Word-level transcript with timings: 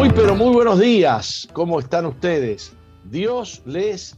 Muy, 0.00 0.08
pero 0.12 0.34
muy 0.34 0.50
buenos 0.54 0.80
días. 0.80 1.46
¿Cómo 1.52 1.78
están 1.78 2.06
ustedes? 2.06 2.72
Dios 3.10 3.62
les 3.66 4.16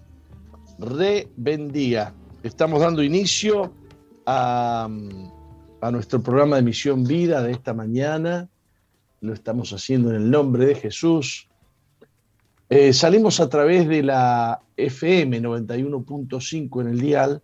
re 0.78 1.28
bendiga. 1.36 2.14
Estamos 2.44 2.82
dando 2.82 3.02
inicio 3.02 3.72
a, 4.24 4.88
a, 5.80 5.90
nuestro 5.90 6.22
programa 6.22 6.54
de 6.54 6.62
Misión 6.62 7.02
Vida 7.02 7.42
de 7.42 7.50
esta 7.50 7.74
mañana. 7.74 8.48
Lo 9.22 9.32
estamos 9.32 9.72
haciendo 9.72 10.10
en 10.10 10.22
el 10.22 10.30
nombre 10.30 10.66
de 10.66 10.76
Jesús. 10.76 11.48
Eh, 12.70 12.92
salimos 12.92 13.40
a 13.40 13.48
través 13.48 13.88
de 13.88 14.04
la 14.04 14.60
FM 14.76 15.42
91.5 15.42 16.80
en 16.80 16.86
el 16.86 17.00
dial 17.00 17.42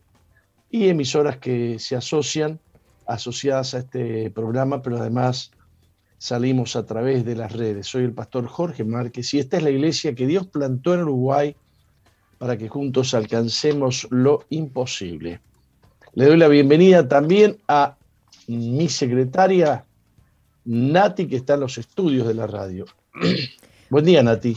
y 0.71 0.87
emisoras 0.89 1.39
que 1.39 1.81
se 1.81 1.97
asocian, 1.97 2.61
asociadas 3.05 3.75
a 3.75 3.79
este 3.79 4.31
programa, 4.31 4.81
pero 4.81 4.99
además 4.99 5.51
salimos 6.19 6.77
a 6.77 6.85
través 6.85 7.25
de 7.25 7.37
las 7.37 7.53
redes. 7.53 7.87
Soy 7.87 8.05
el 8.05 8.13
pastor 8.13 8.47
Jorge 8.47 8.85
Márquez 8.85 9.33
y 9.35 9.39
esta 9.39 9.57
es 9.57 9.63
la 9.63 9.71
iglesia 9.71 10.15
que 10.15 10.27
Dios 10.27 10.47
plantó 10.47 10.95
en 10.95 11.03
Uruguay 11.03 11.57
para 12.39 12.57
que 12.57 12.69
juntos 12.69 13.15
alcancemos 13.15 14.07
lo 14.11 14.45
imposible. 14.51 15.41
Le 16.15 16.27
doy 16.27 16.37
la 16.37 16.49
bienvenida 16.49 17.07
también 17.09 17.59
a 17.69 17.97
mi 18.47 18.89
secretaria 18.89 19.85
Nati, 20.65 21.27
que 21.27 21.37
está 21.37 21.55
en 21.55 21.61
los 21.61 21.79
estudios 21.79 22.27
de 22.27 22.35
la 22.35 22.47
radio. 22.47 22.85
Buen 23.91 24.05
día, 24.05 24.23
Nati. 24.23 24.57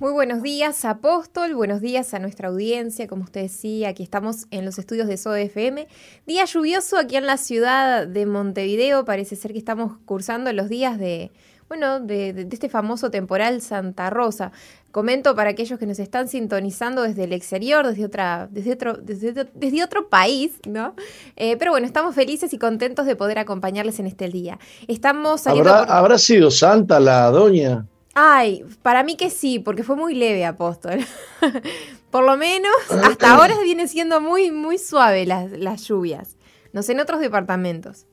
Muy 0.00 0.12
buenos 0.12 0.42
días, 0.42 0.86
Apóstol. 0.86 1.54
Buenos 1.54 1.82
días 1.82 2.14
a 2.14 2.18
nuestra 2.18 2.48
audiencia. 2.48 3.06
Como 3.06 3.24
usted 3.24 3.42
decía, 3.42 3.90
aquí 3.90 4.02
estamos 4.02 4.46
en 4.50 4.64
los 4.64 4.78
estudios 4.78 5.06
de 5.06 5.18
SODFM. 5.18 5.88
Día 6.26 6.46
lluvioso 6.46 6.96
aquí 6.96 7.16
en 7.16 7.26
la 7.26 7.36
ciudad 7.36 8.06
de 8.06 8.24
Montevideo. 8.24 9.04
Parece 9.04 9.36
ser 9.36 9.52
que 9.52 9.58
estamos 9.58 9.98
cursando 10.06 10.50
los 10.54 10.70
días 10.70 10.98
de, 10.98 11.32
bueno, 11.68 12.00
de, 12.00 12.48
este 12.50 12.70
famoso 12.70 13.10
temporal 13.10 13.60
Santa 13.60 14.08
Rosa. 14.08 14.52
Comento 14.90 15.36
para 15.36 15.50
aquellos 15.50 15.78
que 15.78 15.84
nos 15.84 15.98
están 15.98 16.28
sintonizando 16.28 17.02
desde 17.02 17.24
el 17.24 17.34
exterior, 17.34 17.86
desde, 17.86 18.06
otra, 18.06 18.48
desde, 18.50 18.72
otro, 18.72 18.96
desde, 18.96 19.84
otro 19.84 20.08
país, 20.08 20.52
¿no? 20.66 20.94
Eh, 21.36 21.58
pero 21.58 21.72
bueno, 21.72 21.86
estamos 21.86 22.14
felices 22.14 22.54
y 22.54 22.58
contentos 22.58 23.04
de 23.04 23.16
poder 23.16 23.38
acompañarles 23.38 24.00
en 24.00 24.06
este 24.06 24.30
día. 24.30 24.58
Estamos 24.88 25.46
¿Habrá, 25.46 25.82
¿Habrá 25.82 26.16
sido 26.16 26.50
Santa 26.50 26.98
la 27.00 27.30
doña? 27.30 27.84
Ay, 28.22 28.66
para 28.82 29.02
mí 29.02 29.16
que 29.16 29.30
sí, 29.30 29.60
porque 29.60 29.82
fue 29.82 29.96
muy 29.96 30.14
leve, 30.14 30.44
apóstol. 30.44 30.98
Por 32.10 32.22
lo 32.22 32.36
menos 32.36 32.70
hasta 33.02 33.34
ahora 33.34 33.54
viene 33.64 33.88
siendo 33.88 34.20
muy, 34.20 34.50
muy 34.50 34.76
suave 34.76 35.24
las, 35.24 35.50
las 35.52 35.88
lluvias. 35.88 36.36
No 36.74 36.82
sé 36.82 36.92
en 36.92 37.00
otros 37.00 37.20
departamentos. 37.20 38.04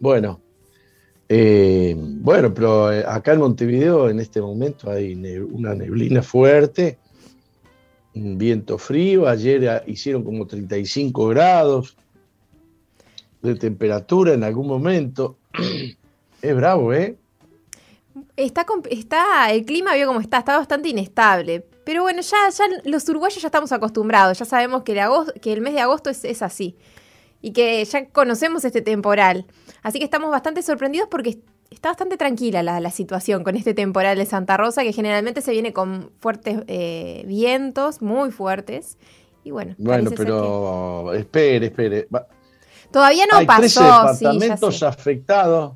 Bueno, 0.00 0.40
eh, 1.28 1.94
bueno, 1.96 2.52
pero 2.52 2.92
eh, 2.92 3.04
acá 3.06 3.34
en 3.34 3.38
Montevideo 3.38 4.10
en 4.10 4.18
este 4.18 4.40
momento 4.40 4.90
hay 4.90 5.14
una 5.14 5.72
neblina 5.72 6.20
fuerte, 6.20 6.98
un 8.16 8.36
viento 8.36 8.76
frío. 8.76 9.28
Ayer 9.28 9.84
hicieron 9.86 10.24
como 10.24 10.48
35 10.48 11.28
grados 11.28 11.96
de 13.40 13.54
temperatura 13.54 14.34
en 14.34 14.42
algún 14.42 14.66
momento. 14.66 15.36
Es 16.44 16.54
bravo, 16.54 16.92
¿eh? 16.92 17.16
Está, 18.36 18.66
está, 18.90 19.50
el 19.50 19.64
clima 19.64 19.94
vio 19.94 20.06
como 20.06 20.20
está, 20.20 20.38
está 20.38 20.58
bastante 20.58 20.90
inestable. 20.90 21.66
Pero 21.86 22.02
bueno, 22.02 22.20
ya, 22.20 22.36
ya 22.50 22.64
los 22.84 23.08
uruguayos 23.08 23.40
ya 23.40 23.48
estamos 23.48 23.72
acostumbrados, 23.72 24.38
ya 24.38 24.44
sabemos 24.44 24.82
que, 24.82 25.00
agosto, 25.00 25.32
que 25.40 25.54
el 25.54 25.62
mes 25.62 25.72
de 25.72 25.80
agosto 25.80 26.10
es, 26.10 26.42
así. 26.42 26.76
Y 27.40 27.52
que 27.52 27.82
ya 27.86 28.10
conocemos 28.10 28.62
este 28.66 28.82
temporal. 28.82 29.46
Así 29.82 29.98
que 29.98 30.04
estamos 30.04 30.30
bastante 30.30 30.62
sorprendidos 30.62 31.08
porque 31.10 31.38
está 31.70 31.88
bastante 31.88 32.18
tranquila 32.18 32.62
la, 32.62 32.90
situación 32.90 33.42
con 33.42 33.56
este 33.56 33.72
temporal 33.72 34.18
de 34.18 34.26
Santa 34.26 34.58
Rosa, 34.58 34.82
que 34.82 34.92
generalmente 34.92 35.40
se 35.40 35.52
viene 35.52 35.72
con 35.72 36.10
fuertes 36.20 36.58
eh, 36.66 37.24
vientos, 37.26 38.02
muy 38.02 38.32
fuertes. 38.32 38.98
Y 39.44 39.50
bueno. 39.50 39.74
Bueno, 39.78 40.10
pero 40.14 41.14
espere, 41.14 41.66
espere. 41.66 42.06
Todavía 42.90 43.24
no 43.32 43.38
Hay 43.38 43.46
pasó. 43.46 43.82
departamentos 43.82 44.82
afectados 44.82 45.72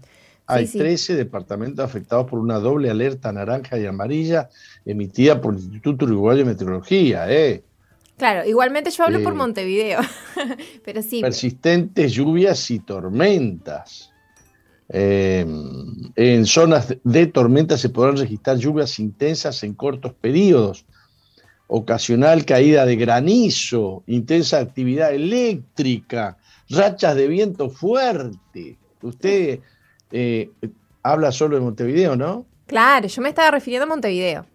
hay 0.49 0.67
13 0.67 1.15
departamentos 1.15 1.85
afectados 1.85 2.29
por 2.29 2.39
una 2.39 2.59
doble 2.59 2.89
alerta 2.91 3.31
naranja 3.31 3.79
y 3.79 3.85
amarilla 3.85 4.49
emitida 4.87 5.41
por 5.41 5.55
el 5.55 5.61
Instituto 5.61 6.07
Uruguayo 6.07 6.39
de 6.39 6.45
Meteorología. 6.47 7.31
¿eh? 7.31 7.63
Claro, 8.17 8.49
igualmente 8.49 8.91
yo 8.91 9.05
hablo 9.05 9.23
por 9.23 9.35
eh, 9.35 9.37
Montevideo, 9.37 10.01
pero 10.85 11.03
sí. 11.03 11.21
Persistentes 11.21 12.13
lluvias 12.13 12.71
y 12.71 12.79
tormentas. 12.79 14.11
Em, 14.89 16.11
en 16.17 16.47
zonas 16.47 16.97
de 17.05 17.27
tormenta 17.27 17.77
se 17.77 17.91
podrán 17.91 18.17
registrar 18.17 18.57
lluvias 18.57 18.99
intensas 18.99 19.63
en 19.63 19.75
cortos 19.75 20.15
periodos, 20.15 20.87
ocasional 21.67 22.47
caída 22.47 22.87
de 22.87 22.97
granizo, 22.97 24.03
intensa 24.07 24.61
actividad 24.61 25.13
eléctrica, 25.13 26.39
rachas 26.71 27.17
de 27.17 27.29
viento 27.29 27.69
fuerte. 27.69 28.79
Usted 29.03 29.61
eh, 30.11 30.51
habla 31.03 31.33
solo 31.33 31.57
de 31.57 31.63
Montevideo, 31.63 32.17
¿no? 32.17 32.47
Claro, 32.67 33.09
yo 33.09 33.23
me 33.23 33.31
estaba 33.31 33.51
refiriendo 33.51 33.85
a 33.85 33.89
Montevideo. 33.89 34.47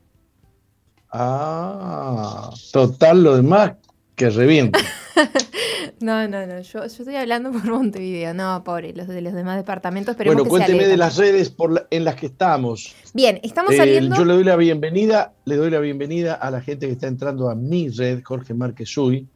Ah, 1.12 2.52
total 2.72 3.24
lo 3.24 3.36
demás 3.36 3.74
que 4.16 4.30
revienta. 4.30 4.80
no, 6.00 6.28
no, 6.28 6.46
no, 6.46 6.62
yo, 6.62 6.84
estoy 6.84 7.16
hablando 7.16 7.52
por 7.52 7.66
Montevideo, 7.66 8.34
no, 8.34 8.64
pobre, 8.64 8.94
los 8.94 9.08
de 9.08 9.22
los 9.22 9.34
demás 9.34 9.58
departamentos. 9.58 10.16
Bueno, 10.18 10.46
cuénteme 10.46 10.88
de 10.88 10.98
las 10.98 11.18
redes 11.18 11.50
por 11.50 11.88
en 11.90 12.04
las 12.04 12.16
que 12.16 12.28
estamos. 12.28 12.96
Bien, 13.14 13.40
estamos 13.44 13.76
saliendo. 13.76 14.16
Yo 14.16 14.26
le 14.26 14.34
doy 14.34 14.44
la 14.44 14.56
bienvenida, 14.56 15.34
le 15.46 15.56
doy 15.56 15.70
la 15.70 15.80
bienvenida 15.80 16.34
a 16.34 16.52
la 16.52 16.62
gente 16.62 16.88
que 16.88 16.94
está 16.94 17.08
entrando 17.08 17.50
a 17.50 17.56
mi 17.56 17.90
red, 17.90 18.22
Jorge 18.24 18.54
Márquez 18.54 18.96
Uy. 18.98 19.28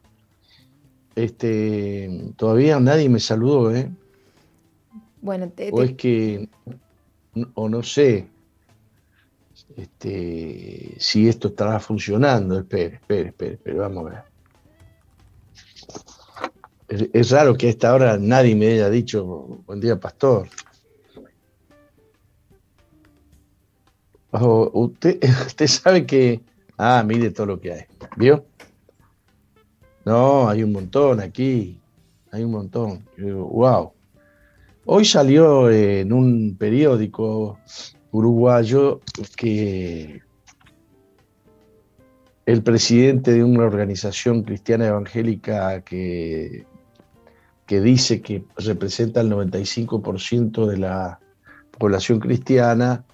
Este, 1.14 2.32
todavía 2.36 2.78
nadie 2.78 3.08
me 3.08 3.18
saludó, 3.18 3.74
¿eh? 3.74 3.90
Bueno, 5.20 5.52
o 5.72 5.82
es 5.82 5.94
que, 5.94 6.48
o 7.54 7.68
no 7.68 7.82
sé, 7.82 8.28
este, 9.76 10.94
si 10.98 11.28
esto 11.28 11.48
estará 11.48 11.80
funcionando. 11.80 12.58
Espere, 12.58 12.96
espere, 12.96 13.28
espere, 13.28 13.54
espere, 13.54 13.78
vamos 13.78 14.06
a 14.06 14.10
ver. 14.10 14.22
Es, 17.12 17.30
raro 17.30 17.56
que 17.56 17.66
a 17.66 17.70
esta 17.70 17.94
hora 17.94 18.16
nadie 18.18 18.54
me 18.54 18.68
haya 18.68 18.88
dicho 18.88 19.26
buen 19.66 19.80
día, 19.80 20.00
pastor. 20.00 20.48
usted, 24.30 25.18
usted 25.46 25.66
sabe 25.66 26.06
que. 26.06 26.40
Ah, 26.76 27.02
mire 27.04 27.30
todo 27.30 27.46
lo 27.46 27.60
que 27.60 27.72
hay. 27.72 27.84
¿Vio? 28.16 28.46
No, 30.04 30.48
hay 30.48 30.62
un 30.62 30.72
montón 30.72 31.20
aquí. 31.20 31.80
Hay 32.30 32.44
un 32.44 32.52
montón. 32.52 33.04
Wow. 33.18 33.92
Hoy 34.90 35.04
salió 35.04 35.70
en 35.70 36.14
un 36.14 36.56
periódico 36.56 37.58
uruguayo 38.10 39.02
que 39.36 40.22
el 42.46 42.62
presidente 42.62 43.32
de 43.32 43.44
una 43.44 43.64
organización 43.64 44.44
cristiana 44.44 44.86
evangélica 44.86 45.82
que, 45.82 46.64
que 47.66 47.80
dice 47.82 48.22
que 48.22 48.44
representa 48.56 49.20
el 49.20 49.30
95% 49.30 50.64
de 50.64 50.78
la 50.78 51.20
población 51.78 52.18
cristiana, 52.18 53.04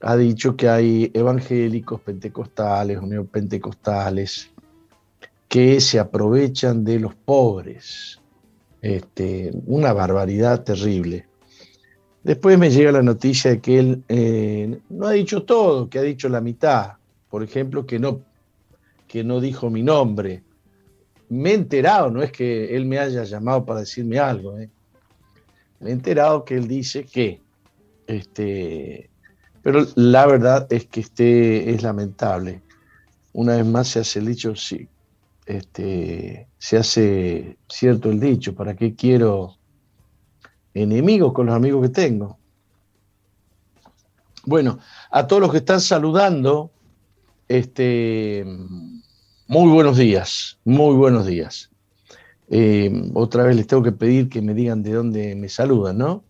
ha 0.00 0.16
dicho 0.16 0.56
que 0.56 0.70
hay 0.70 1.10
evangélicos, 1.12 2.00
pentecostales, 2.00 3.02
neopentecostales, 3.02 4.50
que 5.46 5.78
se 5.82 5.98
aprovechan 5.98 6.86
de 6.86 7.00
los 7.00 7.14
pobres, 7.14 8.18
este, 8.82 9.50
una 9.66 9.92
barbaridad 9.92 10.62
terrible. 10.62 11.26
Después 12.22 12.58
me 12.58 12.70
llega 12.70 12.92
la 12.92 13.02
noticia 13.02 13.52
de 13.52 13.60
que 13.60 13.78
él 13.78 14.04
eh, 14.08 14.80
no 14.90 15.06
ha 15.06 15.12
dicho 15.12 15.44
todo, 15.44 15.88
que 15.88 15.98
ha 15.98 16.02
dicho 16.02 16.28
la 16.28 16.40
mitad. 16.40 16.92
Por 17.30 17.42
ejemplo, 17.42 17.86
que 17.86 17.98
no, 17.98 18.20
que 19.06 19.24
no 19.24 19.40
dijo 19.40 19.70
mi 19.70 19.82
nombre. 19.82 20.42
Me 21.28 21.50
he 21.50 21.54
enterado, 21.54 22.10
no 22.10 22.22
es 22.22 22.32
que 22.32 22.74
él 22.74 22.86
me 22.86 22.98
haya 22.98 23.24
llamado 23.24 23.64
para 23.64 23.80
decirme 23.80 24.18
algo. 24.18 24.58
¿eh? 24.58 24.70
Me 25.80 25.90
he 25.90 25.92
enterado 25.92 26.44
que 26.44 26.56
él 26.56 26.68
dice 26.68 27.04
que. 27.04 27.40
Este, 28.06 29.10
pero 29.62 29.86
la 29.96 30.26
verdad 30.26 30.66
es 30.70 30.86
que 30.86 31.00
este 31.00 31.70
es 31.70 31.82
lamentable. 31.82 32.62
Una 33.32 33.56
vez 33.56 33.66
más 33.66 33.88
se 33.88 34.00
hace 34.00 34.18
el 34.18 34.26
dicho, 34.26 34.56
sí, 34.56 34.88
este, 35.48 36.46
se 36.58 36.76
hace 36.76 37.56
cierto 37.68 38.10
el 38.10 38.20
dicho, 38.20 38.54
¿para 38.54 38.76
qué 38.76 38.94
quiero 38.94 39.56
enemigos 40.74 41.32
con 41.32 41.46
los 41.46 41.54
amigos 41.56 41.82
que 41.82 41.88
tengo? 41.88 42.38
Bueno, 44.44 44.78
a 45.10 45.26
todos 45.26 45.40
los 45.40 45.50
que 45.50 45.58
están 45.58 45.80
saludando, 45.80 46.70
este, 47.48 48.44
muy 49.46 49.72
buenos 49.72 49.96
días, 49.96 50.58
muy 50.64 50.94
buenos 50.94 51.26
días. 51.26 51.70
Eh, 52.50 53.10
otra 53.14 53.44
vez 53.44 53.56
les 53.56 53.66
tengo 53.66 53.82
que 53.82 53.92
pedir 53.92 54.28
que 54.28 54.42
me 54.42 54.52
digan 54.52 54.82
de 54.82 54.92
dónde 54.92 55.34
me 55.34 55.48
saludan, 55.48 55.96
¿no? 55.96 56.24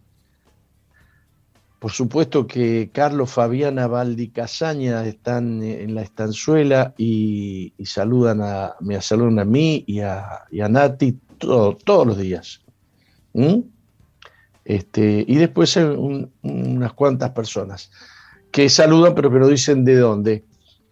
Por 1.79 1.93
supuesto 1.93 2.47
que 2.47 2.91
Carlos, 2.93 3.31
Fabiana, 3.31 3.87
Valdi 3.87 4.29
Casaña 4.31 5.07
están 5.07 5.63
en 5.63 5.95
la 5.95 6.03
estanzuela 6.03 6.93
y, 6.99 7.73
saludan 7.85 8.41
a, 8.43 8.75
me 8.81 9.01
saludan 9.01 9.39
a 9.39 9.45
mí 9.45 9.85
y 9.87 10.01
a, 10.01 10.47
Nati 10.51 11.17
todos 11.39 12.07
los 12.07 12.19
días. 12.19 12.63
Este, 14.65 15.25
y 15.27 15.37
después 15.37 15.77
unas 15.77 16.93
cuantas 16.95 17.31
personas 17.31 17.91
que 18.51 18.69
saludan 18.69 19.15
pero 19.15 19.31
que 19.31 19.39
no 19.39 19.47
dicen 19.47 19.85
de 19.85 19.97
dónde. 19.97 20.45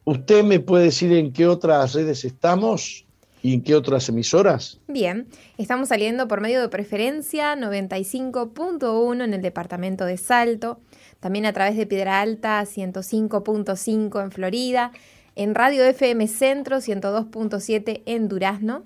¿Usted 0.05 0.45
me 0.45 0.61
puede 0.61 0.85
decir 0.85 1.13
en 1.13 1.33
qué 1.33 1.49
otras 1.49 1.95
redes 1.95 2.25
estamos? 2.25 3.06
¿Y 3.47 3.55
en 3.55 3.63
qué 3.63 3.77
otras 3.77 4.09
emisoras? 4.09 4.81
Bien, 4.89 5.29
estamos 5.57 5.91
saliendo 5.91 6.27
por 6.27 6.41
medio 6.41 6.61
de 6.61 6.69
preferencia 6.69 7.55
95.1 7.55 9.23
en 9.23 9.35
el 9.35 9.41
departamento 9.41 10.05
de 10.05 10.17
Salto, 10.17 10.81
también 11.21 11.47
a 11.47 11.53
través 11.53 11.77
de 11.77 11.87
Piedra 11.87 12.21
Alta 12.21 12.61
105.5 12.63 14.21
en 14.21 14.33
Florida, 14.33 14.91
en 15.37 15.55
Radio 15.55 15.85
FM 15.85 16.27
Centro 16.27 16.79
102.7 16.79 18.03
en 18.05 18.27
Durazno, 18.27 18.83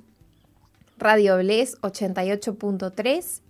Radio 0.98 1.38
Bles 1.38 1.80
88.3 1.80 3.40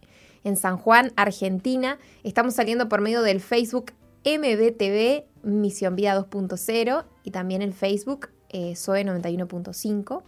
en 0.45 0.57
San 0.57 0.77
Juan, 0.77 1.11
Argentina. 1.17 1.99
Estamos 2.23 2.55
saliendo 2.55 2.89
por 2.89 3.01
medio 3.01 3.23
del 3.23 3.41
Facebook 3.41 3.95
MBTV 4.25 5.25
Misión 5.43 5.97
Vida 5.97 6.17
2.0 6.17 7.05
y 7.25 7.33
también 7.33 7.63
el 7.63 7.73
Facebook 7.73 8.29
eh, 8.51 8.77
SOE 8.77 9.05
91.5. 9.05 10.23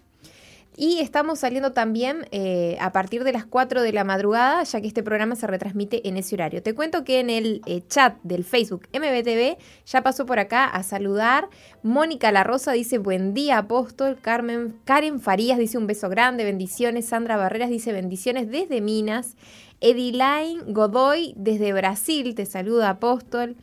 Y 0.74 1.00
estamos 1.00 1.40
saliendo 1.40 1.72
también 1.72 2.26
eh, 2.30 2.78
a 2.80 2.92
partir 2.92 3.24
de 3.24 3.32
las 3.32 3.44
4 3.44 3.82
de 3.82 3.92
la 3.92 4.04
madrugada, 4.04 4.62
ya 4.62 4.80
que 4.80 4.86
este 4.86 5.02
programa 5.02 5.36
se 5.36 5.46
retransmite 5.46 6.08
en 6.08 6.16
ese 6.16 6.34
horario. 6.34 6.62
Te 6.62 6.74
cuento 6.74 7.04
que 7.04 7.20
en 7.20 7.28
el 7.28 7.60
eh, 7.66 7.82
chat 7.86 8.16
del 8.22 8.42
Facebook 8.42 8.88
MBTV 8.94 9.58
ya 9.84 10.02
pasó 10.02 10.24
por 10.24 10.38
acá 10.38 10.64
a 10.64 10.82
saludar. 10.82 11.50
Mónica 11.82 12.32
La 12.32 12.42
Rosa 12.42 12.72
dice 12.72 12.96
buen 12.96 13.34
día, 13.34 13.58
apóstol. 13.58 14.16
Carmen, 14.20 14.74
Karen 14.84 15.20
Farías 15.20 15.58
dice 15.58 15.76
un 15.76 15.86
beso 15.86 16.08
grande, 16.08 16.44
bendiciones. 16.44 17.04
Sandra 17.04 17.36
Barreras 17.36 17.68
dice 17.68 17.92
bendiciones 17.92 18.50
desde 18.50 18.80
Minas. 18.80 19.36
Ediline 19.82 20.72
Godoy 20.72 21.34
desde 21.36 21.74
Brasil 21.74 22.34
te 22.34 22.46
saluda, 22.46 22.88
apóstol. 22.88 23.56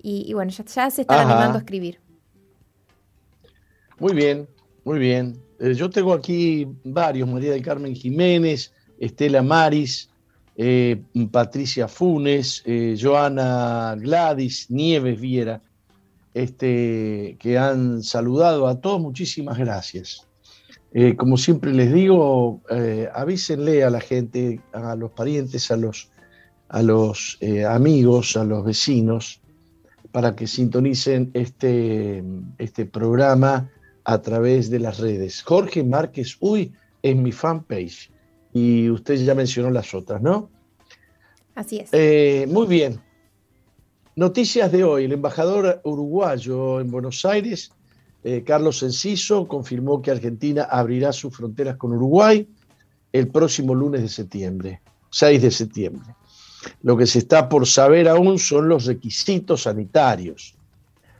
Y, 0.00 0.32
bueno, 0.32 0.50
ya, 0.50 0.90
se 0.90 1.02
están 1.02 1.28
animando 1.28 1.56
a 1.56 1.58
escribir. 1.58 2.00
Muy 3.98 4.14
bien, 4.14 4.48
muy 4.84 4.98
bien. 4.98 5.47
Eh, 5.58 5.74
yo 5.74 5.90
tengo 5.90 6.12
aquí 6.12 6.66
varios, 6.84 7.28
María 7.28 7.52
del 7.52 7.62
Carmen 7.62 7.94
Jiménez, 7.94 8.72
Estela 8.98 9.42
Maris, 9.42 10.08
eh, 10.56 11.02
Patricia 11.30 11.88
Funes, 11.88 12.62
eh, 12.64 12.96
Joana 13.00 13.96
Gladys, 13.98 14.70
Nieves 14.70 15.20
Viera, 15.20 15.60
este, 16.34 17.36
que 17.40 17.58
han 17.58 18.02
saludado 18.02 18.68
a 18.68 18.80
todos, 18.80 19.00
muchísimas 19.00 19.58
gracias. 19.58 20.24
como 21.18 21.36
siempre 21.36 21.72
les 21.74 21.92
digo, 21.92 22.62
avísenle 23.12 23.84
a 23.84 23.90
la 23.90 24.00
gente, 24.00 24.58
a 24.72 24.96
los 24.96 25.10
parientes, 25.10 25.70
a 25.70 25.76
los, 25.76 26.08
a 26.68 26.82
los 26.82 27.38
amigos, 27.68 28.36
a 28.38 28.44
los 28.44 28.64
vecinos, 28.64 29.40
para 30.12 30.34
que 30.34 30.46
sintonicen 30.46 31.30
este, 31.34 32.24
este 32.56 32.86
programa 32.86 33.70
a 34.08 34.22
través 34.22 34.70
de 34.70 34.78
las 34.78 35.00
redes. 35.00 35.42
Jorge 35.42 35.84
Márquez 35.84 36.38
Uy 36.40 36.72
es 37.02 37.14
mi 37.14 37.30
fanpage 37.30 38.10
y 38.54 38.88
usted 38.88 39.16
ya 39.16 39.34
mencionó 39.34 39.70
las 39.70 39.92
otras, 39.92 40.22
¿no? 40.22 40.48
Así 41.54 41.80
es. 41.80 41.90
Eh, 41.92 42.46
muy 42.48 42.66
bien. 42.66 43.02
Noticias 44.16 44.72
de 44.72 44.82
hoy. 44.82 45.04
El 45.04 45.12
embajador 45.12 45.82
uruguayo 45.84 46.80
en 46.80 46.90
Buenos 46.90 47.26
Aires, 47.26 47.70
eh, 48.24 48.44
Carlos 48.46 48.82
Enciso, 48.82 49.46
confirmó 49.46 50.00
que 50.00 50.10
Argentina 50.10 50.62
abrirá 50.62 51.12
sus 51.12 51.36
fronteras 51.36 51.76
con 51.76 51.92
Uruguay 51.92 52.48
el 53.12 53.28
próximo 53.28 53.74
lunes 53.74 54.00
de 54.00 54.08
septiembre, 54.08 54.80
6 55.10 55.42
de 55.42 55.50
septiembre. 55.50 56.14
Lo 56.80 56.96
que 56.96 57.06
se 57.06 57.18
está 57.18 57.46
por 57.46 57.66
saber 57.66 58.08
aún 58.08 58.38
son 58.38 58.70
los 58.70 58.86
requisitos 58.86 59.64
sanitarios. 59.64 60.56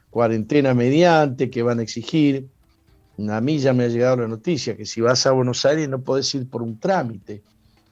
Cuarentena 0.08 0.73
mediante 0.73 1.50
que 1.50 1.62
van 1.62 1.81
a 1.81 1.82
exigir. 1.82 2.49
A 3.31 3.41
mí 3.41 3.59
ya 3.59 3.73
me 3.73 3.85
ha 3.85 3.88
llegado 3.88 4.19
la 4.19 4.29
noticia 4.29 4.76
que 4.76 4.87
si 4.87 5.00
vas 5.00 5.26
a 5.26 5.32
Buenos 5.32 5.65
Aires 5.65 5.88
no 5.88 6.00
podés 6.00 6.32
ir 6.35 6.49
por 6.49 6.62
un 6.62 6.79
trámite. 6.79 7.43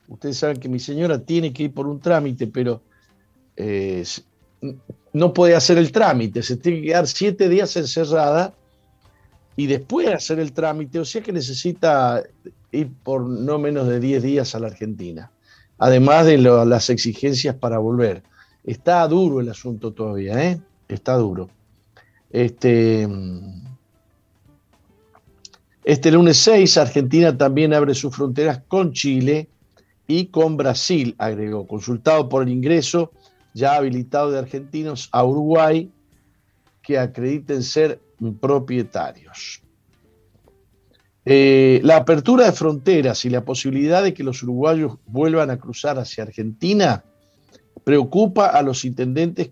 Ustedes 0.08 0.38
saben 0.38 0.58
que 0.58 0.68
mi 0.68 0.78
señora 0.78 1.18
tiene 1.18 1.52
que 1.52 1.64
ir 1.64 1.74
por 1.74 1.86
un 1.88 2.00
trámite, 2.00 2.46
pero 2.46 2.80
eh, 3.56 4.04
no 5.12 5.32
puede 5.32 5.56
hacer 5.56 5.78
el 5.78 5.90
trámite. 5.90 6.42
Se 6.42 6.56
tiene 6.56 6.80
que 6.80 6.86
quedar 6.88 7.06
siete 7.08 7.48
días 7.48 7.76
encerrada 7.76 8.54
y 9.56 9.66
después 9.66 10.08
hacer 10.08 10.38
el 10.38 10.52
trámite. 10.52 11.00
O 11.00 11.04
sea 11.04 11.22
que 11.22 11.32
necesita 11.32 12.22
ir 12.70 12.92
por 13.02 13.22
no 13.22 13.58
menos 13.58 13.88
de 13.88 13.98
10 13.98 14.22
días 14.22 14.54
a 14.54 14.60
la 14.60 14.68
Argentina 14.68 15.30
además 15.78 16.26
de 16.26 16.38
las 16.38 16.90
exigencias 16.90 17.54
para 17.54 17.78
volver. 17.78 18.22
Está 18.64 19.06
duro 19.06 19.40
el 19.40 19.48
asunto 19.48 19.92
todavía, 19.92 20.42
¿eh? 20.50 20.60
Está 20.88 21.14
duro. 21.14 21.48
Este, 22.30 23.08
este 25.86 26.10
lunes 26.10 26.38
6, 26.38 26.78
Argentina 26.78 27.38
también 27.38 27.72
abre 27.72 27.94
sus 27.94 28.12
fronteras 28.12 28.60
con 28.66 28.92
Chile 28.92 29.48
y 30.08 30.26
con 30.26 30.56
Brasil, 30.56 31.14
agregó, 31.16 31.68
consultado 31.68 32.28
por 32.28 32.42
el 32.42 32.48
ingreso 32.48 33.12
ya 33.54 33.76
habilitado 33.76 34.32
de 34.32 34.40
argentinos 34.40 35.08
a 35.12 35.24
Uruguay 35.24 35.88
que 36.82 36.98
acrediten 36.98 37.62
ser 37.62 38.00
propietarios. 38.40 39.62
Eh, 41.24 41.80
la 41.84 41.98
apertura 41.98 42.46
de 42.46 42.52
fronteras 42.52 43.24
y 43.24 43.30
la 43.30 43.44
posibilidad 43.44 44.02
de 44.02 44.12
que 44.12 44.24
los 44.24 44.42
uruguayos 44.42 44.98
vuelvan 45.06 45.50
a 45.50 45.58
cruzar 45.58 46.00
hacia 46.00 46.24
Argentina 46.24 47.04
preocupa 47.84 48.48
a 48.48 48.60
los 48.62 48.84
intendentes 48.84 49.50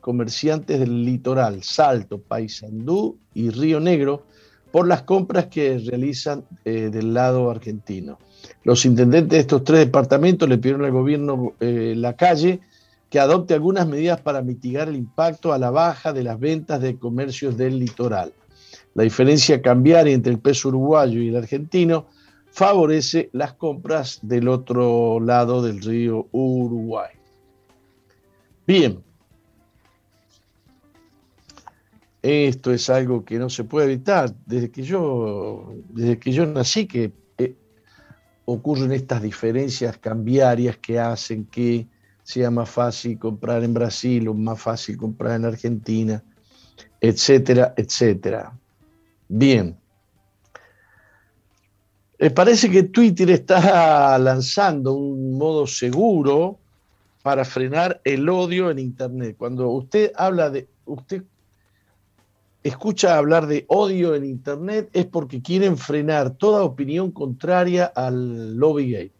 comerciantes 0.00 0.78
del 0.78 1.04
litoral, 1.04 1.64
Salto, 1.64 2.20
Paysandú 2.20 3.18
y 3.34 3.50
Río 3.50 3.80
Negro, 3.80 4.26
por 4.74 4.88
las 4.88 5.02
compras 5.02 5.46
que 5.46 5.78
realizan 5.78 6.42
eh, 6.64 6.90
del 6.90 7.14
lado 7.14 7.48
argentino. 7.48 8.18
Los 8.64 8.84
intendentes 8.84 9.30
de 9.30 9.38
estos 9.38 9.62
tres 9.62 9.78
departamentos 9.78 10.48
le 10.48 10.58
pidieron 10.58 10.84
al 10.84 10.90
gobierno 10.90 11.52
eh, 11.60 11.94
la 11.96 12.14
calle 12.16 12.58
que 13.08 13.20
adopte 13.20 13.54
algunas 13.54 13.86
medidas 13.86 14.20
para 14.20 14.42
mitigar 14.42 14.88
el 14.88 14.96
impacto 14.96 15.52
a 15.52 15.58
la 15.58 15.70
baja 15.70 16.12
de 16.12 16.24
las 16.24 16.40
ventas 16.40 16.80
de 16.80 16.98
comercios 16.98 17.56
del 17.56 17.78
litoral. 17.78 18.32
La 18.94 19.04
diferencia 19.04 19.62
cambiaria 19.62 20.12
entre 20.12 20.32
el 20.32 20.40
peso 20.40 20.70
uruguayo 20.70 21.22
y 21.22 21.28
el 21.28 21.36
argentino 21.36 22.06
favorece 22.50 23.30
las 23.32 23.52
compras 23.52 24.18
del 24.22 24.48
otro 24.48 25.20
lado 25.20 25.62
del 25.62 25.82
río 25.82 26.26
Uruguay. 26.32 27.12
Bien, 28.66 28.98
esto 32.24 32.72
es 32.72 32.88
algo 32.88 33.22
que 33.22 33.38
no 33.38 33.50
se 33.50 33.64
puede 33.64 33.92
evitar. 33.92 34.34
Desde 34.46 34.70
que 34.70 34.82
yo, 34.82 35.74
desde 35.90 36.18
que 36.18 36.32
yo 36.32 36.46
nací, 36.46 36.86
que 36.86 37.12
eh, 37.36 37.54
ocurren 38.46 38.92
estas 38.92 39.20
diferencias 39.20 39.98
cambiarias 39.98 40.78
que 40.78 40.98
hacen 40.98 41.44
que 41.44 41.86
sea 42.22 42.50
más 42.50 42.70
fácil 42.70 43.18
comprar 43.18 43.62
en 43.62 43.74
Brasil 43.74 44.26
o 44.28 44.32
más 44.32 44.58
fácil 44.58 44.96
comprar 44.96 45.36
en 45.36 45.44
Argentina, 45.44 46.24
etcétera, 46.98 47.74
etcétera. 47.76 48.58
Bien. 49.28 49.76
Eh, 52.18 52.30
parece 52.30 52.70
que 52.70 52.84
Twitter 52.84 53.28
está 53.28 54.18
lanzando 54.18 54.94
un 54.94 55.36
modo 55.36 55.66
seguro 55.66 56.58
para 57.22 57.44
frenar 57.44 58.00
el 58.02 58.26
odio 58.30 58.70
en 58.70 58.78
Internet. 58.78 59.36
Cuando 59.36 59.68
usted 59.68 60.10
habla 60.16 60.48
de, 60.48 60.66
usted 60.86 61.22
escucha 62.64 63.18
hablar 63.18 63.46
de 63.46 63.66
odio 63.68 64.14
en 64.14 64.24
Internet 64.24 64.88
es 64.94 65.04
porque 65.04 65.42
quieren 65.42 65.76
frenar 65.76 66.30
toda 66.30 66.64
opinión 66.64 67.12
contraria 67.12 67.84
al 67.84 68.56
lobby 68.56 68.90
gay, 68.90 69.12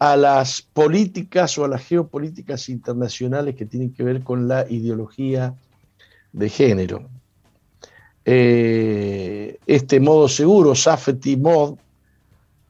a 0.00 0.16
las 0.16 0.60
políticas 0.60 1.56
o 1.56 1.64
a 1.64 1.68
las 1.68 1.86
geopolíticas 1.86 2.68
internacionales 2.68 3.54
que 3.54 3.64
tienen 3.64 3.94
que 3.94 4.02
ver 4.02 4.22
con 4.22 4.48
la 4.48 4.66
ideología 4.68 5.54
de 6.32 6.48
género. 6.48 7.08
Eh, 8.24 9.58
este 9.66 10.00
modo 10.00 10.28
seguro, 10.28 10.74
safety 10.74 11.36
mode 11.36 11.76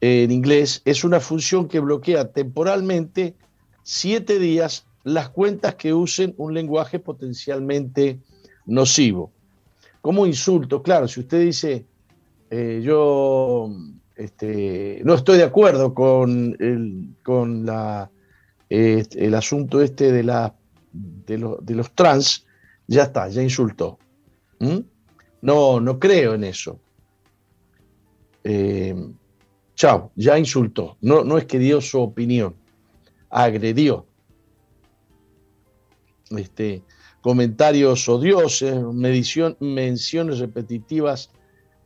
en 0.01 0.29
inglés, 0.29 0.83
es 0.85 1.03
una 1.03 1.19
función 1.19 1.67
que 1.67 1.79
bloquea 1.79 2.31
temporalmente 2.31 3.33
siete 3.81 4.37
días 4.37 4.85
las 5.03 5.29
cuentas 5.29 5.75
que 5.75 5.95
usen 5.95 6.35
un 6.37 6.53
lenguaje 6.53 6.99
potencialmente 6.99 8.19
nocivo. 8.67 9.31
Como 10.05 10.27
insulto, 10.27 10.83
claro, 10.83 11.07
si 11.07 11.21
usted 11.21 11.41
dice, 11.41 11.83
eh, 12.51 12.79
yo 12.83 13.71
este, 14.15 15.01
no 15.03 15.15
estoy 15.15 15.39
de 15.39 15.45
acuerdo 15.45 15.95
con 15.95 16.55
el, 16.59 17.15
con 17.23 17.65
la, 17.65 18.11
este, 18.69 19.25
el 19.25 19.33
asunto 19.33 19.81
este 19.81 20.11
de 20.11 20.21
la 20.21 20.53
de, 20.93 21.39
los 21.39 21.95
trans, 21.95 22.45
ya 22.85 23.01
está, 23.01 23.29
ya 23.29 23.41
insultó. 23.41 23.97
¿Mm? 24.59 24.81
No, 25.41 25.79
no 25.79 25.97
creo 25.97 26.35
en 26.35 26.43
eso. 26.43 26.79
Eh, 28.43 28.95
chao, 29.73 30.11
ya 30.15 30.37
insultó. 30.37 30.97
No, 31.01 31.23
no 31.23 31.39
es 31.39 31.45
que 31.45 31.57
dio 31.57 31.81
su 31.81 31.99
opinión, 31.99 32.53
agredió. 33.31 34.05
Este, 36.29 36.83
comentarios 37.25 38.07
odiosos, 38.07 38.93
menciones 38.93 40.37
repetitivas 40.37 41.31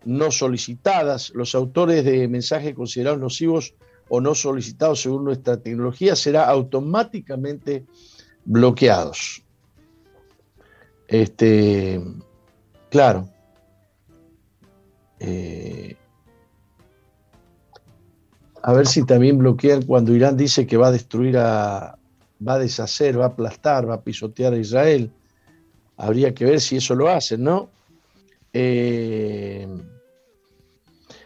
no 0.03 0.31
solicitadas. 0.31 1.31
Los 1.33 1.55
autores 1.55 2.03
de 2.03 2.27
mensajes 2.27 2.75
considerados 2.75 3.21
nocivos 3.21 3.73
o 4.09 4.19
no 4.19 4.35
solicitados 4.35 5.01
según 5.01 5.23
nuestra 5.23 5.55
tecnología 5.55 6.17
será 6.17 6.49
automáticamente 6.49 7.85
bloqueados. 8.43 9.41
Este, 11.07 12.03
claro. 12.89 13.29
Eh, 15.21 15.95
a 18.61 18.73
ver 18.73 18.87
si 18.87 19.05
también 19.05 19.37
bloquean 19.37 19.83
cuando 19.83 20.13
Irán 20.13 20.35
dice 20.35 20.67
que 20.67 20.75
va 20.75 20.87
a 20.87 20.91
destruir 20.91 21.37
a, 21.37 21.97
va 22.45 22.53
a 22.55 22.59
deshacer, 22.59 23.17
va 23.17 23.23
a 23.23 23.27
aplastar, 23.29 23.89
va 23.89 23.93
a 23.93 24.01
pisotear 24.01 24.51
a 24.51 24.57
Israel. 24.57 25.13
Habría 25.99 26.33
que 26.33 26.45
ver 26.45 26.61
si 26.61 26.77
eso 26.77 26.95
lo 26.95 27.09
hacen, 27.09 27.43
¿no? 27.43 27.69
Eh, 28.53 29.67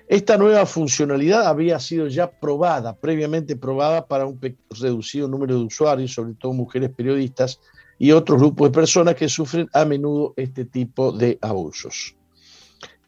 esta 0.07 0.35
nueva 0.35 0.65
funcionalidad 0.65 1.45
había 1.45 1.79
sido 1.79 2.07
ya 2.07 2.29
probada, 2.29 2.95
previamente 2.95 3.55
probada 3.55 4.07
para 4.07 4.25
un 4.25 4.39
reducido 4.71 5.27
número 5.27 5.59
de 5.59 5.63
usuarios, 5.63 6.13
sobre 6.13 6.33
todo 6.33 6.53
mujeres 6.53 6.89
periodistas 6.89 7.59
y 7.99 8.11
otros 8.11 8.39
grupos 8.39 8.69
de 8.69 8.73
personas 8.73 9.15
que 9.15 9.29
sufren 9.29 9.69
a 9.73 9.85
menudo 9.85 10.33
este 10.37 10.65
tipo 10.65 11.11
de 11.11 11.37
abusos. 11.41 12.15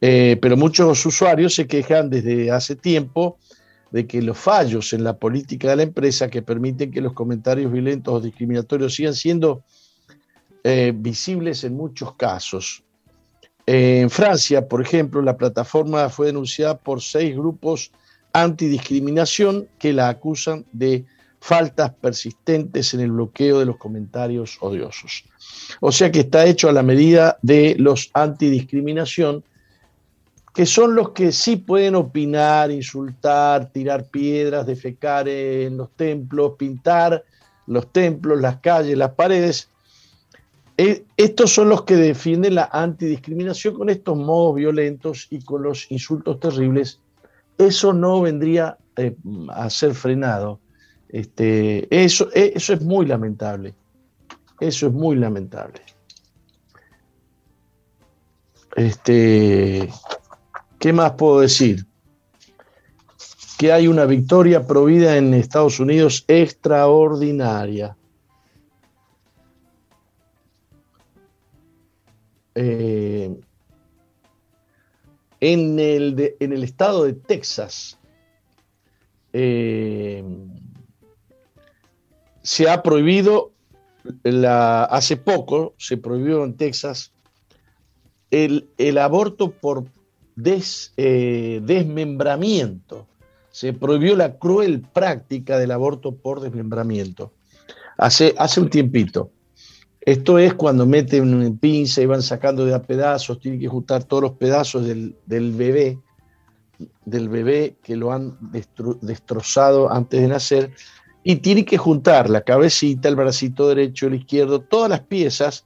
Eh, 0.01 0.37
pero 0.39 0.55
muchos 0.55 1.03
usuarios 1.03 1.55
se 1.55 1.65
quejan 1.65 2.11
desde 2.11 2.51
hace 2.51 2.75
tiempo 2.75 3.39
de 3.89 4.05
que 4.05 4.21
los 4.21 4.37
fallos 4.37 4.93
en 4.93 5.03
la 5.03 5.17
política 5.17 5.71
de 5.71 5.77
la 5.77 5.83
empresa 5.83 6.29
que 6.29 6.43
permiten 6.43 6.91
que 6.91 7.01
los 7.01 7.13
comentarios 7.13 7.71
violentos 7.71 8.13
o 8.13 8.21
discriminatorios 8.21 8.93
sigan 8.93 9.15
siendo 9.15 9.63
eh, 10.67 10.91
visibles 10.95 11.63
en 11.63 11.77
muchos 11.77 12.15
casos. 12.15 12.81
En 13.67 14.09
Francia, 14.09 14.67
por 14.67 14.81
ejemplo, 14.81 15.21
la 15.21 15.37
plataforma 15.37 16.09
fue 16.09 16.25
denunciada 16.25 16.75
por 16.75 17.03
seis 17.03 17.35
grupos 17.35 17.91
antidiscriminación 18.33 19.67
que 19.77 19.93
la 19.93 20.09
acusan 20.09 20.65
de 20.71 21.05
faltas 21.39 21.91
persistentes 21.93 22.95
en 22.95 23.01
el 23.01 23.11
bloqueo 23.11 23.59
de 23.59 23.65
los 23.65 23.77
comentarios 23.77 24.57
odiosos. 24.59 25.25
O 25.81 25.91
sea 25.91 26.11
que 26.11 26.21
está 26.21 26.47
hecho 26.47 26.67
a 26.67 26.73
la 26.73 26.81
medida 26.81 27.37
de 27.43 27.75
los 27.77 28.09
antidiscriminación, 28.15 29.43
que 30.55 30.65
son 30.65 30.95
los 30.95 31.11
que 31.11 31.31
sí 31.31 31.57
pueden 31.57 31.93
opinar, 31.93 32.71
insultar, 32.71 33.71
tirar 33.71 34.05
piedras, 34.05 34.65
defecar 34.65 35.29
en 35.29 35.77
los 35.77 35.91
templos, 35.91 36.53
pintar 36.57 37.23
los 37.67 37.93
templos, 37.93 38.41
las 38.41 38.57
calles, 38.61 38.97
las 38.97 39.11
paredes, 39.11 39.69
eh, 40.77 41.05
estos 41.15 41.53
son 41.53 41.69
los 41.69 41.83
que 41.83 41.95
defienden 41.95 42.55
la 42.55 42.69
antidiscriminación 42.71 43.75
con 43.75 43.89
estos 43.89 44.17
modos 44.17 44.55
violentos 44.55 45.27
y 45.29 45.41
con 45.41 45.63
los 45.63 45.89
insultos 45.89 46.39
terribles. 46.39 46.99
Eso 47.57 47.93
no 47.93 48.21
vendría 48.21 48.77
eh, 48.97 49.15
a 49.49 49.69
ser 49.69 49.93
frenado. 49.93 50.59
Este, 51.07 51.87
eso, 52.03 52.29
eh, 52.33 52.51
eso 52.55 52.73
es 52.73 52.81
muy 52.81 53.05
lamentable. 53.05 53.73
Eso 54.59 54.87
es 54.87 54.93
muy 54.93 55.15
lamentable. 55.15 55.81
Este, 58.75 59.89
¿Qué 60.77 60.91
más 60.91 61.13
puedo 61.13 61.39
decir? 61.39 61.85
Que 63.57 63.71
hay 63.71 63.87
una 63.87 64.03
victoria 64.05 64.67
provida 64.67 65.15
en 65.15 65.33
Estados 65.33 65.79
Unidos 65.79 66.25
extraordinaria. 66.27 67.95
Eh, 72.55 73.35
en, 75.41 75.79
el 75.79 76.35
en, 76.39 76.53
el 76.53 76.63
estado 76.63 77.03
de 77.03 77.13
Texas 77.13 77.99
eh, 79.33 80.23
se 82.41 82.69
ha 82.69 82.81
prohibido, 82.81 83.51
hace 84.23 85.17
poco 85.17 85.73
se 85.77 85.97
prohibió 85.97 86.45
en 86.45 86.55
Texas 86.55 87.11
el, 88.31 88.97
aborto 88.97 89.51
por 89.51 89.85
eh, 90.97 91.61
desmembramiento. 91.63 93.07
Se 93.51 93.73
prohibió 93.73 94.15
la 94.15 94.37
cruel 94.37 94.81
práctica 94.81 95.57
del 95.57 95.71
aborto 95.71 96.15
por 96.15 96.39
desmembramiento. 96.39 97.31
Hace, 97.97 98.33
hace 98.37 98.61
un 98.61 98.69
tiempito. 98.69 99.31
Esto 100.05 100.37
es 100.37 100.53
cuando 100.53 100.85
meten 100.85 101.33
una 101.33 101.49
pinza 101.59 101.99
y 101.99 102.05
van 102.05 102.21
sacando 102.21 102.63
de 102.63 102.75
a 102.75 102.81
pedazos, 102.83 103.39
tienen 103.39 103.59
que 103.59 103.67
juntar 103.67 104.03
todos 104.03 104.21
los 104.21 104.31
pedazos 104.33 104.85
del, 104.85 105.15
bebé, 105.25 105.97
del 107.05 107.27
bebé 107.27 107.77
que 107.81 107.95
lo 107.95 108.11
han 108.11 108.37
destrozado 109.01 109.91
antes 109.91 110.21
de 110.21 110.27
nacer, 110.27 110.71
y 111.23 111.37
tienen 111.37 111.65
que 111.65 111.79
juntar 111.79 112.29
la 112.29 112.41
cabecita, 112.41 113.09
el 113.09 113.15
bracito 113.15 113.67
derecho, 113.67 114.05
el 114.05 114.13
izquierdo, 114.13 114.59
todas 114.59 114.91
las 114.91 114.99
piezas 114.99 115.65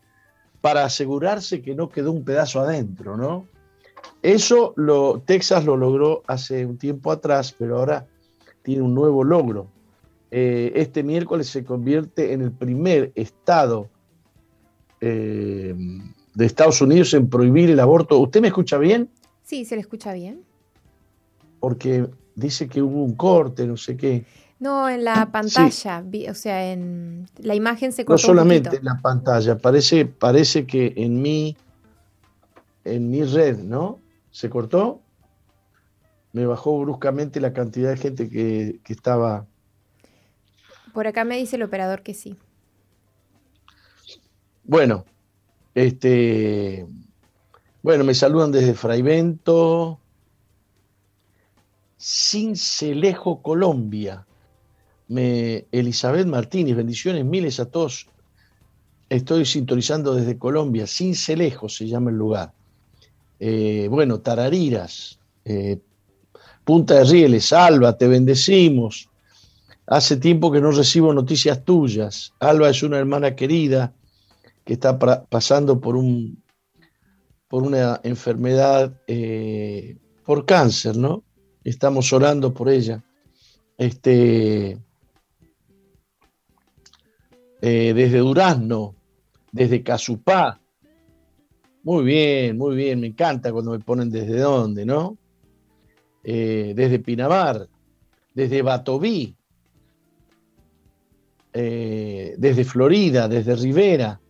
para 0.62 0.86
asegurarse 0.86 1.62
que 1.62 1.76
no 1.76 1.90
quedó 1.90 2.14
un 2.14 2.24
pedazo 2.24 2.62
adentro, 2.62 3.18
¿no? 3.18 3.46
Eso 4.22 4.74
lo, 4.78 5.22
Texas 5.26 5.66
lo 5.66 5.76
logró 5.76 6.24
hace 6.28 6.66
un 6.66 6.78
tiempo 6.78 7.12
atrás, 7.12 7.54
pero 7.58 7.80
ahora 7.80 8.08
tiene 8.64 8.84
un 8.84 8.96
nuevo 8.96 9.26
logro. 9.26 9.68
Eh, 10.32 10.72
este 10.76 11.04
miércoles 11.04 11.50
se 11.50 11.66
convierte 11.66 12.32
en 12.32 12.42
el 12.42 12.52
primer 12.52 13.12
estado 13.16 13.90
eh, 15.02 15.76
de 16.34 16.46
Estados 16.46 16.82
Unidos 16.82 17.14
en 17.14 17.30
prohibir 17.30 17.70
el 17.70 17.80
aborto. 17.80 18.18
¿Usted 18.20 18.42
me 18.42 18.48
escucha 18.48 18.78
bien? 18.78 19.10
Sí, 19.44 19.66
se 19.66 19.76
le 19.76 19.82
escucha 19.82 20.14
bien. 20.14 20.44
Porque 21.60 22.08
dice 22.36 22.68
que 22.68 22.82
hubo 22.82 23.04
un 23.04 23.16
corte, 23.16 23.66
no 23.66 23.78
sé 23.78 23.98
qué. 23.98 24.26
No, 24.60 24.90
en 24.90 25.06
la 25.06 25.32
pantalla, 25.32 26.04
o 26.30 26.34
sea, 26.34 26.72
en 26.72 27.28
la 27.38 27.56
imagen 27.56 27.92
se 27.94 28.04
cortó. 28.04 28.22
No 28.22 28.28
solamente 28.28 28.76
en 28.76 28.86
la 28.86 29.00
pantalla, 29.02 29.58
parece, 29.58 30.06
parece 30.06 30.68
que 30.68 30.94
en 30.98 31.22
mi, 31.22 31.56
en 32.84 33.10
mi 33.10 33.24
red, 33.24 33.58
¿no? 33.58 34.00
¿Se 34.32 34.50
cortó? 34.50 35.02
Me 36.34 36.46
bajó 36.46 36.80
bruscamente 36.82 37.40
la 37.40 37.54
cantidad 37.54 37.90
de 37.90 37.98
gente 37.98 38.30
que, 38.30 38.80
que 38.84 38.94
estaba. 38.94 39.46
Por 40.94 41.08
acá 41.08 41.24
me 41.24 41.38
dice 41.38 41.56
el 41.56 41.64
operador 41.64 42.04
que 42.04 42.14
sí. 42.14 42.38
Bueno, 44.70 45.04
este, 45.74 46.86
bueno, 47.82 48.04
me 48.04 48.14
saludan 48.14 48.52
desde 48.52 48.76
Fraivento, 48.76 50.00
Cincelejo, 52.00 53.42
Colombia. 53.42 54.28
Me, 55.08 55.66
Elizabeth 55.72 56.28
Martínez, 56.28 56.76
bendiciones 56.76 57.26
miles 57.26 57.60
a 57.60 57.66
todos. 57.66 58.10
Estoy 59.10 59.44
sintonizando 59.46 60.14
desde 60.14 60.38
Colombia, 60.38 60.86
Cincelejo 60.86 61.68
se 61.68 61.88
llama 61.88 62.12
el 62.12 62.18
lugar. 62.18 62.54
Eh, 63.40 63.88
bueno, 63.90 64.20
Tarariras, 64.20 65.18
eh, 65.46 65.80
Punta 66.64 66.94
de 66.94 67.06
Rieles, 67.06 67.52
Alba, 67.54 67.98
te 67.98 68.08
bendecimos. 68.08 69.10
Hace 69.88 70.18
tiempo 70.18 70.52
que 70.52 70.62
no 70.62 70.70
recibo 70.70 71.12
noticias 71.12 71.66
tuyas. 71.66 72.34
Alba 72.40 72.70
es 72.70 72.84
una 72.84 73.00
hermana 73.00 73.36
querida 73.36 73.96
que 74.70 74.74
está 74.74 75.00
pasando 75.00 75.82
por, 75.82 75.96
un, 75.96 76.44
por 77.48 77.64
una 77.64 78.00
enfermedad, 78.04 78.94
eh, 79.08 79.98
por 80.24 80.46
cáncer, 80.46 80.96
¿no? 80.96 81.24
Estamos 81.64 82.14
orando 82.14 82.54
por 82.54 82.70
ella. 82.70 83.04
Este, 83.80 84.78
eh, 87.64 87.94
desde 87.96 88.20
Durazno, 88.20 88.94
desde 89.52 89.82
Casupá. 89.82 90.62
Muy 91.82 92.04
bien, 92.04 92.56
muy 92.56 92.76
bien, 92.76 93.00
me 93.00 93.08
encanta 93.08 93.52
cuando 93.52 93.72
me 93.72 93.80
ponen 93.80 94.12
desde 94.12 94.38
dónde, 94.40 94.86
¿no? 94.86 95.18
Eh, 96.24 96.74
desde 96.76 97.00
Pinamar, 97.00 97.68
desde 98.36 98.62
Batobí, 98.62 99.36
desde 101.52 102.64
Florida, 102.64 103.28
desde 103.28 103.56
Rivera, 103.56 104.22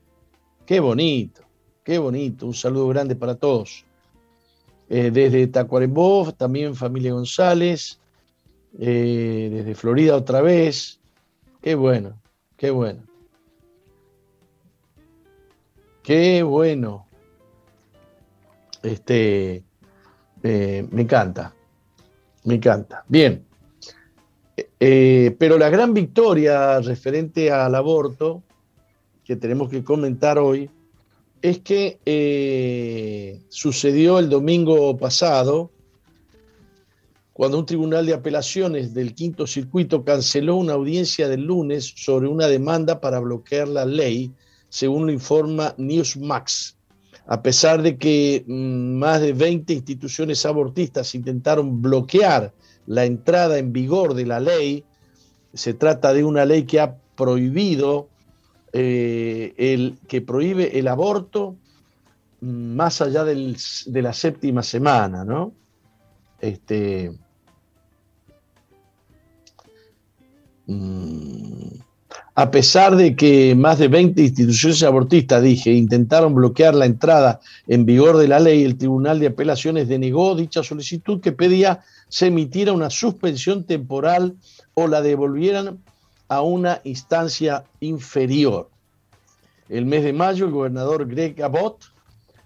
Qué 0.69 0.79
bonito, 0.79 1.41
qué 1.83 1.97
bonito. 1.97 2.45
Un 2.45 2.53
saludo 2.53 2.89
grande 2.89 3.15
para 3.15 3.33
todos. 3.33 3.83
Eh, 4.87 5.09
desde 5.09 5.47
Tacuarembó, 5.47 6.31
también 6.31 6.75
familia 6.75 7.11
González. 7.11 7.99
Eh, 8.77 9.49
desde 9.51 9.73
Florida 9.73 10.15
otra 10.15 10.41
vez. 10.41 10.99
Qué 11.59 11.73
bueno, 11.73 12.21
qué 12.55 12.69
bueno. 12.69 13.01
Qué 16.03 16.43
bueno. 16.43 17.07
Este, 18.83 19.63
eh, 20.43 20.87
me 20.91 21.01
encanta, 21.01 21.51
me 22.43 22.53
encanta. 22.53 23.03
Bien, 23.07 23.43
pero 24.77 25.57
la 25.57 25.69
gran 25.71 25.95
victoria 25.95 26.79
referente 26.79 27.51
al 27.51 27.73
aborto 27.73 28.43
que 29.29 29.35
tenemos 29.35 29.69
que 29.69 29.83
comentar 29.83 30.39
hoy 30.39 30.71
es 31.43 31.59
que 31.59 31.99
eh, 32.03 33.39
sucedió 33.47 34.17
el 34.17 34.27
domingo 34.27 34.97
pasado 34.97 35.69
cuando 37.31 37.59
un 37.59 37.65
tribunal 37.67 38.07
de 38.07 38.15
apelaciones 38.15 38.95
del 38.95 39.13
quinto 39.13 39.45
circuito 39.45 40.03
canceló 40.03 40.55
una 40.55 40.73
audiencia 40.73 41.27
del 41.27 41.43
lunes 41.43 41.93
sobre 41.95 42.27
una 42.27 42.47
demanda 42.47 42.99
para 42.99 43.19
bloquear 43.19 43.67
la 43.67 43.85
ley, 43.85 44.31
según 44.67 45.05
lo 45.05 45.11
informa 45.11 45.75
Newsmax. 45.77 46.75
A 47.27 47.43
pesar 47.43 47.83
de 47.83 47.99
que 47.99 48.43
mm, 48.47 48.97
más 48.97 49.21
de 49.21 49.33
20 49.33 49.73
instituciones 49.73 50.43
abortistas 50.43 51.13
intentaron 51.13 51.83
bloquear 51.83 52.51
la 52.87 53.05
entrada 53.05 53.59
en 53.59 53.73
vigor 53.73 54.15
de 54.15 54.25
la 54.25 54.39
ley, 54.39 54.83
se 55.53 55.75
trata 55.75 56.15
de 56.15 56.23
una 56.23 56.45
ley 56.45 56.63
que 56.63 56.79
ha 56.79 56.97
prohibido 57.15 58.09
eh, 58.73 59.53
el 59.57 59.97
que 60.07 60.21
prohíbe 60.21 60.77
el 60.79 60.87
aborto 60.87 61.55
mm, 62.41 62.75
más 62.75 63.01
allá 63.01 63.23
de 63.23 64.01
la 64.01 64.13
séptima 64.13 64.63
semana, 64.63 65.25
¿no? 65.25 65.53
Este, 66.39 67.11
mm, 70.67 71.79
a 72.35 72.51
pesar 72.51 72.95
de 72.95 73.15
que 73.17 73.53
más 73.53 73.79
de 73.79 73.89
20 73.89 74.21
instituciones 74.21 74.81
abortistas, 74.83 75.43
dije, 75.43 75.73
intentaron 75.73 76.33
bloquear 76.33 76.73
la 76.73 76.85
entrada 76.85 77.41
en 77.67 77.85
vigor 77.85 78.17
de 78.17 78.29
la 78.29 78.39
ley, 78.39 78.63
el 78.63 78.77
Tribunal 78.77 79.19
de 79.19 79.27
Apelaciones 79.27 79.89
denegó 79.89 80.35
dicha 80.35 80.63
solicitud 80.63 81.19
que 81.19 81.33
pedía 81.33 81.81
se 82.07 82.27
emitiera 82.27 82.71
una 82.71 82.89
suspensión 82.89 83.65
temporal 83.65 84.35
o 84.73 84.87
la 84.87 85.01
devolvieran 85.01 85.79
a 86.29 86.41
una 86.41 86.79
instancia 86.83 87.65
inferior. 87.79 88.69
El 89.67 89.85
mes 89.85 90.03
de 90.03 90.13
mayo, 90.13 90.45
el 90.45 90.51
gobernador 90.51 91.07
Greg 91.07 91.41
Abbott 91.43 91.85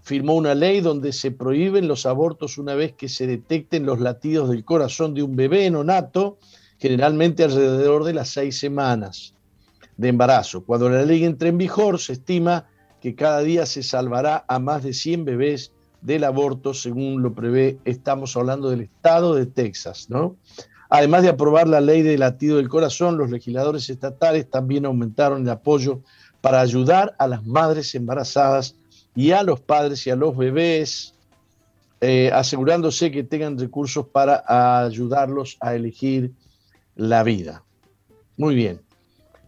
firmó 0.02 0.36
una 0.36 0.56
ley 0.56 0.82
donde 0.82 1.14
se 1.14 1.32
prohíben 1.32 1.88
los 1.88 2.06
abortos 2.06 2.58
una 2.58 2.76
vez 2.76 2.94
que 2.94 3.08
se 3.08 3.28
detecten 3.28 3.86
los 3.86 4.00
latidos 4.00 4.50
del 4.50 4.66
corazón 4.66 5.14
de 5.14 5.24
un 5.24 5.36
bebé 5.36 5.70
nonato, 5.70 6.38
generalmente 6.78 7.44
alrededor 7.44 8.04
de 8.04 8.14
las 8.14 8.30
seis 8.30 8.58
semanas 8.60 9.34
de 9.96 10.10
embarazo. 10.10 10.64
Cuando 10.66 10.90
la 10.90 11.04
ley 11.04 11.24
entre 11.24 11.50
en 11.50 11.58
vigor, 11.58 12.00
se 12.00 12.14
estima 12.14 12.68
que 13.02 13.16
cada 13.16 13.42
día 13.42 13.66
se 13.66 13.84
salvará 13.84 14.44
a 14.48 14.60
más 14.60 14.84
de 14.84 14.94
100 14.94 15.26
bebés 15.26 15.72
del 16.02 16.26
aborto, 16.26 16.74
según 16.74 17.22
lo 17.22 17.34
prevé, 17.34 17.78
estamos 17.86 18.36
hablando 18.36 18.70
del 18.70 18.82
estado 18.82 19.36
de 19.36 19.46
Texas, 19.46 20.10
¿no? 20.10 20.36
Además 20.96 21.24
de 21.24 21.30
aprobar 21.30 21.68
la 21.68 21.82
ley 21.82 22.04
de 22.04 22.20
latido 22.20 22.58
del 22.58 22.70
corazón, 22.70 23.18
los 23.18 23.32
legisladores 23.32 23.90
estatales 23.90 24.48
también 24.48 24.86
aumentaron 24.86 25.42
el 25.42 25.50
apoyo 25.50 26.02
para 26.40 26.62
ayudar 26.62 27.16
a 27.18 27.26
las 27.26 27.44
madres 27.48 27.96
embarazadas 27.96 28.76
y 29.16 29.32
a 29.32 29.42
los 29.42 29.60
padres 29.60 30.06
y 30.06 30.12
a 30.12 30.16
los 30.16 30.38
bebés, 30.38 31.16
eh, 32.00 32.30
asegurándose 32.32 33.10
que 33.10 33.24
tengan 33.24 33.58
recursos 33.58 34.06
para 34.06 34.44
ayudarlos 34.86 35.58
a 35.62 35.74
elegir 35.74 36.34
la 36.96 37.24
vida. 37.24 37.64
Muy 38.38 38.54
bien. 38.54 38.80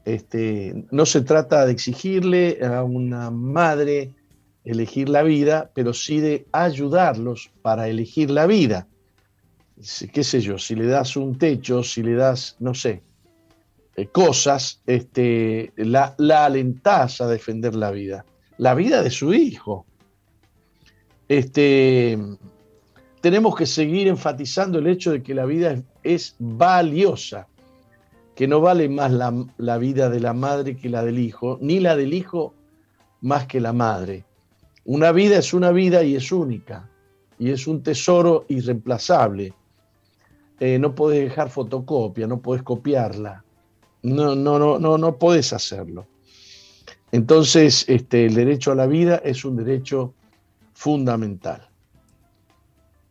Este, 0.03 0.87
no 0.89 1.05
se 1.05 1.21
trata 1.21 1.67
de 1.67 1.73
exigirle 1.73 2.57
a 2.65 2.81
una 2.81 3.29
madre 3.29 4.15
elegir 4.63 5.09
la 5.09 5.21
vida, 5.21 5.69
pero 5.75 5.93
sí 5.93 6.19
de 6.21 6.47
ayudarlos 6.51 7.51
para 7.61 7.87
elegir 7.87 8.31
la 8.31 8.47
vida 8.47 8.87
qué 10.11 10.23
sé 10.23 10.41
yo, 10.41 10.57
si 10.57 10.75
le 10.75 10.85
das 10.85 11.17
un 11.17 11.37
techo, 11.37 11.83
si 11.83 12.01
le 12.01 12.13
das, 12.15 12.55
no 12.59 12.73
sé, 12.73 13.03
eh, 13.95 14.07
cosas, 14.07 14.81
este, 14.85 15.71
la, 15.75 16.15
la 16.17 16.45
alentás 16.45 17.21
a 17.21 17.27
defender 17.27 17.75
la 17.75 17.91
vida, 17.91 18.25
la 18.57 18.73
vida 18.73 19.01
de 19.01 19.09
su 19.09 19.33
hijo. 19.33 19.85
Este, 21.27 22.17
tenemos 23.21 23.55
que 23.55 23.65
seguir 23.65 24.07
enfatizando 24.07 24.79
el 24.79 24.87
hecho 24.87 25.11
de 25.11 25.23
que 25.23 25.33
la 25.33 25.45
vida 25.45 25.81
es, 26.03 26.35
valiosa, 26.39 27.47
que 28.35 28.47
no 28.47 28.61
vale 28.61 28.87
más 28.89 29.11
la, 29.11 29.45
la, 29.57 29.77
vida 29.77 30.09
de 30.09 30.19
la 30.19 30.33
madre 30.33 30.77
que 30.77 30.89
la 30.89 31.03
del 31.03 31.19
hijo, 31.19 31.57
ni 31.61 31.79
la 31.79 31.95
del 31.95 32.13
hijo 32.13 32.53
más 33.21 33.47
que 33.47 33.59
la 33.59 33.73
madre. 33.73 34.25
Una 34.83 35.11
vida 35.11 35.37
es 35.37 35.53
una 35.53 35.71
vida 35.71 36.03
y 36.03 36.15
es 36.15 36.31
única, 36.31 36.89
y 37.39 37.49
es 37.49 37.65
un 37.65 37.81
tesoro 37.81 38.45
irreemplazable. 38.49 39.53
Eh, 40.59 40.79
no 40.79 40.95
puedes 40.95 41.23
dejar 41.23 41.49
fotocopia, 41.49 42.27
no 42.27 42.39
puedes 42.39 42.63
copiarla. 42.63 43.43
No, 44.03 44.35
no, 44.35 44.59
no, 44.59 44.79
no, 44.79 44.97
no 44.97 45.17
puedes 45.17 45.51
hacerlo. 45.51 46.07
Entonces, 47.11 47.85
este, 47.87 48.25
el 48.25 48.35
derecho 48.35 48.71
a 48.71 48.75
la 48.75 48.87
vida 48.87 49.21
es 49.23 49.45
un 49.45 49.55
derecho 49.55 50.13
fundamental. 50.73 51.67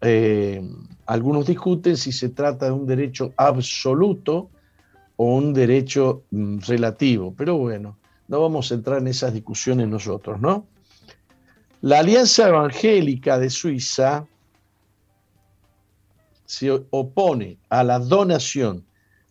Eh, 0.00 0.62
algunos 1.07 1.46
discuten 1.46 1.96
si 1.96 2.12
se 2.12 2.28
trata 2.28 2.66
de 2.66 2.72
un 2.72 2.87
derecho 2.87 3.33
absoluto 3.37 4.50
o 5.16 5.37
un 5.37 5.54
derecho 5.54 6.24
mm, 6.30 6.59
relativo, 6.66 7.35
pero 7.37 7.57
bueno, 7.57 7.96
no 8.28 8.40
vamos 8.40 8.70
a 8.70 8.74
entrar 8.74 8.98
en 8.98 9.09
esas 9.09 9.33
discusiones 9.33 9.88
nosotros, 9.88 10.40
¿no? 10.40 10.66
La 11.80 12.00
Alianza 12.00 12.48
Evangélica 12.48 13.38
de 13.38 13.50
Suiza 13.50 14.26
se 16.54 16.70
opone 16.90 17.58
a 17.68 17.82
la 17.84 17.98
donación 17.98 18.84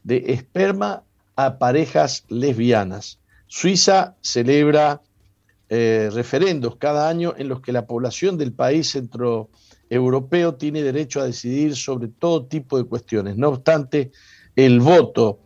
de 0.03 0.23
esperma 0.27 1.03
a 1.36 1.57
parejas 1.57 2.25
lesbianas. 2.29 3.19
Suiza 3.47 4.15
celebra 4.21 5.01
eh, 5.69 6.09
referendos 6.12 6.75
cada 6.75 7.09
año 7.09 7.33
en 7.38 7.47
los 7.47 7.62
que 7.62 7.71
la 7.71 7.88
población 7.88 8.38
del 8.38 8.53
país 8.53 8.91
centroeuropeo 8.91 10.55
tiene 10.55 10.83
derecho 10.83 11.21
a 11.21 11.25
decidir 11.25 11.75
sobre 11.75 12.09
todo 12.09 12.45
tipo 12.45 12.77
de 12.77 12.83
cuestiones. 12.83 13.38
No 13.38 13.49
obstante, 13.49 14.12
el 14.55 14.79
voto, 14.79 15.39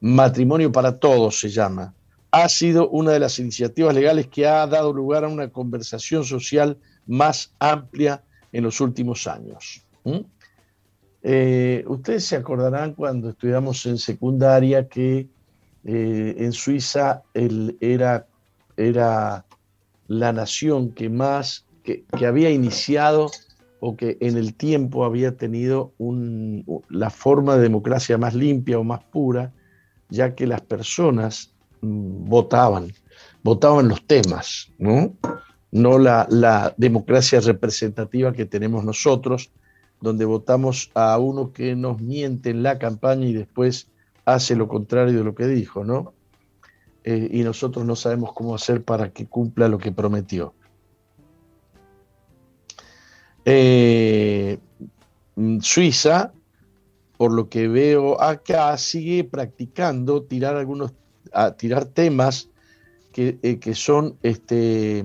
matrimonio 0.00 0.70
para 0.70 0.98
todos 0.98 1.38
se 1.40 1.48
llama, 1.48 1.94
ha 2.30 2.48
sido 2.48 2.88
una 2.88 3.12
de 3.12 3.20
las 3.20 3.38
iniciativas 3.38 3.94
legales 3.94 4.26
que 4.26 4.46
ha 4.46 4.66
dado 4.66 4.92
lugar 4.92 5.24
a 5.24 5.28
una 5.28 5.48
conversación 5.48 6.24
social 6.24 6.78
más 7.06 7.52
amplia 7.58 8.22
en 8.52 8.64
los 8.64 8.80
últimos 8.80 9.26
años. 9.26 9.82
Eh, 11.22 11.84
ustedes 11.86 12.24
se 12.24 12.36
acordarán 12.36 12.94
cuando 12.94 13.30
estudiamos 13.30 13.86
en 13.86 13.98
secundaria 13.98 14.88
que 14.88 15.28
eh, 15.84 16.34
en 16.38 16.52
Suiza 16.52 17.22
era, 17.34 18.26
la 20.08 20.32
nación 20.32 20.92
que 20.92 21.08
más, 21.08 21.64
que, 21.84 22.04
había 22.26 22.50
iniciado 22.50 23.30
o 23.80 23.96
que 23.96 24.18
en 24.20 24.36
el 24.36 24.54
tiempo 24.54 25.04
había 25.04 25.36
tenido 25.36 25.92
la 26.88 27.10
forma 27.10 27.56
de 27.56 27.62
democracia 27.62 28.18
más 28.18 28.34
limpia 28.34 28.78
o 28.78 28.84
más 28.84 29.02
pura, 29.04 29.52
ya 30.08 30.34
que 30.34 30.46
las 30.46 30.60
personas 30.60 31.52
mm, 31.80 32.28
votaban, 32.28 32.92
votaban 33.42 33.88
los 33.88 34.04
temas, 34.06 34.70
¿no? 34.78 35.14
La 35.70 36.74
democracia 36.76 37.40
representativa 37.40 38.32
que 38.32 38.44
tenemos 38.44 38.84
nosotros, 38.84 39.50
donde 40.02 40.24
votamos 40.24 40.90
a 40.94 41.16
uno 41.18 41.52
que 41.52 41.74
nos 41.76 42.00
miente 42.00 42.50
en 42.50 42.62
la 42.62 42.78
campaña 42.78 43.26
y 43.26 43.32
después 43.32 43.88
hace 44.24 44.56
lo 44.56 44.68
contrario 44.68 45.16
de 45.16 45.24
lo 45.24 45.34
que 45.34 45.46
dijo, 45.46 45.84
¿no? 45.84 46.12
Eh, 47.04 47.28
y 47.32 47.42
nosotros 47.42 47.86
no 47.86 47.96
sabemos 47.96 48.32
cómo 48.32 48.54
hacer 48.54 48.84
para 48.84 49.12
que 49.12 49.26
cumpla 49.26 49.68
lo 49.68 49.78
que 49.78 49.92
prometió. 49.92 50.54
Eh, 53.44 54.58
Suiza, 55.60 56.32
por 57.16 57.32
lo 57.32 57.48
que 57.48 57.68
veo 57.68 58.20
acá, 58.20 58.76
sigue 58.78 59.24
practicando 59.24 60.24
tirar 60.24 60.56
algunos, 60.56 60.92
tirar 61.56 61.86
temas 61.86 62.50
que, 63.12 63.38
eh, 63.42 63.58
que 63.58 63.74
son 63.74 64.16
este, 64.22 65.04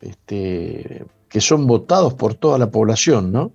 este, 0.00 1.06
que 1.28 1.40
son 1.40 1.66
votados 1.66 2.14
por 2.14 2.34
toda 2.34 2.58
la 2.58 2.70
población, 2.70 3.32
¿no? 3.32 3.52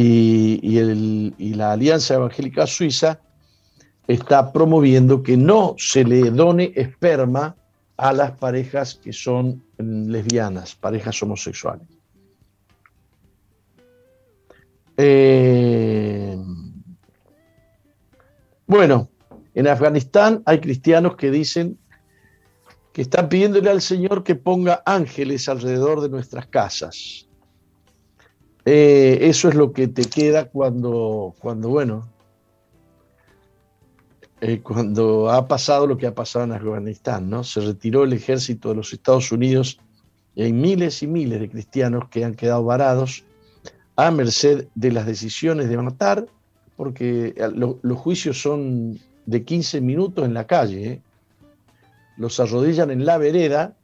Y, 0.00 1.54
la 1.54 1.72
Alianza 1.72 2.14
Evangélica 2.14 2.66
Suiza 2.66 3.20
está 4.06 4.52
promoviendo 4.52 5.22
que 5.22 5.36
no 5.36 5.74
se 5.76 6.04
le 6.04 6.30
done 6.30 6.72
esperma 6.76 7.56
a 7.96 8.12
las 8.12 8.32
parejas 8.32 8.94
que 8.94 9.12
son 9.12 9.62
lesbianas, 9.76 10.76
parejas 10.76 11.20
homosexuales. 11.22 11.86
Eh, 14.96 16.36
bueno, 18.66 19.08
en 19.54 19.66
Afganistán 19.66 20.42
hay 20.46 20.60
cristianos 20.60 21.16
que 21.16 21.30
dicen 21.30 21.78
que 22.92 23.02
están 23.02 23.28
pidiéndole 23.28 23.70
al 23.70 23.82
Señor 23.82 24.22
que 24.22 24.36
ponga 24.36 24.82
ángeles 24.86 25.48
alrededor 25.48 26.00
de 26.00 26.08
nuestras 26.08 26.46
casas. 26.46 27.27
Eh, 28.70 29.26
eso 29.30 29.48
es 29.48 29.54
lo 29.54 29.72
que 29.72 29.88
te 29.88 30.04
queda 30.04 30.50
cuando, 30.50 31.34
cuando 31.38 31.70
bueno, 31.70 32.06
eh, 34.42 34.60
cuando 34.60 35.30
ha 35.30 35.48
pasado 35.48 35.86
lo 35.86 35.96
que 35.96 36.06
ha 36.06 36.14
pasado 36.14 36.44
en 36.44 36.52
Afganistán, 36.52 37.30
¿no? 37.30 37.44
Se 37.44 37.62
retiró 37.62 38.04
el 38.04 38.12
ejército 38.12 38.68
de 38.68 38.74
los 38.74 38.92
Estados 38.92 39.32
Unidos 39.32 39.80
y 40.34 40.42
hay 40.42 40.52
miles 40.52 41.02
y 41.02 41.06
miles 41.06 41.40
de 41.40 41.48
cristianos 41.48 42.10
que 42.10 42.26
han 42.26 42.34
quedado 42.34 42.62
varados 42.62 43.24
a 43.96 44.10
merced 44.10 44.68
de 44.74 44.92
las 44.92 45.06
decisiones 45.06 45.70
de 45.70 45.76
matar, 45.78 46.26
porque 46.76 47.32
eh, 47.38 47.50
los 47.54 47.98
juicios 47.98 48.38
son 48.42 48.98
de 49.24 49.44
15 49.46 49.80
minutos 49.80 50.26
en 50.26 50.34
la 50.34 50.46
calle, 50.46 51.00
los 52.18 52.38
arrodillan 52.38 52.90
en 52.90 53.06
la 53.06 53.16
vereda 53.16 53.78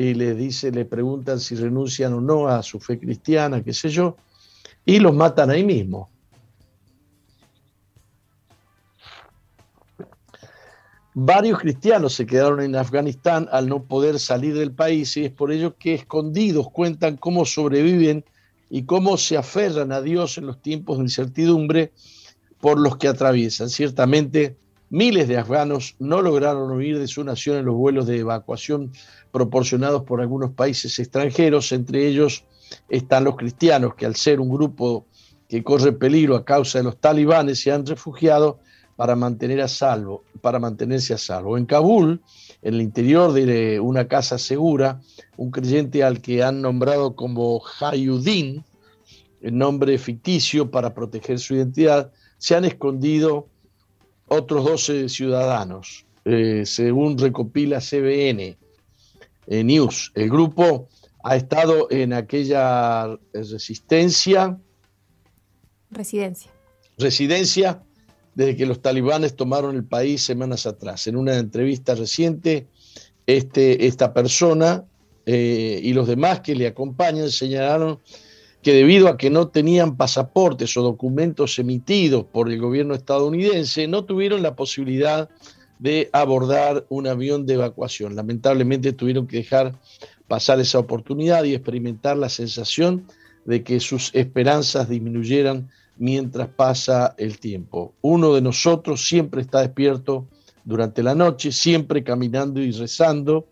y 0.00 0.14
le 0.14 0.34
dice, 0.34 0.70
le 0.72 0.86
preguntan 0.86 1.40
si 1.40 1.54
renuncian 1.54 2.14
o 2.14 2.20
no 2.22 2.48
a 2.48 2.62
su 2.62 2.80
fe 2.80 2.98
cristiana, 2.98 3.62
qué 3.62 3.74
sé 3.74 3.90
yo, 3.90 4.16
y 4.84 4.98
los 4.98 5.14
matan 5.14 5.50
ahí 5.50 5.62
mismo. 5.62 6.08
Varios 11.12 11.58
cristianos 11.58 12.14
se 12.14 12.24
quedaron 12.24 12.62
en 12.62 12.76
Afganistán 12.76 13.46
al 13.52 13.68
no 13.68 13.82
poder 13.82 14.18
salir 14.18 14.54
del 14.54 14.72
país 14.72 15.16
y 15.18 15.26
es 15.26 15.32
por 15.32 15.52
ello 15.52 15.76
que 15.76 15.92
escondidos 15.92 16.70
cuentan 16.70 17.18
cómo 17.18 17.44
sobreviven 17.44 18.24
y 18.70 18.84
cómo 18.84 19.18
se 19.18 19.36
aferran 19.36 19.92
a 19.92 20.00
Dios 20.00 20.38
en 20.38 20.46
los 20.46 20.62
tiempos 20.62 20.96
de 20.96 21.04
incertidumbre 21.04 21.92
por 22.58 22.78
los 22.78 22.96
que 22.96 23.08
atraviesan. 23.08 23.68
Ciertamente, 23.68 24.56
miles 24.90 25.28
de 25.28 25.38
afganos 25.38 25.94
no 25.98 26.20
lograron 26.20 26.70
huir 26.72 26.98
de 26.98 27.06
su 27.06 27.24
nación 27.24 27.56
en 27.56 27.64
los 27.64 27.76
vuelos 27.76 28.06
de 28.06 28.18
evacuación 28.18 28.92
proporcionados 29.30 30.02
por 30.02 30.20
algunos 30.20 30.50
países 30.50 30.98
extranjeros, 30.98 31.72
entre 31.72 32.06
ellos 32.06 32.44
están 32.88 33.24
los 33.24 33.36
cristianos, 33.36 33.94
que 33.94 34.06
al 34.06 34.16
ser 34.16 34.40
un 34.40 34.50
grupo 34.50 35.06
que 35.48 35.62
corre 35.64 35.92
peligro 35.92 36.36
a 36.36 36.44
causa 36.44 36.78
de 36.78 36.84
los 36.84 36.98
talibanes, 36.98 37.60
se 37.60 37.72
han 37.72 37.86
refugiado 37.86 38.58
para, 38.96 39.16
mantener 39.16 39.60
a 39.60 39.68
salvo, 39.68 40.24
para 40.40 40.58
mantenerse 40.58 41.14
a 41.14 41.18
salvo. 41.18 41.56
En 41.56 41.66
Kabul, 41.66 42.20
en 42.62 42.74
el 42.74 42.82
interior 42.82 43.32
de 43.32 43.80
una 43.80 44.06
casa 44.06 44.38
segura, 44.38 45.00
un 45.36 45.50
creyente 45.50 46.04
al 46.04 46.20
que 46.20 46.42
han 46.42 46.60
nombrado 46.60 47.16
como 47.16 47.62
Hayuddin, 47.80 48.64
el 49.40 49.56
nombre 49.56 49.96
ficticio 49.98 50.70
para 50.70 50.92
proteger 50.92 51.38
su 51.38 51.54
identidad, 51.54 52.12
se 52.38 52.54
han 52.54 52.64
escondido 52.64 53.48
otros 54.30 54.64
12 54.64 55.08
ciudadanos, 55.08 56.06
eh, 56.24 56.62
según 56.64 57.18
recopila 57.18 57.80
CBN 57.80 58.56
eh, 59.48 59.64
News. 59.64 60.12
El 60.14 60.30
grupo 60.30 60.88
ha 61.24 61.36
estado 61.36 61.88
en 61.90 62.12
aquella 62.12 63.18
resistencia. 63.32 64.56
Residencia. 65.90 66.50
Residencia 66.96 67.82
desde 68.34 68.56
que 68.56 68.66
los 68.66 68.80
talibanes 68.80 69.34
tomaron 69.34 69.74
el 69.74 69.84
país 69.84 70.22
semanas 70.22 70.64
atrás. 70.64 71.08
En 71.08 71.16
una 71.16 71.36
entrevista 71.36 71.96
reciente, 71.96 72.68
este, 73.26 73.86
esta 73.86 74.14
persona 74.14 74.84
eh, 75.26 75.80
y 75.82 75.92
los 75.92 76.06
demás 76.06 76.40
que 76.40 76.54
le 76.54 76.68
acompañan 76.68 77.30
señalaron 77.30 77.98
que 78.62 78.74
debido 78.74 79.08
a 79.08 79.16
que 79.16 79.30
no 79.30 79.48
tenían 79.48 79.96
pasaportes 79.96 80.76
o 80.76 80.82
documentos 80.82 81.58
emitidos 81.58 82.24
por 82.24 82.50
el 82.50 82.60
gobierno 82.60 82.94
estadounidense, 82.94 83.88
no 83.88 84.04
tuvieron 84.04 84.42
la 84.42 84.54
posibilidad 84.54 85.30
de 85.78 86.10
abordar 86.12 86.84
un 86.90 87.06
avión 87.06 87.46
de 87.46 87.54
evacuación. 87.54 88.14
Lamentablemente 88.14 88.92
tuvieron 88.92 89.26
que 89.26 89.38
dejar 89.38 89.74
pasar 90.28 90.60
esa 90.60 90.78
oportunidad 90.78 91.44
y 91.44 91.54
experimentar 91.54 92.18
la 92.18 92.28
sensación 92.28 93.06
de 93.46 93.64
que 93.64 93.80
sus 93.80 94.14
esperanzas 94.14 94.90
disminuyeran 94.90 95.70
mientras 95.96 96.48
pasa 96.48 97.14
el 97.18 97.38
tiempo. 97.38 97.94
Uno 98.02 98.34
de 98.34 98.42
nosotros 98.42 99.06
siempre 99.06 99.40
está 99.40 99.60
despierto 99.60 100.26
durante 100.64 101.02
la 101.02 101.14
noche, 101.14 101.50
siempre 101.50 102.04
caminando 102.04 102.60
y 102.60 102.72
rezando, 102.72 103.46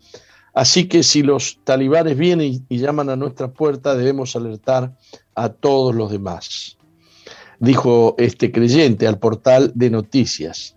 Así 0.59 0.89
que 0.89 1.05
si 1.05 1.23
los 1.23 1.61
talibanes 1.63 2.19
vienen 2.19 2.65
y, 2.69 2.79
llaman 2.79 3.11
a 3.11 3.15
nuestra 3.15 3.47
puerta, 3.47 3.95
debemos 3.95 4.35
alertar 4.35 4.93
a 5.37 5.51
todos 5.51 5.95
los 5.95 6.11
demás, 6.11 6.77
dijo 7.61 8.17
este 8.19 8.51
creyente 8.51 9.07
al 9.07 9.21
portal 9.21 9.71
de 9.77 9.89
noticias. 9.89 10.75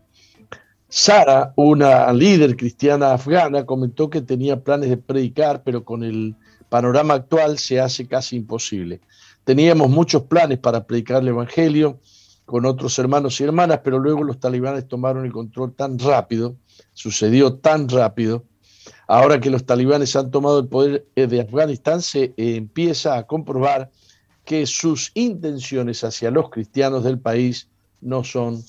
Sara, 0.87 1.53
una 1.55 2.13
líder 2.13 2.55
cristiana 2.57 3.13
afgana, 3.13 3.65
comentó 3.65 4.07
que 4.11 4.21
tenía 4.21 4.63
planes 4.63 4.91
de 4.91 4.97
predicar, 4.97 5.63
pero 5.63 5.83
con 5.83 6.03
el 6.03 6.35
panorama 6.69 7.15
actual 7.15 7.57
se 7.57 7.79
hace 7.79 8.05
casi 8.05 8.35
imposible. 8.35 9.01
Teníamos 9.45 9.89
muchos 9.89 10.21
planes 10.25 10.59
para 10.59 10.85
predicar 10.85 11.23
el 11.23 11.29
Evangelio 11.29 11.99
con 12.45 12.67
otros 12.67 12.99
hermanos 12.99 13.41
y 13.41 13.45
hermanas, 13.45 13.79
pero 13.83 13.97
luego 13.97 14.23
los 14.23 14.39
talibanes 14.39 14.87
tomaron 14.87 15.25
el 15.25 15.31
control 15.31 15.73
tan 15.73 15.97
rápido, 15.97 16.55
sucedió 16.93 17.55
tan 17.55 17.89
rápido, 17.89 18.45
Ahora 19.11 19.41
que 19.41 19.49
los 19.49 19.65
talibanes 19.65 20.15
han 20.15 20.31
tomado 20.31 20.59
el 20.59 20.69
poder 20.69 21.05
eh, 21.17 21.27
de 21.27 21.41
Afganistán, 21.41 22.01
se 22.01 22.23
eh, 22.23 22.55
empieza 22.55 23.17
a 23.17 23.27
comprobar 23.27 23.91
que 24.45 24.65
sus 24.65 25.11
intenciones 25.15 26.05
hacia 26.05 26.31
los 26.31 26.49
cristianos 26.49 27.03
del 27.03 27.19
país 27.19 27.67
no 27.99 28.23
son 28.23 28.63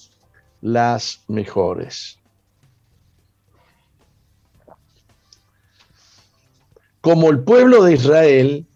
las 0.61 1.21
mejores. 1.29 2.19
Como 7.01 7.31
el 7.31 7.45
pueblo 7.45 7.85
de 7.85 7.95
Israel, 7.95 8.67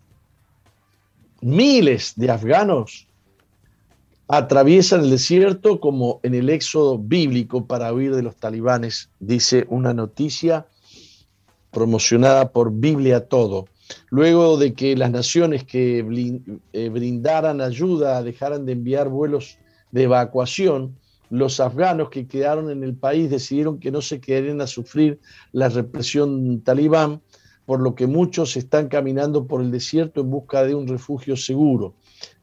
miles 1.40 2.12
de 2.14 2.30
afganos 2.30 3.08
atraviesan 4.28 5.00
el 5.00 5.10
desierto 5.10 5.80
como 5.80 6.20
en 6.22 6.36
el 6.36 6.48
éxodo 6.48 6.96
bíblico 6.96 7.66
para 7.66 7.92
huir 7.92 8.14
de 8.14 8.22
los 8.22 8.36
talibanes, 8.36 9.10
dice 9.18 9.66
una 9.68 9.92
noticia 9.92 10.68
promocionada 11.76 12.52
por 12.52 12.72
Biblia 12.72 13.28
Todo. 13.28 13.66
Luego 14.08 14.56
de 14.56 14.72
que 14.72 14.96
las 14.96 15.10
naciones 15.10 15.62
que 15.64 15.98
eh, 16.72 16.88
brindaran 16.88 17.60
ayuda 17.60 18.22
dejaran 18.22 18.64
de 18.64 18.72
enviar 18.72 19.10
vuelos 19.10 19.58
de 19.92 20.04
evacuación, 20.04 20.96
los 21.28 21.60
afganos 21.60 22.08
que 22.08 22.26
quedaron 22.26 22.70
en 22.70 22.82
el 22.82 22.94
país 22.94 23.28
decidieron 23.28 23.78
que 23.78 23.90
no 23.90 24.00
se 24.00 24.22
quedarían 24.22 24.62
a 24.62 24.66
sufrir 24.66 25.20
la 25.52 25.68
represión 25.68 26.62
talibán, 26.62 27.20
por 27.66 27.80
lo 27.80 27.94
que 27.94 28.06
muchos 28.06 28.56
están 28.56 28.88
caminando 28.88 29.46
por 29.46 29.60
el 29.60 29.70
desierto 29.70 30.22
en 30.22 30.30
busca 30.30 30.64
de 30.64 30.74
un 30.74 30.88
refugio 30.88 31.36
seguro. 31.36 31.92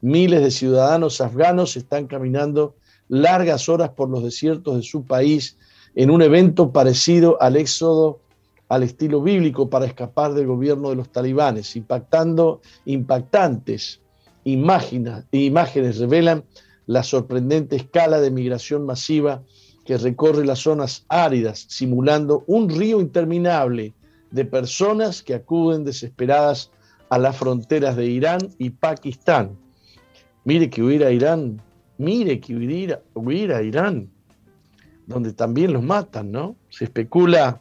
Miles 0.00 0.44
de 0.44 0.52
ciudadanos 0.52 1.20
afganos 1.20 1.76
están 1.76 2.06
caminando 2.06 2.76
largas 3.08 3.68
horas 3.68 3.90
por 3.90 4.08
los 4.10 4.22
desiertos 4.22 4.76
de 4.76 4.82
su 4.84 5.04
país 5.04 5.56
en 5.96 6.10
un 6.10 6.22
evento 6.22 6.70
parecido 6.70 7.36
al 7.42 7.56
éxodo 7.56 8.20
al 8.68 8.82
estilo 8.82 9.22
bíblico 9.22 9.68
para 9.68 9.86
escapar 9.86 10.34
del 10.34 10.46
gobierno 10.46 10.90
de 10.90 10.96
los 10.96 11.10
talibanes, 11.10 11.76
impactando 11.76 12.60
impactantes 12.84 14.00
imágenes, 14.44 15.24
imágenes 15.32 15.98
revelan 15.98 16.44
la 16.86 17.02
sorprendente 17.02 17.76
escala 17.76 18.20
de 18.20 18.30
migración 18.30 18.84
masiva 18.84 19.42
que 19.84 19.98
recorre 19.98 20.44
las 20.44 20.60
zonas 20.60 21.04
áridas, 21.08 21.66
simulando 21.68 22.44
un 22.46 22.68
río 22.68 23.00
interminable 23.00 23.92
de 24.30 24.44
personas 24.44 25.22
que 25.22 25.34
acuden 25.34 25.84
desesperadas 25.84 26.70
a 27.10 27.18
las 27.18 27.36
fronteras 27.36 27.96
de 27.96 28.06
Irán 28.06 28.40
y 28.58 28.70
Pakistán. 28.70 29.58
Mire 30.44 30.68
que 30.70 30.82
huir 30.82 31.04
a 31.04 31.10
Irán, 31.10 31.60
mire 31.98 32.40
que 32.40 32.54
huir, 32.54 32.98
huir 33.14 33.52
a 33.52 33.62
Irán, 33.62 34.10
donde 35.06 35.32
también 35.32 35.72
los 35.72 35.82
matan, 35.82 36.32
¿no? 36.32 36.56
Se 36.70 36.84
especula 36.84 37.60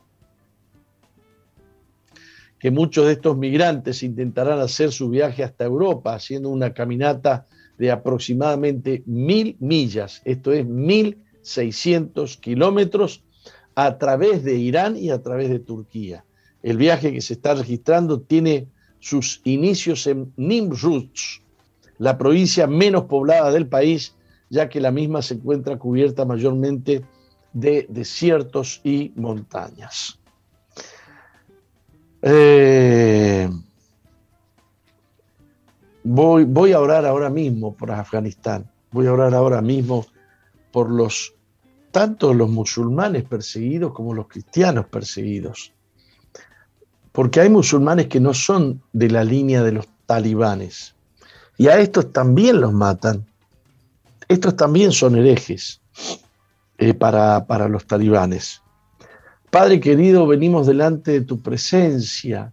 que 2.64 2.72
muchos 2.72 3.08
de 3.08 3.12
estos 3.12 3.36
migrantes 3.36 4.04
intentarán 4.04 4.62
hacer 4.62 4.94
su 4.94 5.10
viaje 5.10 5.44
hasta 5.44 5.66
Europa, 5.66 6.16
haciendo 6.16 6.48
una 6.48 6.74
caminata 6.74 7.46
de 7.78 7.92
aproximadamente 7.92 9.04
mil 9.06 9.58
millas, 9.60 10.22
esto 10.24 10.54
es 10.54 10.66
mil 10.66 11.18
seiscientos 11.42 12.38
kilómetros, 12.38 13.22
a 13.76 13.98
través 13.98 14.46
de 14.46 14.56
Irán 14.56 14.96
y 14.96 15.10
a 15.10 15.22
través 15.22 15.50
de 15.50 15.60
Turquía. 15.60 16.24
El 16.62 16.78
viaje 16.78 17.12
que 17.12 17.20
se 17.20 17.34
está 17.34 17.54
registrando 17.54 18.22
tiene 18.22 18.68
sus 19.02 19.42
inicios 19.44 20.08
en 20.08 20.32
Nimruz, 20.38 21.42
la 21.98 22.18
provincia 22.18 22.66
menos 22.66 23.04
poblada 23.04 23.52
del 23.52 23.68
país, 23.68 24.16
ya 24.50 24.70
que 24.70 24.80
la 24.80 24.92
misma 24.92 25.22
se 25.22 25.34
encuentra 25.34 25.78
cubierta 25.78 26.24
mayormente 26.24 27.04
de 27.52 27.88
desiertos 27.90 28.80
y 28.86 29.12
montañas. 29.18 30.18
Eh, 32.26 33.50
voy, 36.04 36.72
a 36.72 36.80
orar 36.80 37.06
ahora 37.06 37.30
mismo 37.30 37.76
por 37.76 37.92
Afganistán. 37.92 38.72
Voy 38.92 39.08
a 39.08 39.14
orar 39.14 39.36
ahora 39.36 39.62
mismo 39.62 40.06
por 40.72 40.90
los 40.90 41.34
tanto 41.92 42.34
los 42.34 42.50
musulmanes 42.50 43.24
perseguidos 43.26 43.94
como 43.94 44.14
los 44.14 44.28
cristianos 44.28 44.86
perseguidos. 44.88 45.74
porque 47.12 47.42
hay 47.42 47.50
musulmanes 47.50 48.08
que 48.08 48.20
no 48.20 48.34
son 48.34 48.82
de 48.92 49.12
la 49.12 49.24
línea 49.24 49.62
de 49.62 49.74
los 49.74 49.88
talibanes. 50.08 50.96
Y 51.58 51.68
a 51.68 51.78
estos 51.78 52.12
también 52.12 52.60
los 52.60 52.74
matan. 52.74 53.28
Estos 54.28 54.56
también 54.56 54.92
son 54.92 55.16
herejes 55.16 55.80
eh, 56.80 56.96
para, 56.96 57.46
para 57.46 57.68
los 57.68 57.86
talibanes. 57.86 58.63
Padre 59.54 59.80
querido, 59.80 60.26
venimos 60.26 60.66
delante 60.66 61.12
de 61.12 61.22
tu 61.22 61.40
presencia 61.40 62.52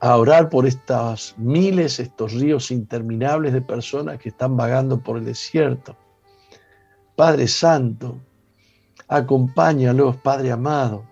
a 0.00 0.16
orar 0.16 0.48
por 0.48 0.66
estas 0.66 1.34
miles, 1.36 2.00
estos 2.00 2.32
ríos 2.32 2.70
interminables 2.70 3.52
de 3.52 3.60
personas 3.60 4.18
que 4.18 4.30
están 4.30 4.56
vagando 4.56 4.98
por 4.98 5.18
el 5.18 5.26
desierto. 5.26 5.94
Padre 7.14 7.46
Santo, 7.46 8.16
acompáñalos, 9.06 10.16
Padre 10.16 10.52
amado. 10.52 11.04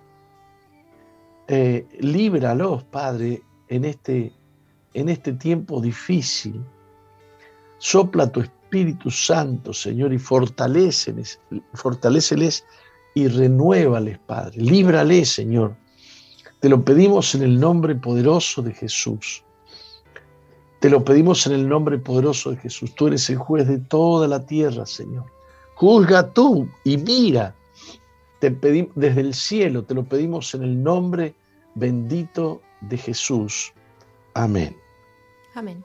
Eh, 1.47 1.87
líbralos, 2.01 2.85
Padre, 2.85 3.43
en 3.69 3.85
este, 3.85 4.33
en 4.95 5.11
este 5.11 5.35
tiempo 5.35 5.79
difícil. 5.83 6.65
Sopla 7.77 8.33
tu 8.33 8.41
Espíritu 8.41 9.11
Santo, 9.11 9.75
Señor, 9.75 10.15
y 10.15 10.19
fortaleceles, 10.19 11.39
fortaleceles 11.75 12.65
y 13.15 13.29
renuévales, 13.29 14.19
Padre. 14.19 14.61
Líbrales, 14.61 15.31
Señor. 15.31 15.77
Te 16.61 16.69
lo 16.69 16.85
pedimos 16.85 17.35
en 17.35 17.43
el 17.43 17.59
nombre 17.59 17.95
poderoso 17.95 18.63
de 18.63 18.73
Jesús. 18.73 19.45
Te 20.81 20.91
lo 20.91 21.05
pedimos 21.05 21.47
en 21.47 21.53
el 21.53 21.69
nombre 21.69 21.99
poderoso 21.99 22.51
de 22.51 22.57
Jesús. 22.57 22.95
Tú 22.95 23.09
eres 23.09 23.29
el 23.31 23.37
juez 23.37 23.69
de 23.69 23.79
toda 23.79 24.27
la 24.29 24.45
tierra, 24.45 24.87
Señor. 24.87 25.27
Juzga 25.75 26.31
tú 26.31 26.69
y 26.85 26.97
mira. 26.97 27.55
Te 28.41 28.51
pedimos 28.51 28.93
desde 28.97 29.21
el 29.21 29.35
cielo, 29.35 29.85
te 29.85 29.95
lo 29.95 30.05
pedimos 30.05 30.55
en 30.55 30.65
el 30.65 30.83
nombre 30.83 31.35
bendito 31.75 32.61
de 32.81 32.99
Jesús. 32.99 33.73
Amén. 34.35 34.77
Amén. 35.55 35.85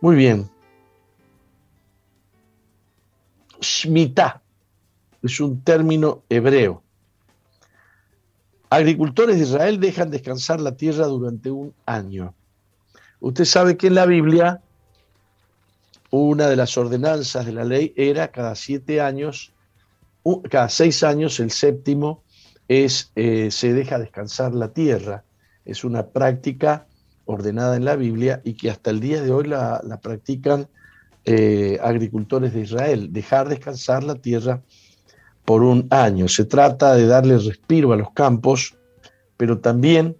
Muy 0.00 0.16
bien. 0.16 0.48
Shmita 3.60 4.40
es 5.22 5.40
un 5.40 5.62
término 5.62 6.22
hebreo. 6.28 6.82
Agricultores 8.70 9.36
de 9.36 9.44
Israel 9.44 9.80
dejan 9.80 10.10
descansar 10.10 10.60
la 10.60 10.76
tierra 10.76 11.06
durante 11.06 11.50
un 11.50 11.72
año. 11.86 12.34
Usted 13.20 13.44
sabe 13.44 13.76
que 13.76 13.86
en 13.86 13.94
la 13.94 14.06
Biblia 14.06 14.62
una 16.10 16.48
de 16.48 16.56
las 16.56 16.76
ordenanzas 16.78 17.46
de 17.46 17.52
la 17.52 17.64
ley 17.64 17.92
era 17.96 18.28
cada 18.28 18.54
siete 18.54 19.00
años, 19.00 19.52
cada 20.50 20.68
seis 20.68 21.02
años, 21.02 21.38
el 21.40 21.50
séptimo 21.50 22.22
es 22.66 23.12
eh, 23.16 23.50
se 23.50 23.72
deja 23.72 23.98
descansar 23.98 24.54
la 24.54 24.72
tierra. 24.72 25.24
Es 25.64 25.84
una 25.84 26.08
práctica 26.08 26.86
ordenada 27.24 27.76
en 27.76 27.84
la 27.84 27.96
Biblia 27.96 28.40
y 28.44 28.54
que 28.54 28.70
hasta 28.70 28.90
el 28.90 29.00
día 29.00 29.22
de 29.22 29.30
hoy 29.30 29.44
la, 29.44 30.00
practican 30.02 30.68
eh, 31.24 31.78
agricultores 31.82 32.54
de 32.54 32.60
Israel, 32.60 33.12
dejar 33.12 33.48
descansar 33.48 34.02
la 34.02 34.14
tierra 34.14 34.62
por 35.48 35.62
un 35.62 35.86
año. 35.88 36.28
Se 36.28 36.44
trata 36.44 36.94
de 36.94 37.06
darle 37.06 37.38
respiro 37.38 37.94
a 37.94 37.96
los 37.96 38.10
campos, 38.10 38.76
pero 39.38 39.60
también 39.60 40.14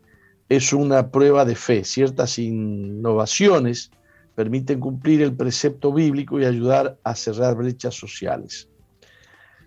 es 0.49 0.73
una 0.73 1.11
prueba 1.11 1.45
de 1.45 1.55
fe. 1.55 1.85
Ciertas 1.85 2.39
innovaciones 2.39 3.91
permiten 4.35 4.81
cumplir 4.81 5.21
el 5.21 5.35
precepto 5.35 5.93
bíblico 5.93 6.41
y 6.41 6.47
ayudar 6.47 6.97
a 7.05 7.15
cerrar 7.15 7.57
brechas 7.57 7.95
sociales. 7.95 8.71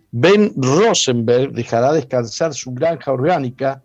Ben 0.09 0.51
Rosenberg 0.57 1.51
dejará 1.51 1.93
descansar 1.93 2.55
su 2.55 2.71
granja 2.71 3.11
orgánica 3.11 3.83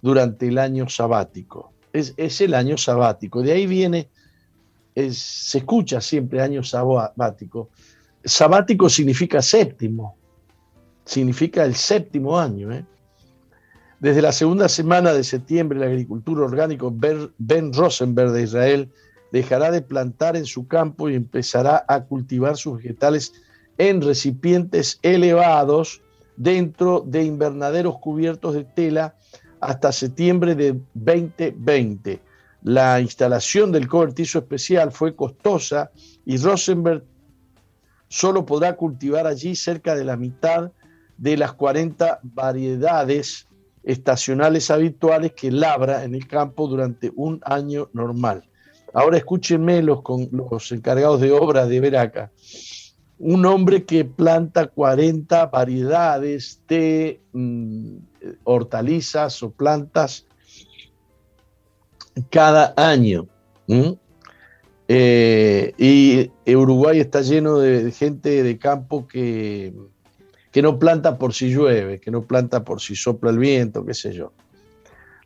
durante 0.00 0.48
el 0.48 0.56
año 0.56 0.88
sabático. 0.88 1.74
Es, 1.92 2.40
el 2.40 2.54
año 2.54 2.78
sabático. 2.78 3.42
De 3.42 3.52
ahí 3.52 3.66
viene, 3.66 4.08
se 4.94 5.58
escucha 5.58 6.00
siempre 6.00 6.40
año 6.40 6.64
sabático. 6.64 7.68
Sabático 8.24 8.88
significa 8.88 9.42
séptimo 9.42 10.17
significa 11.08 11.64
el 11.64 11.74
séptimo 11.74 12.38
año. 12.38 12.70
¿eh? 12.70 12.84
Desde 13.98 14.20
la 14.20 14.30
segunda 14.30 14.68
semana 14.68 15.12
de 15.14 15.24
septiembre, 15.24 15.78
el 15.78 15.84
agricultor 15.84 16.40
orgánico 16.40 16.94
Ben 17.38 17.72
Rosenberg 17.72 18.30
de 18.32 18.42
Israel 18.42 18.92
dejará 19.32 19.70
de 19.70 19.80
plantar 19.80 20.36
en 20.36 20.44
su 20.44 20.68
campo 20.68 21.08
y 21.08 21.14
empezará 21.14 21.84
a 21.88 22.04
cultivar 22.04 22.56
sus 22.56 22.76
vegetales 22.76 23.32
en 23.78 24.02
recipientes 24.02 24.98
elevados 25.02 26.02
dentro 26.36 27.02
de 27.06 27.24
invernaderos 27.24 27.98
cubiertos 27.98 28.54
de 28.54 28.64
tela 28.64 29.16
hasta 29.60 29.92
septiembre 29.92 30.54
de 30.54 30.78
2020. 30.94 32.20
La 32.62 33.00
instalación 33.00 33.72
del 33.72 33.88
cobertizo 33.88 34.40
especial 34.40 34.92
fue 34.92 35.16
costosa 35.16 35.90
y 36.26 36.36
Rosenberg 36.36 37.02
solo 38.08 38.44
podrá 38.44 38.76
cultivar 38.76 39.26
allí 39.26 39.56
cerca 39.56 39.94
de 39.94 40.04
la 40.04 40.16
mitad 40.16 40.70
de 41.18 41.36
las 41.36 41.52
40 41.52 42.20
variedades 42.22 43.46
estacionales 43.82 44.70
habituales 44.70 45.32
que 45.32 45.50
labra 45.50 46.04
en 46.04 46.14
el 46.14 46.26
campo 46.26 46.68
durante 46.68 47.12
un 47.14 47.40
año 47.44 47.90
normal. 47.92 48.44
Ahora 48.94 49.18
escúchenme 49.18 49.82
los, 49.82 50.02
con, 50.02 50.28
los 50.32 50.72
encargados 50.72 51.20
de 51.20 51.32
obra 51.32 51.66
de 51.66 51.80
Veraca. 51.80 52.30
Un 53.18 53.44
hombre 53.46 53.84
que 53.84 54.04
planta 54.04 54.68
40 54.68 55.46
variedades 55.46 56.62
de 56.68 57.20
mm, 57.32 57.96
hortalizas 58.44 59.42
o 59.42 59.50
plantas 59.50 60.26
cada 62.30 62.74
año. 62.76 63.26
Eh, 64.86 65.74
y 65.76 66.54
Uruguay 66.54 67.00
está 67.00 67.20
lleno 67.20 67.58
de 67.58 67.90
gente 67.92 68.42
de 68.42 68.58
campo 68.58 69.06
que 69.06 69.74
que 70.58 70.62
no 70.62 70.76
planta 70.76 71.18
por 71.18 71.34
si 71.34 71.54
llueve, 71.54 72.00
que 72.00 72.10
no 72.10 72.24
planta 72.24 72.64
por 72.64 72.80
si 72.80 72.96
sopla 72.96 73.30
el 73.30 73.38
viento, 73.38 73.86
qué 73.86 73.94
sé 73.94 74.12
yo. 74.12 74.32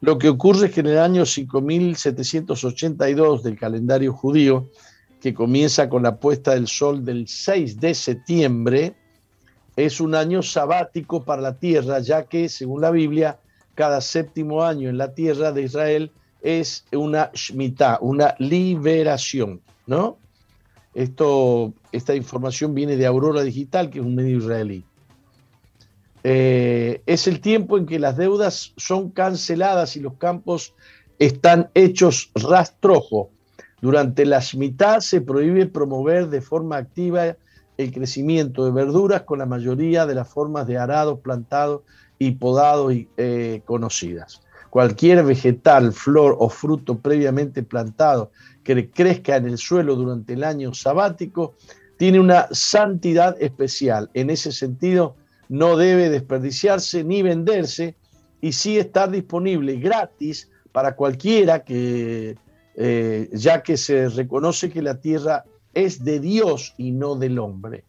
Lo 0.03 0.19
que 0.19 0.29
ocurre 0.29 0.67
es 0.67 0.75
que 0.75 0.81
en 0.81 0.89
el 0.89 0.99
año 0.99 1.25
5782 1.25 3.43
del 3.43 3.59
calendario 3.59 4.13
judío, 4.13 4.69
que 5.23 5.33
comienza 5.33 5.89
con 5.89 6.03
la 6.03 6.17
puesta 6.17 6.51
del 6.51 6.69
sol 6.69 7.03
del 7.03 7.27
6 7.27 7.81
de 7.81 7.95
septiembre, 7.95 8.95
es 9.75 10.03
un 10.03 10.15
año 10.15 10.43
sabático 10.43 11.25
para 11.25 11.41
la 11.41 11.57
tierra, 11.57 12.01
ya 12.01 12.25
que, 12.25 12.51
según 12.51 12.83
la 12.83 12.91
Biblia, 12.91 13.39
cada 13.75 14.03
séptimo 14.03 14.63
año 14.63 14.91
en 14.91 14.99
la 14.99 15.15
tierra 15.15 15.51
de 15.51 15.63
Israel 15.63 16.11
es 16.43 16.85
una 16.93 17.31
Shemitah, 17.33 18.01
una 18.03 18.35
liberación, 18.39 19.63
¿no? 19.87 20.19
Esto, 20.93 21.73
esta 21.91 22.15
información 22.15 22.75
viene 22.75 22.99
de 22.99 23.07
Aurora 23.07 23.41
Digital, 23.41 23.89
que 23.89 24.01
es 24.01 24.05
un 24.05 24.15
medio 24.15 24.37
israelí. 24.37 24.85
Eh, 26.25 27.03
es 27.07 27.27
el 27.27 27.41
tiempo 27.41 27.79
en 27.79 27.87
que 27.87 27.99
las 27.99 28.17
deudas 28.17 28.73
son 28.77 29.11
canceladas 29.11 29.97
y 29.97 30.01
los 30.01 30.15
campos 30.15 30.75
están 31.19 31.71
hechos 31.75 32.31
rastrojo. 32.35 33.31
Durante 33.81 34.25
la 34.25 34.41
mitad 34.57 35.01
se 35.01 35.21
prohíbe 35.21 35.67
promover 35.67 36.29
de 36.29 36.41
forma 36.41 36.77
activa 36.77 37.37
el 37.77 37.93
crecimiento 37.93 38.65
de 38.65 38.71
verduras 38.71 39.23
con 39.23 39.39
la 39.39 39.47
mayoría 39.47 40.07
de 40.07 40.15
las 40.15 40.29
formas 40.29 40.67
de 40.67 40.79
arado, 40.79 41.21
plantado 41.21 41.85
y 42.19 42.33
podado 42.33 42.91
eh, 42.91 43.63
conocidas. 43.65 44.43
Cualquier 44.71 45.25
vegetal, 45.25 45.93
flor 45.93 46.37
o 46.39 46.49
fruto 46.49 46.99
previamente 46.99 47.63
plantado 47.63 48.31
que 48.63 48.91
crezca 48.91 49.37
en 49.37 49.47
el 49.47 49.59
suelo 49.59 49.97
durante 49.97 50.35
el 50.35 50.45
año 50.45 50.73
sabático 50.73 51.55
tiene 51.97 52.21
una 52.21 52.49
santidad 52.53 53.37
especial. 53.41 54.11
En 54.15 54.31
ese 54.31 54.53
sentido, 54.53 55.17
no 55.49 55.77
debe 55.77 56.09
desperdiciarse 56.11 57.05
ni 57.05 57.23
venderse 57.23 57.97
y 58.41 58.53
sí 58.53 58.79
estar 58.79 59.11
disponible 59.11 59.77
gratis 59.77 60.51
para 60.73 60.97
cualquiera 60.97 61.65
que, 61.65 62.37
eh, 62.77 63.29
ya 63.33 63.63
que 63.63 63.77
se 63.77 64.09
reconoce 64.09 64.71
que 64.71 64.83
la 64.83 65.01
tierra 65.01 65.45
es 65.75 66.05
de 66.05 66.21
Dios 66.21 66.75
y 66.77 66.91
no 66.91 67.17
del 67.17 67.39
hombre. 67.39 67.85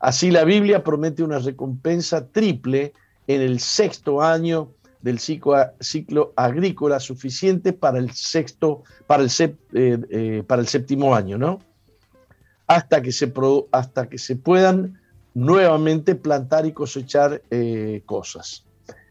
Así 0.00 0.30
la 0.30 0.44
Biblia 0.44 0.84
promete 0.84 1.22
una 1.22 1.38
recompensa 1.38 2.26
triple 2.28 2.92
en 3.26 3.40
el 3.42 3.60
sexto 3.60 4.22
año 4.22 4.72
del 5.02 5.18
ciclo, 5.18 6.32
agrícola 6.36 7.00
suficiente 7.00 7.72
para 7.72 7.98
el 7.98 8.12
sexto, 8.12 8.82
eh, 9.72 9.98
eh, 10.10 10.42
para 10.46 10.62
el 10.62 10.68
séptimo 10.68 11.14
año, 11.14 11.38
¿no? 11.38 11.60
Hasta 12.66 13.00
que 13.02 13.12
se, 13.12 13.32
hasta 13.72 14.08
que 14.08 14.18
se 14.18 14.36
puedan 14.36 15.00
nuevamente 15.38 16.16
plantar 16.16 16.66
y 16.66 16.72
cosechar 16.72 17.42
eh, 17.50 18.02
cosas. 18.06 18.64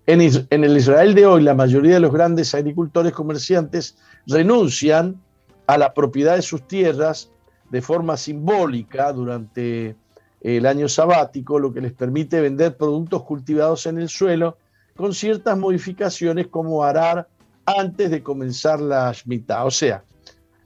En, 0.06 0.22
el 0.22 0.78
Israel 0.78 1.16
de 1.16 1.26
hoy, 1.26 1.42
la 1.42 1.54
mayoría 1.54 1.96
de 1.96 2.00
los 2.02 2.12
grandes 2.12 2.54
agricultores 2.54 3.14
comerciantes 3.14 3.98
renuncian 4.26 5.22
a 5.68 5.78
la 5.78 5.94
propiedad 5.94 6.36
de 6.36 6.42
sus 6.42 6.68
tierras 6.68 7.32
de 7.70 7.82
forma 7.82 8.18
simbólica 8.18 9.12
durante 9.14 9.96
el 10.42 10.66
año 10.66 10.90
sabático, 10.90 11.60
lo 11.60 11.74
que 11.74 11.82
les 11.82 11.94
permite 11.94 12.42
vender 12.42 12.76
productos 12.76 13.24
cultivados 13.24 13.86
en 13.86 13.98
el 13.98 14.10
suelo 14.10 14.58
con 14.98 15.14
ciertas 15.14 15.58
modificaciones 15.58 16.48
como 16.48 16.84
arar 16.84 17.28
antes 17.66 18.12
de 18.12 18.22
comenzar 18.22 18.82
la 18.82 19.14
Shemitah. 19.14 19.66
O 19.66 19.72
sea, 19.72 20.04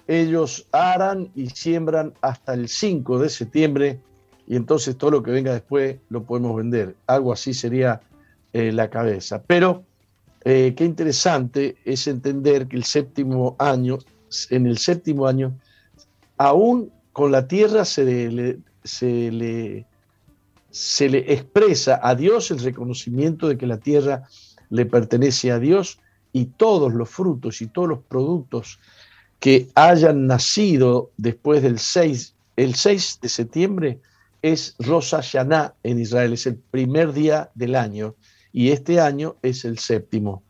ellos 0.07 0.67
aran 0.71 1.31
y 1.35 1.49
siembran 1.49 2.13
hasta 2.21 2.53
el 2.53 2.67
5 2.67 3.19
de 3.19 3.29
septiembre 3.29 3.99
y 4.51 4.57
entonces 4.57 4.97
todo 4.97 5.11
lo 5.11 5.23
que 5.23 5.31
venga 5.31 5.53
después 5.53 5.95
lo 6.09 6.23
podemos 6.23 6.57
vender. 6.57 6.93
Algo 7.07 7.31
así 7.31 7.53
sería 7.53 8.01
eh, 8.51 8.73
la 8.73 8.89
cabeza. 8.89 9.41
Pero 9.47 9.85
eh, 10.43 10.73
qué 10.75 10.83
interesante 10.83 11.77
es 11.85 12.05
entender 12.05 12.67
que 12.67 12.75
el 12.75 12.83
séptimo 12.83 13.55
año, 13.59 13.99
en 14.49 14.65
el 14.65 14.77
séptimo 14.77 15.25
año, 15.25 15.57
aún 16.35 16.91
con 17.13 17.31
la 17.31 17.47
tierra 17.47 17.85
se 17.85 18.03
le, 18.03 18.59
se 18.83 19.31
le, 19.31 19.85
expresa 21.33 22.01
a 22.03 22.13
Dios 22.13 22.51
el 22.51 22.59
reconocimiento 22.59 23.47
de 23.47 23.57
que 23.57 23.67
la 23.67 23.77
tierra 23.77 24.23
le 24.69 24.85
pertenece 24.85 25.49
a 25.53 25.59
Dios 25.59 25.97
y 26.33 26.47
todos 26.47 26.93
los 26.93 27.09
frutos 27.09 27.61
y 27.61 27.67
todos 27.67 27.87
los 27.87 27.99
productos 27.99 28.79
que 29.39 29.69
hayan 29.75 30.27
nacido 30.27 31.09
después 31.15 31.63
del 31.63 31.79
6, 31.79 32.35
el 32.57 32.75
6 32.75 33.19
de 33.21 33.29
septiembre 33.29 34.01
es 34.41 34.75
Rosh 34.79 35.11
Hashanah 35.11 35.75
en 35.83 35.99
Israel, 35.99 36.33
es 36.33 36.47
el 36.47 36.57
primer 36.57 37.13
día 37.13 37.51
del 37.53 37.75
año 37.75 38.15
y 38.51 38.71
este 38.71 38.99
año 38.99 39.37
es 39.41 39.65
el 39.65 39.79
séptimo, 39.79 40.43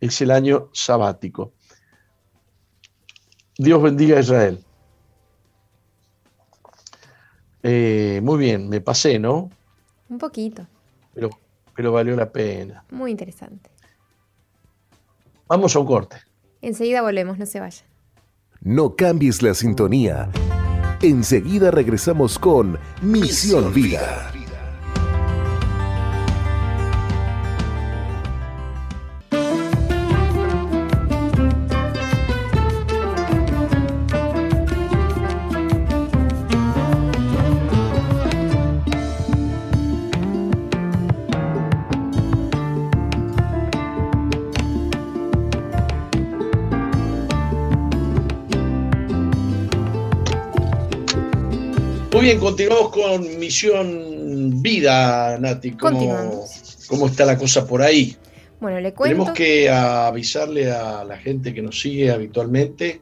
es 0.00 0.20
el 0.20 0.30
año 0.30 0.68
sabático. 0.72 1.52
Dios 3.56 3.82
bendiga 3.82 4.18
a 4.18 4.20
Israel. 4.20 4.64
Eh, 7.62 8.20
muy 8.22 8.38
bien, 8.38 8.68
me 8.68 8.80
pasé, 8.80 9.18
¿no? 9.18 9.50
Un 10.08 10.18
poquito. 10.18 10.66
Pero, 11.12 11.30
pero 11.74 11.92
valió 11.92 12.14
la 12.14 12.30
pena. 12.30 12.84
Muy 12.90 13.10
interesante. 13.10 13.70
Vamos 15.48 15.74
a 15.74 15.80
un 15.80 15.86
corte. 15.86 16.16
Enseguida 16.62 17.02
volvemos, 17.02 17.38
no 17.38 17.46
se 17.46 17.58
vayan. 17.58 17.84
No 18.60 18.94
cambies 18.94 19.42
la 19.42 19.54
sintonía. 19.54 20.30
Enseguida 21.02 21.70
regresamos 21.70 22.40
con 22.40 22.76
Misión 23.02 23.72
Vida. 23.72 24.32
Bien, 52.28 52.40
continuamos 52.40 52.90
con 52.90 53.38
Misión 53.38 54.60
Vida, 54.60 55.38
Nati. 55.38 55.70
¿Cómo, 55.72 56.44
¿Cómo 56.86 57.06
está 57.06 57.24
la 57.24 57.38
cosa 57.38 57.66
por 57.66 57.80
ahí? 57.80 58.18
Bueno, 58.60 58.80
le 58.80 58.92
cuento. 58.92 59.14
Tenemos 59.14 59.32
que 59.34 59.70
avisarle 59.70 60.70
a 60.70 61.04
la 61.04 61.16
gente 61.16 61.54
que 61.54 61.62
nos 61.62 61.80
sigue 61.80 62.10
habitualmente 62.10 63.00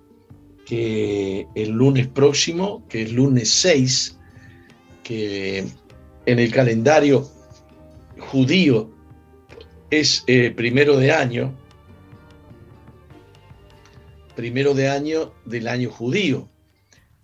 que 0.64 1.48
el 1.56 1.70
lunes 1.70 2.06
próximo, 2.06 2.84
que 2.88 3.02
es 3.02 3.12
lunes 3.12 3.50
6, 3.50 4.16
que 5.02 5.64
en 6.26 6.38
el 6.38 6.52
calendario 6.52 7.28
judío 8.30 8.88
es 9.90 10.22
eh, 10.28 10.52
primero 10.54 10.96
de 10.98 11.10
año, 11.10 11.52
primero 14.36 14.72
de 14.72 14.88
año 14.88 15.32
del 15.44 15.66
año 15.66 15.90
judío. 15.90 16.48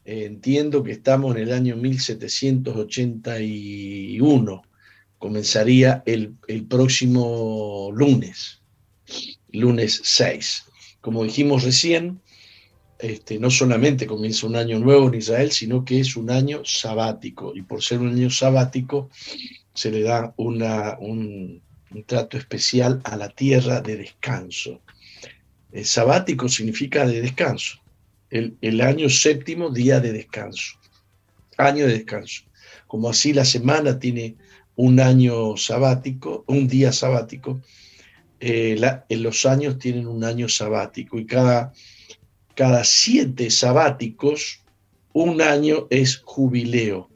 Eh, 0.05 0.25
entiendo 0.25 0.83
que 0.83 0.91
estamos 0.93 1.37
en 1.37 1.43
el 1.43 1.53
año 1.53 1.77
1781. 1.77 4.63
Comenzaría 5.19 6.03
el, 6.07 6.35
próximo 6.69 7.91
lunes, 7.95 8.63
lunes 9.53 10.01
6. 10.03 10.65
Como 11.01 11.23
dijimos 11.23 11.63
recién, 11.63 12.21
este, 12.99 13.39
no 13.39 13.49
solamente 13.51 14.07
comienza 14.07 14.49
un 14.49 14.57
año 14.57 14.81
nuevo 14.81 15.07
en 15.09 15.15
Israel, 15.15 15.53
sino 15.53 15.85
que 15.85 16.01
es 16.01 16.17
un 16.17 16.31
año 16.31 16.65
sabático. 16.65 17.53
Y 17.55 17.63
por 17.63 17.85
ser 17.85 18.01
un 18.01 18.09
año 18.09 18.31
sabático, 18.31 19.11
se 19.75 19.93
le 19.93 20.03
da 20.03 20.35
una, 20.37 20.99
un, 20.99 21.63
trato 22.07 22.37
especial 22.37 23.01
a 23.05 23.17
la 23.17 23.29
tierra 23.29 23.81
de 23.81 23.99
descanso. 23.99 24.81
El 25.71 25.85
sabático 25.85 26.49
significa 26.49 27.07
de 27.07 27.21
descanso 27.21 27.82
el, 28.33 28.81
año 28.81 29.11
séptimo, 29.11 29.71
día 29.71 30.01
de 30.01 30.13
descanso. 30.13 30.79
Año 31.59 31.87
de 31.87 31.93
descanso. 31.93 32.45
Como 32.87 33.11
así 33.11 33.33
la 33.33 33.45
semana 33.45 33.99
tiene 33.99 34.37
un 34.75 35.01
año 35.01 35.57
sabático, 35.57 36.45
un 36.47 36.67
día 36.67 36.93
sabático, 36.93 37.61
eh, 38.41 38.81
en 39.09 39.23
los 39.23 39.45
años 39.45 39.79
tienen 39.79 40.07
un 40.07 40.25
año 40.25 40.49
sabático 40.49 41.19
y 41.19 41.27
cada, 41.27 41.73
cada 42.55 42.85
siete 42.85 43.51
sabáticos, 43.51 44.63
un 45.13 45.43
año 45.43 45.87
es 45.91 46.23
jubileo. 46.25 47.11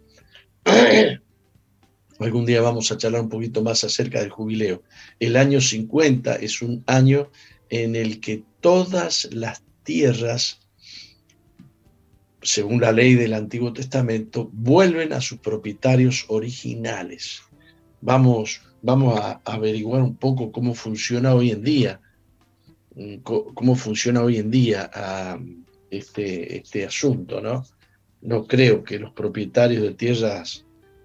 Algún 2.19 2.47
día 2.47 2.61
vamos 2.61 2.93
a 2.93 2.99
charlar 2.99 3.23
un 3.23 3.29
poquito 3.31 3.63
más 3.63 3.85
acerca 3.85 4.21
del 4.21 4.31
jubileo. 4.31 4.83
El 5.19 5.37
año 5.37 5.63
50 5.63 6.37
es 6.37 6.61
un 6.61 6.85
año 6.87 7.31
en 7.71 7.97
el 7.97 8.21
que 8.21 8.45
todas 8.61 9.29
las 9.33 9.63
tierras 9.83 10.66
según 12.47 12.81
la 12.81 12.93
ley 12.93 13.15
del 13.15 13.35
Antiguo 13.35 13.73
Testamento, 13.73 14.49
vuelven 14.53 15.13
a 15.13 15.21
sus 15.21 15.39
propietarios 15.39 16.25
originales. 16.29 17.43
Vamos, 18.01 18.63
vamos 18.83 19.19
a 19.19 19.41
averiguar 19.45 20.03
un 20.03 20.17
poco 20.17 20.53
cómo 20.53 20.75
funciona 20.75 21.35
hoy 21.35 21.51
en 21.51 21.63
día, 21.63 22.01
mm, 22.95 23.17
cómo 23.23 23.75
funciona 23.75 24.23
hoy 24.23 24.39
en 24.39 24.51
día 24.51 24.89
ah, 24.95 25.39
este, 25.91 26.59
este 26.59 26.85
asunto, 26.85 27.41
¿no? 27.41 27.65
No 28.23 28.47
creo 28.47 28.85
que 28.85 28.99
los 28.99 29.13
propietarios 29.13 29.83
de 29.83 29.95
tierras 29.95 30.65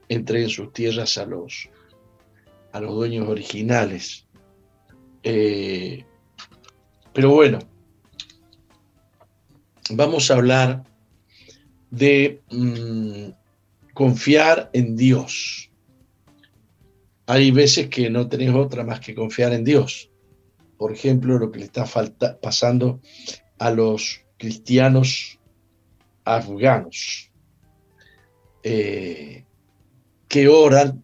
entreguen 0.09 0.49
sus 0.49 0.71
tierras 0.73 1.17
a 1.17 1.25
los, 1.25 1.69
a 2.71 2.79
los 2.79 2.93
dueños 2.93 3.27
originales. 3.27 4.27
Eh, 5.23 6.05
pero 7.13 7.31
bueno, 7.31 7.59
vamos 9.89 10.29
a 10.29 10.35
hablar 10.35 10.90
de 11.91 12.41
mm, 12.49 13.93
confiar 13.93 14.69
en 14.73 14.95
Dios. 14.95 15.69
Hay 17.27 17.51
veces 17.51 17.87
que 17.87 18.09
no 18.09 18.27
tenés 18.27 18.53
otra 18.53 18.83
más 18.83 18.99
que 18.99 19.13
confiar 19.13 19.53
en 19.53 19.63
Dios. 19.63 20.09
Por 20.77 20.91
ejemplo, 20.91 21.37
lo 21.37 21.51
que 21.51 21.59
le 21.59 21.65
está 21.65 21.85
pasando 22.41 22.99
a 23.59 23.69
los 23.69 24.25
cristianos 24.37 25.39
afganos, 26.25 27.31
eh, 28.63 29.45
que 30.27 30.47
oran 30.47 31.03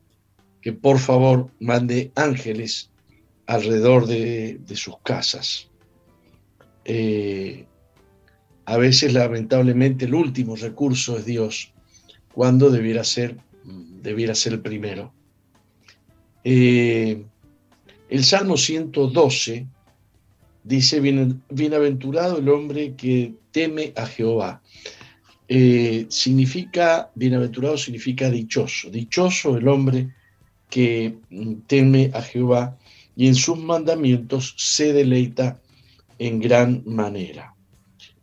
que 0.61 0.73
por 0.73 0.99
favor 0.99 1.51
mande 1.59 2.11
ángeles 2.15 2.89
alrededor 3.45 4.07
de, 4.07 4.59
sus 4.75 4.97
casas. 5.03 5.69
Eh, 6.83 7.67
a 8.67 8.75
veces, 8.75 9.13
lamentablemente, 9.13 10.03
el 10.03 10.13
último 10.13 10.57
recurso 10.57 11.17
es 11.17 11.25
Dios, 11.25 11.71
cuando 12.33 12.69
debiera 12.69 13.05
ser, 13.05 13.37
debiera 13.63 14.35
ser 14.35 14.53
el 14.53 14.59
primero. 14.59 15.13
Eh, 16.43 17.23
el 18.09 18.23
Salmo 18.25 18.57
112 18.57 19.65
dice, 20.65 20.99
bienaventurado 21.49 22.39
el 22.39 22.49
hombre 22.49 22.93
que 22.95 23.35
teme 23.51 23.93
a 23.95 24.05
Jehová. 24.05 24.61
Eh, 25.47 26.05
significa, 26.09 27.09
bienaventurado 27.15 27.77
significa 27.77 28.29
dichoso, 28.29 28.89
dichoso 28.89 29.55
el 29.55 29.69
hombre 29.69 30.09
que 30.69 31.15
teme 31.67 32.11
a 32.13 32.21
Jehová 32.21 32.77
y 33.15 33.27
en 33.29 33.35
sus 33.35 33.57
mandamientos 33.57 34.55
se 34.57 34.91
deleita 34.91 35.61
en 36.19 36.41
gran 36.41 36.83
manera. 36.85 37.53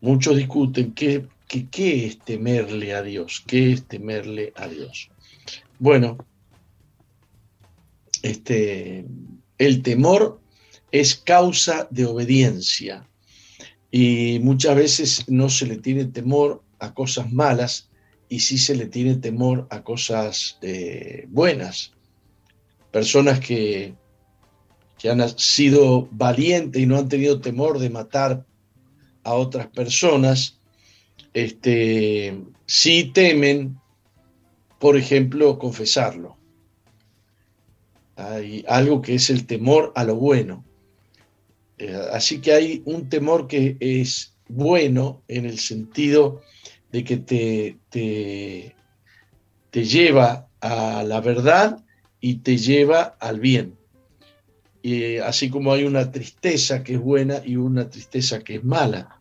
Muchos 0.05 0.37
discuten 0.37 0.93
qué, 0.93 1.27
qué, 1.49 2.05
es 2.05 2.19
temerle 2.19 2.93
a 2.93 3.01
Dios, 3.01 3.43
qué 3.47 3.73
es 3.73 3.87
temerle 3.87 4.53
a 4.55 4.69
Dios. 4.69 5.09
Bueno, 5.79 6.19
este, 8.21 9.07
el 9.57 9.83
temor 9.83 10.43
es 10.93 11.15
causa 11.15 11.89
de 11.91 12.05
obediencia 12.05 13.09
y 13.91 14.41
muchas 14.43 14.77
veces 14.77 15.25
no 15.29 15.49
se 15.49 15.65
le 15.65 15.79
tiene 15.79 16.05
temor 16.05 16.63
a 16.81 16.93
cosas 16.93 17.33
malas 17.33 17.89
y 18.29 18.41
sí 18.41 18.59
se 18.59 18.75
le 18.75 18.85
tiene 18.85 19.15
temor 19.15 19.67
a 19.71 19.83
cosas 19.83 20.59
eh, 20.61 21.25
buenas. 21.31 21.95
Personas 22.93 23.41
que, 23.41 23.95
que 24.99 25.09
han 25.09 25.27
sido 25.39 26.11
valientes 26.11 26.83
y 26.83 26.85
no 26.85 26.99
han 26.99 27.09
tenido 27.09 27.41
temor 27.41 27.79
de 27.79 27.89
matar 27.89 28.45
a 29.25 29.35
otras 29.35 29.67
personas, 29.69 30.59
este, 31.33 32.41
sí 32.67 33.11
temen, 33.13 33.79
por 34.79 34.97
ejemplo, 34.97 35.59
confesarlo. 35.59 36.37
Hay 38.17 38.65
algo 38.69 39.03
que 39.03 39.15
es 39.17 39.31
el 39.31 39.47
temor 39.47 39.93
a 39.97 40.05
lo 40.05 40.15
bueno. 40.17 40.65
Eh, 41.79 41.93
así 42.13 42.41
que 42.41 42.53
hay 42.53 42.83
un 42.85 43.09
temor 43.09 43.49
que 43.49 43.77
es 43.81 44.37
bueno 44.49 45.23
en 45.27 45.47
el 45.47 45.59
sentido 45.59 46.43
de 46.93 47.03
que 47.03 47.17
te, 47.17 47.79
te, 47.91 48.77
te 49.71 49.85
lleva 49.85 50.49
a 50.61 51.03
la 51.03 51.21
verdad 51.21 51.85
y 52.21 52.37
te 52.37 52.57
lleva 52.57 53.17
al 53.19 53.41
bien. 53.41 53.77
Y 54.85 55.17
así 55.17 55.49
como 55.49 55.73
hay 55.73 55.85
una 55.85 56.13
tristeza 56.13 56.85
que 56.85 56.93
es 56.93 57.01
buena 57.01 57.41
y 57.43 57.57
una 57.57 57.89
tristeza 57.89 58.41
que 58.41 58.57
es 58.57 58.65
mala. 58.65 59.19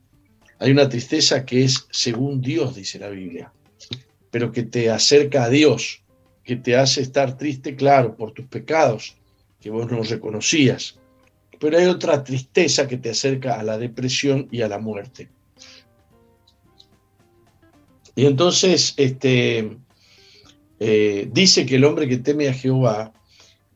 Hay 0.59 0.71
una 0.71 0.89
tristeza 0.89 1.45
que 1.45 1.63
es 1.63 1.87
según 1.89 2.41
Dios, 2.41 2.75
dice 2.75 2.99
la 2.99 3.07
Biblia, 3.07 3.53
pero 4.29 4.51
que 4.51 4.63
te 4.63 4.89
acerca 4.89 5.45
a 5.45 5.49
Dios, 5.49 6.03
que 6.43 6.57
te 6.57 6.75
hace 6.75 6.99
estar 6.99 7.37
triste, 7.37 7.77
claro, 7.77 8.17
por 8.17 8.33
tus 8.33 8.45
pecados, 8.47 9.15
que 9.61 9.69
vos 9.69 9.89
no 9.89 10.03
reconocías. 10.03 10.99
Pero 11.61 11.77
hay 11.77 11.85
otra 11.85 12.25
tristeza 12.25 12.85
que 12.85 12.97
te 12.97 13.11
acerca 13.11 13.57
a 13.57 13.63
la 13.63 13.77
depresión 13.77 14.49
y 14.51 14.63
a 14.63 14.67
la 14.67 14.79
muerte. 14.79 15.29
Y 18.15 18.25
entonces, 18.25 18.95
este, 18.97 19.77
eh, 20.81 21.29
dice 21.31 21.65
que 21.65 21.75
el 21.75 21.85
hombre 21.85 22.09
que 22.09 22.17
teme 22.17 22.49
a 22.49 22.53
Jehová 22.53 23.13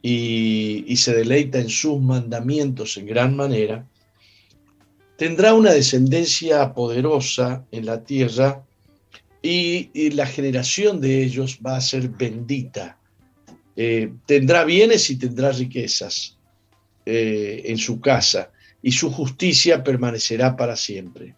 y, 0.10 0.96
se 0.96 1.14
deleita 1.14 1.60
en 1.60 1.70
sus 1.70 2.00
mandamientos 2.00 2.96
en 2.96 3.08
gran 3.08 3.36
manera, 3.36 3.86
tendrá 5.18 5.54
una 5.54 5.74
descendencia 5.74 6.74
poderosa 6.74 7.66
en 7.72 7.86
la 7.86 8.04
tierra 8.06 8.64
y, 9.42 10.10
la 10.12 10.26
generación 10.26 11.02
de 11.02 11.24
ellos 11.24 11.60
va 11.66 11.76
a 11.76 11.82
ser 11.82 12.08
bendita. 12.08 12.98
Eh, 13.76 14.14
tendrá 14.26 14.64
bienes 14.64 15.10
y 15.10 15.18
tendrá 15.18 15.52
riquezas 15.52 16.38
eh, 17.06 17.64
en 17.66 17.78
su 17.78 18.00
casa 18.00 18.52
y 18.82 18.94
su 18.94 19.12
justicia 19.12 19.84
permanecerá 19.84 20.56
para 20.56 20.78
siempre. 20.78 21.36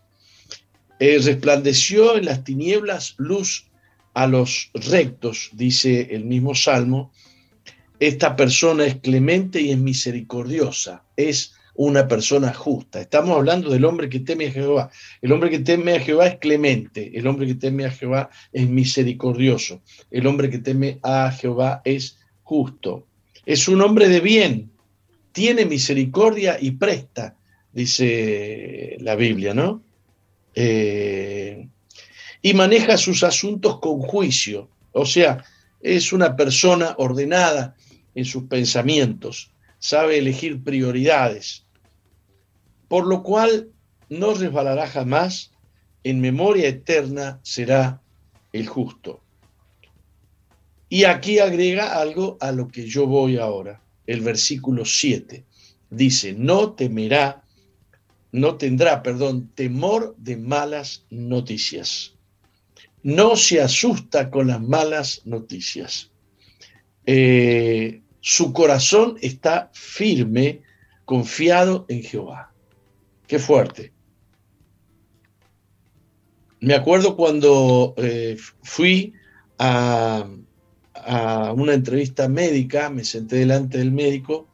Eh, 1.00 1.18
resplandeció 1.24 2.18
en 2.18 2.26
las 2.26 2.44
tinieblas 2.44 3.16
luz 3.18 3.66
a 4.14 4.28
los 4.28 4.70
rectos, 4.74 5.50
dice 5.54 6.10
el 6.12 6.26
mismo 6.26 6.54
Salmo. 6.54 7.12
Esta 8.00 8.36
persona 8.36 8.86
es 8.86 8.96
clemente 8.96 9.62
y 9.62 9.72
es 9.72 9.78
misericordiosa, 9.78 11.04
es 11.18 11.54
una 11.76 12.08
persona 12.08 12.54
justa. 12.54 13.02
Estamos 13.02 13.38
hablando 13.38 13.70
del 13.70 13.84
hombre 13.84 14.10
que 14.10 14.22
teme 14.22 14.48
a 14.48 14.52
Jehová. 14.52 14.92
El 15.22 15.32
hombre 15.34 15.50
que 15.50 15.60
teme 15.60 15.96
a 15.96 16.00
Jehová 16.00 16.28
es 16.28 16.38
clemente, 16.38 17.12
el 17.14 17.28
hombre 17.28 17.48
que 17.48 17.56
teme 17.56 17.86
a 17.86 17.92
Jehová 17.92 18.30
es 18.54 18.70
misericordioso, 18.70 19.82
el 20.12 20.28
hombre 20.28 20.50
que 20.50 20.60
teme 20.60 21.00
a 21.04 21.32
Jehová 21.32 21.82
es 21.84 22.18
justo. 22.44 23.06
Es 23.46 23.68
un 23.68 23.82
hombre 23.82 24.08
de 24.08 24.22
bien, 24.22 24.72
tiene 25.32 25.66
misericordia 25.66 26.58
y 26.60 26.72
presta, 26.72 27.36
dice 27.72 28.98
la 29.00 29.16
Biblia, 29.16 29.54
¿no? 29.54 29.84
Eh, 30.56 31.68
y 32.42 32.54
maneja 32.54 32.98
sus 32.98 33.24
asuntos 33.24 33.80
con 33.80 34.00
juicio, 34.00 34.70
o 34.94 35.06
sea, 35.06 35.44
es 35.82 36.12
una 36.12 36.36
persona 36.36 36.96
ordenada 36.98 37.76
en 38.20 38.26
sus 38.26 38.44
pensamientos, 38.44 39.52
sabe 39.80 40.18
elegir 40.18 40.62
prioridades, 40.62 41.66
por 42.90 43.08
lo 43.08 43.24
cual 43.24 43.70
no 44.10 44.34
resbalará 44.34 44.88
jamás, 44.88 45.52
en 46.04 46.20
memoria 46.20 46.68
eterna 46.68 47.40
será 47.44 48.02
el 48.52 48.68
justo. 48.68 49.22
Y 50.90 51.06
aquí 51.06 51.40
agrega 51.40 52.00
algo 52.00 52.38
a 52.42 52.52
lo 52.52 52.68
que 52.68 52.88
yo 52.88 53.06
voy 53.06 53.38
ahora, 53.38 53.82
el 54.06 54.22
versículo 54.22 54.84
7. 54.84 55.46
Dice, 55.92 56.34
no 56.34 56.74
temerá, 56.74 57.44
no 58.32 58.58
tendrá, 58.58 59.02
perdón, 59.02 59.50
temor 59.56 60.16
de 60.18 60.36
malas 60.36 61.06
noticias. 61.10 62.16
No 63.02 63.38
se 63.38 63.62
asusta 63.62 64.30
con 64.30 64.48
las 64.48 64.62
malas 64.62 65.22
noticias. 65.26 66.12
Eh, 67.06 68.02
su 68.22 68.54
corazón 68.54 69.18
está 69.22 69.70
firme, 69.74 70.62
confiado 71.06 71.86
en 71.88 72.04
Jehová. 72.04 72.52
Qué 73.28 73.40
fuerte. 73.40 73.94
Me 76.62 76.74
acuerdo 76.76 77.16
cuando 77.16 77.94
eh, 77.98 78.38
fui 78.64 79.14
a, 79.58 80.28
una 81.56 81.74
entrevista 81.74 82.28
médica, 82.28 82.90
me 82.90 83.06
senté 83.06 83.38
delante 83.38 83.78
del 83.78 83.92
médico, 83.92 84.48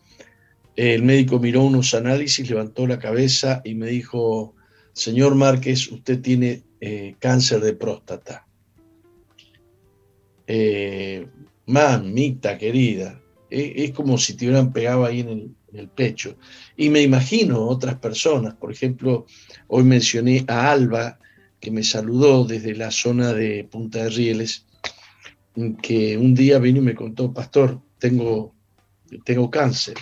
el 0.75 1.01
médico 1.03 1.39
miró 1.39 1.63
unos 1.63 1.93
análisis, 1.93 2.47
levantó 2.49 2.85
la 2.85 2.99
cabeza 2.99 3.61
y 3.65 3.73
me 3.73 3.87
dijo, 3.87 4.53
señor 4.93 5.35
Márquez, 5.35 5.91
usted 5.91 6.21
tiene 6.21 6.63
eh, 6.79 7.15
cáncer 7.19 7.61
de 7.61 7.73
próstata. 7.73 8.47
Eh, 10.47 11.27
mamita 11.65 12.57
querida, 12.57 13.19
es 13.55 13.91
como 13.91 14.17
si 14.17 14.35
te 14.35 14.45
hubieran 14.45 14.73
pegado 14.73 15.05
ahí 15.05 15.21
en 15.21 15.29
el, 15.29 15.55
el 15.73 15.87
pecho. 15.89 16.37
Y 16.75 16.89
me 16.89 17.01
imagino 17.01 17.67
otras 17.67 17.95
personas, 17.95 18.55
por 18.55 18.71
ejemplo, 18.71 19.25
hoy 19.67 19.83
mencioné 19.83 20.43
a 20.47 20.71
Alba, 20.71 21.19
que 21.59 21.71
me 21.71 21.83
saludó 21.83 22.45
desde 22.45 22.75
la 22.75 22.91
zona 22.91 23.33
de 23.33 23.63
Punta 23.63 24.03
de 24.03 24.09
Rieles, 24.09 24.65
que 25.81 26.17
un 26.17 26.35
día 26.35 26.59
vino 26.59 26.79
y 26.79 26.83
me 26.83 26.95
contó, 26.95 27.33
pastor, 27.33 27.81
tengo, 27.97 28.53
tengo 29.23 29.49
cáncer. 29.49 29.95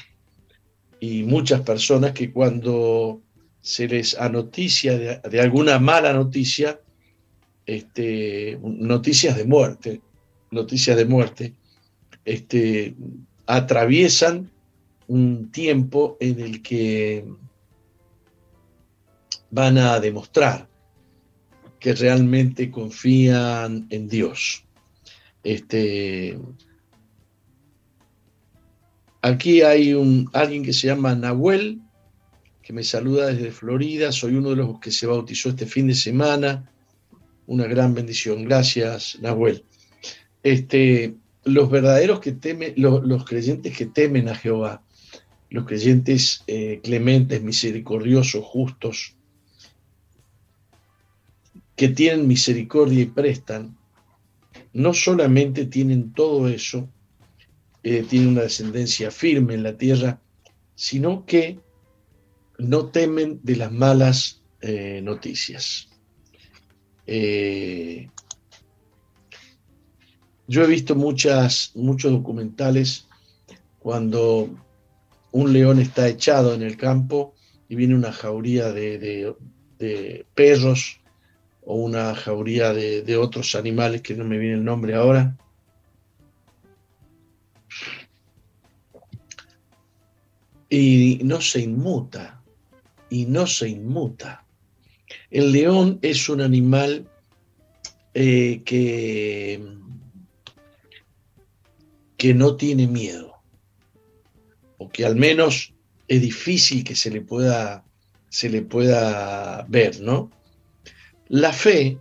Y 0.99 1.23
muchas 1.23 1.61
personas 1.61 2.13
que 2.13 2.31
cuando 2.31 3.21
se 3.61 3.87
les 3.87 4.17
anoticia 4.17 4.97
de, 4.97 5.21
de 5.29 5.41
alguna 5.41 5.79
mala 5.79 6.11
noticia, 6.11 6.79
este, 7.65 8.57
noticias 8.61 9.37
de 9.37 9.45
muerte, 9.45 10.01
noticias 10.51 10.97
de 10.97 11.05
muerte, 11.05 11.53
este, 12.25 12.95
atraviesan 13.45 14.49
un 15.07 15.51
tiempo 15.51 16.17
en 16.19 16.39
el 16.39 16.61
que 16.61 17.25
van 19.51 19.77
a 19.77 19.99
demostrar 19.99 20.67
que 21.79 21.93
realmente 21.93 22.71
confían 22.71 23.87
en 23.89 24.07
Dios. 24.07 24.63
Este, 25.43 26.39
aquí 29.21 29.61
hay 29.61 29.93
un, 29.93 30.29
alguien 30.31 30.63
que 30.63 30.71
se 30.71 30.87
llama 30.87 31.13
Nahuel, 31.13 31.81
que 32.61 32.71
me 32.71 32.83
saluda 32.83 33.27
desde 33.27 33.51
Florida. 33.51 34.13
Soy 34.13 34.35
uno 34.35 34.51
de 34.51 34.55
los 34.55 34.79
que 34.79 34.91
se 34.91 35.05
bautizó 35.05 35.49
este 35.49 35.65
fin 35.65 35.87
de 35.87 35.95
semana. 35.95 36.71
Una 37.45 37.67
gran 37.67 37.93
bendición. 37.93 38.45
Gracias, 38.45 39.19
Nahuel. 39.19 39.65
Este, 40.41 41.17
los 41.45 41.69
verdaderos 41.69 42.19
que 42.19 42.31
temen, 42.31 42.73
los 42.77 43.25
creyentes 43.25 43.77
que 43.77 43.85
temen 43.85 44.29
a 44.29 44.35
Jehová, 44.35 44.83
los 45.49 45.65
creyentes 45.65 46.43
eh, 46.47 46.79
clementes, 46.83 47.41
misericordiosos, 47.43 48.43
justos, 48.43 49.15
que 51.75 51.89
tienen 51.89 52.27
misericordia 52.27 53.01
y 53.01 53.05
prestan, 53.05 53.77
no 54.73 54.93
solamente 54.93 55.65
tienen 55.65 56.13
todo 56.13 56.47
eso, 56.47 56.89
eh, 57.83 58.03
tienen 58.09 58.29
una 58.29 58.43
descendencia 58.43 59.11
firme 59.11 59.53
en 59.53 59.63
la 59.63 59.77
tierra, 59.77 60.21
sino 60.75 61.25
que 61.25 61.59
no 62.57 62.87
temen 62.87 63.39
de 63.43 63.55
las 63.57 63.71
malas 63.71 64.41
eh, 64.61 65.01
noticias. 65.03 65.89
Yo 70.47 70.63
he 70.63 70.67
visto 70.67 70.95
muchas, 70.95 71.71
muchos 71.75 72.11
documentales 72.11 73.07
cuando 73.79 74.49
un 75.31 75.53
león 75.53 75.79
está 75.79 76.07
echado 76.07 76.53
en 76.53 76.61
el 76.61 76.77
campo 76.77 77.33
y 77.67 77.75
viene 77.75 77.95
una 77.95 78.11
jauría 78.11 78.71
de, 78.71 79.35
perros 80.35 80.99
o 81.65 81.75
una 81.75 82.13
jauría 82.15 82.73
de, 82.73 83.17
otros 83.17 83.55
animales 83.55 84.01
que 84.01 84.15
no 84.15 84.25
me 84.25 84.37
viene 84.37 84.55
el 84.55 84.63
nombre 84.63 84.95
ahora. 84.95 85.35
Y 90.69 91.19
no 91.23 91.39
se 91.39 91.61
inmuta, 91.61 92.41
y 93.09 93.25
no 93.25 93.45
se 93.45 93.69
inmuta. 93.69 94.43
El 95.29 95.51
león 95.51 95.99
es 96.01 96.29
un 96.29 96.41
animal 96.41 97.07
eh, 98.15 98.61
que, 98.65 99.61
que 102.23 102.33
no 102.33 102.55
tiene 102.55 102.87
miedo 102.87 103.33
que 104.93 105.05
al 105.05 105.15
menos 105.15 105.73
es 106.07 106.21
difícil 106.21 106.83
que 106.83 106.95
se 106.95 107.09
le 107.09 107.21
pueda, 107.21 107.83
se 108.29 108.47
le 108.47 108.61
pueda 108.61 109.65
ver, 109.67 109.99
¿no? 109.99 110.31
La 111.27 111.51
fe 111.51 111.97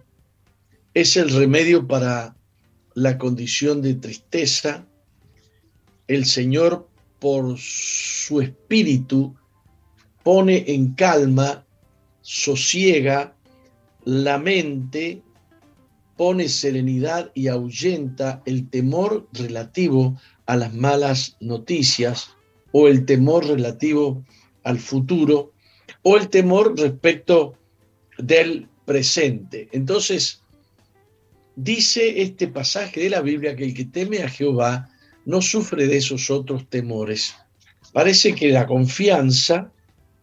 es 0.94 1.16
el 1.16 1.30
remedio 1.30 1.88
para 1.88 2.36
la 2.94 3.16
condición 3.16 3.80
de 3.80 3.94
tristeza. 3.94 4.86
El 6.06 6.26
Señor, 6.26 6.88
por 7.18 7.56
su 7.58 8.42
espíritu, 8.42 9.34
pone 10.22 10.64
en 10.66 10.94
calma, 10.94 11.64
sosiega 12.20 13.34
la 14.04 14.38
mente, 14.38 15.22
pone 16.22 16.48
serenidad 16.48 17.32
y 17.34 17.48
ahuyenta 17.48 18.44
el 18.46 18.70
temor 18.70 19.26
relativo 19.32 20.16
a 20.46 20.54
las 20.54 20.72
malas 20.72 21.36
noticias 21.40 22.36
o 22.70 22.86
el 22.86 23.06
temor 23.06 23.44
relativo 23.44 24.24
al 24.62 24.78
futuro 24.78 25.50
o 26.02 26.16
el 26.16 26.28
temor 26.28 26.78
respecto 26.78 27.58
del 28.18 28.68
presente. 28.84 29.68
Entonces, 29.72 30.44
dice 31.56 32.22
este 32.22 32.46
pasaje 32.46 33.00
de 33.00 33.10
la 33.10 33.20
Biblia 33.20 33.56
que 33.56 33.64
el 33.64 33.74
que 33.74 33.86
teme 33.86 34.22
a 34.22 34.28
Jehová 34.28 34.90
no 35.26 35.42
sufre 35.42 35.88
de 35.88 35.96
esos 35.96 36.30
otros 36.30 36.68
temores. 36.68 37.34
Parece 37.92 38.32
que 38.36 38.50
la 38.50 38.68
confianza 38.68 39.72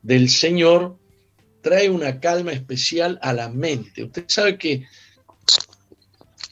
del 0.02 0.30
Señor 0.30 0.98
trae 1.60 1.90
una 1.90 2.22
calma 2.22 2.54
especial 2.54 3.20
a 3.22 3.34
la 3.34 3.50
mente. 3.50 4.06
Usted 4.06 4.24
sabe 4.28 4.58
que 4.58 4.86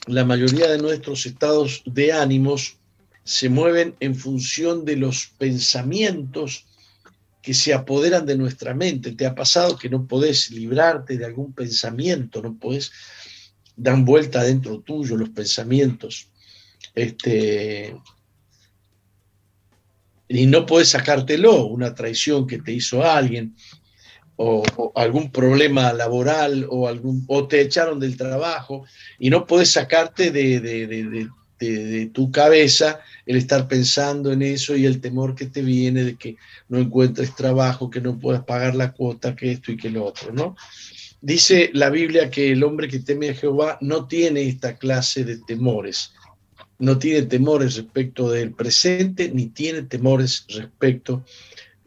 la 0.08 0.24
mayoría 0.24 0.68
de 0.68 0.78
nuestros 0.78 1.26
estados 1.26 1.84
de 1.86 2.14
ánimos 2.14 2.78
se 3.24 3.50
mueven 3.50 3.96
en 4.00 4.16
función 4.16 4.86
de 4.86 4.96
los 4.96 5.28
pensamientos 5.38 6.66
que 7.42 7.54
se 7.54 7.74
apoderan 7.74 8.26
de 8.26 8.38
nuestra 8.38 8.74
mente. 8.74 9.12
¿Te 9.12 9.26
ha 9.26 9.36
pasado 9.36 9.78
que 9.78 9.90
no 9.90 10.08
podés 10.08 10.50
librarte 10.52 11.18
de 11.18 11.26
algún 11.26 11.54
pensamiento? 11.54 12.42
No 12.42 12.58
podés 12.58 12.92
dar 13.76 13.98
vuelta 14.04 14.44
dentro 14.44 14.80
tuyo 14.80 15.18
los 15.18 15.30
pensamientos. 15.30 16.28
Este, 16.96 17.96
y 20.30 20.46
no 20.46 20.66
podés 20.66 20.90
sacártelo, 20.90 21.66
una 21.66 21.94
traición 21.94 22.48
que 22.48 22.60
te 22.60 22.72
hizo 22.72 23.04
alguien, 23.04 23.56
o, 24.38 24.92
algún 24.96 25.32
problema 25.32 25.92
laboral, 25.94 26.68
o, 26.70 26.88
algún, 26.88 27.26
o 27.28 27.48
te 27.48 27.62
echaron 27.62 28.00
del 28.00 28.16
trabajo, 28.16 28.86
y 29.20 29.30
no 29.30 29.46
podés 29.46 29.72
sacarte 29.72 30.32
de, 30.32 30.60
de, 30.60 31.30
tu 32.14 32.32
cabeza 32.32 33.00
el 33.26 33.36
estar 33.36 33.68
pensando 33.68 34.32
en 34.32 34.44
eso 34.44 34.76
y 34.76 34.86
el 34.86 35.02
temor 35.02 35.34
que 35.34 35.48
te 35.48 35.64
viene 35.64 36.04
de 36.04 36.16
que 36.16 36.38
no 36.70 36.78
encuentres 36.78 37.36
trabajo, 37.36 37.90
que 37.90 38.00
no 38.00 38.20
puedas 38.20 38.44
pagar 38.44 38.76
la 38.76 38.92
cuota, 38.94 39.36
que 39.36 39.54
esto 39.54 39.72
y 39.72 39.78
que 39.78 39.90
lo 39.90 40.06
otro, 40.06 40.32
¿no? 40.32 40.56
Dice 41.20 41.72
la 41.74 41.90
Biblia 41.90 42.30
que 42.30 42.52
el 42.52 42.64
hombre 42.64 42.88
que 42.88 43.00
teme 43.00 43.30
a 43.30 43.34
Jehová 43.34 43.80
no 43.82 44.08
tiene 44.08 44.44
esta 44.44 44.78
clase 44.78 45.24
de 45.24 45.40
temores, 45.40 46.12
no 46.78 47.00
tiene 47.00 47.24
temores 47.24 47.76
respecto 47.76 48.30
del 48.30 48.52
presente 48.52 49.32
ni 49.34 49.48
tiene 49.48 49.82
temores 49.82 50.46
respecto 50.50 51.26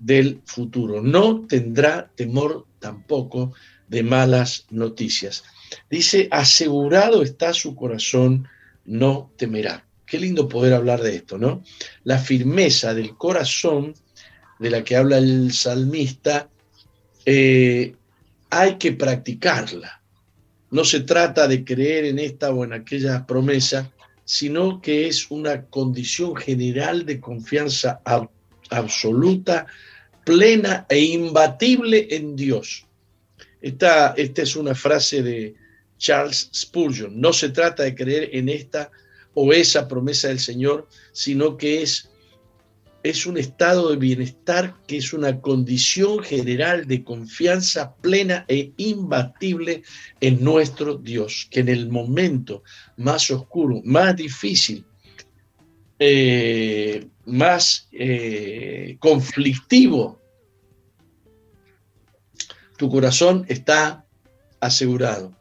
del 0.00 0.40
futuro. 0.44 1.00
No 1.00 1.46
tendrá 1.46 2.10
temor 2.16 2.66
tampoco 2.80 3.52
de 3.86 4.02
malas 4.02 4.66
noticias. 4.70 5.44
Dice, 5.88 6.26
asegurado 6.32 7.22
está 7.22 7.52
su 7.52 7.76
corazón 7.76 8.48
no 8.84 9.30
temerá. 9.36 9.86
Qué 10.04 10.18
lindo 10.18 10.48
poder 10.48 10.72
hablar 10.72 11.02
de 11.02 11.14
esto, 11.14 11.38
¿no? 11.38 11.62
La 12.02 12.18
firmeza 12.18 12.94
del 12.94 13.16
corazón 13.16 13.94
de 14.58 14.70
la 14.70 14.82
que 14.82 14.96
habla 14.96 15.18
el 15.18 15.52
salmista, 15.52 16.48
eh, 17.24 17.94
hay 18.50 18.76
que 18.76 18.92
practicarla. 18.92 20.02
No 20.70 20.84
se 20.84 21.00
trata 21.00 21.46
de 21.46 21.64
creer 21.64 22.06
en 22.06 22.18
esta 22.18 22.50
o 22.50 22.64
en 22.64 22.72
aquella 22.72 23.26
promesa, 23.26 23.90
sino 24.24 24.80
que 24.80 25.08
es 25.08 25.30
una 25.30 25.66
condición 25.66 26.36
general 26.36 27.06
de 27.06 27.20
confianza 27.20 28.00
absoluta, 28.70 29.66
plena 30.30 30.86
e 30.88 31.00
imbatible 31.00 32.06
en 32.10 32.36
Dios. 32.36 32.86
Esta, 33.60 34.14
esta 34.16 34.42
es 34.42 34.54
una 34.54 34.76
frase 34.76 35.22
de, 35.24 35.54
Charles 36.00 36.48
Spurgeon. 36.52 37.20
No 37.20 37.32
se 37.32 37.50
trata 37.50 37.82
de 37.82 37.94
creer 37.94 38.30
en 38.32 38.48
esta 38.48 38.90
o 39.34 39.52
esa 39.52 39.86
promesa 39.86 40.28
del 40.28 40.40
Señor, 40.40 40.88
sino 41.12 41.56
que 41.56 41.82
es, 41.82 42.10
es 43.02 43.26
un 43.26 43.36
estado 43.36 43.90
de 43.90 43.96
bienestar 43.96 44.74
que 44.88 44.96
es 44.96 45.12
una 45.12 45.40
condición 45.40 46.20
general 46.20 46.86
de 46.86 47.04
confianza 47.04 47.94
plena 47.96 48.44
e 48.48 48.72
imbatible 48.78 49.82
en 50.20 50.42
nuestro 50.42 50.96
Dios, 50.96 51.46
que 51.50 51.60
en 51.60 51.68
el 51.68 51.90
momento 51.90 52.64
más 52.96 53.30
oscuro, 53.30 53.80
más 53.84 54.16
difícil, 54.16 54.84
eh, 55.98 57.06
más 57.26 57.88
eh, 57.92 58.96
conflictivo, 58.98 60.19
tu 62.80 62.88
corazón 62.88 63.44
está 63.46 64.06
asegurado 64.58 65.36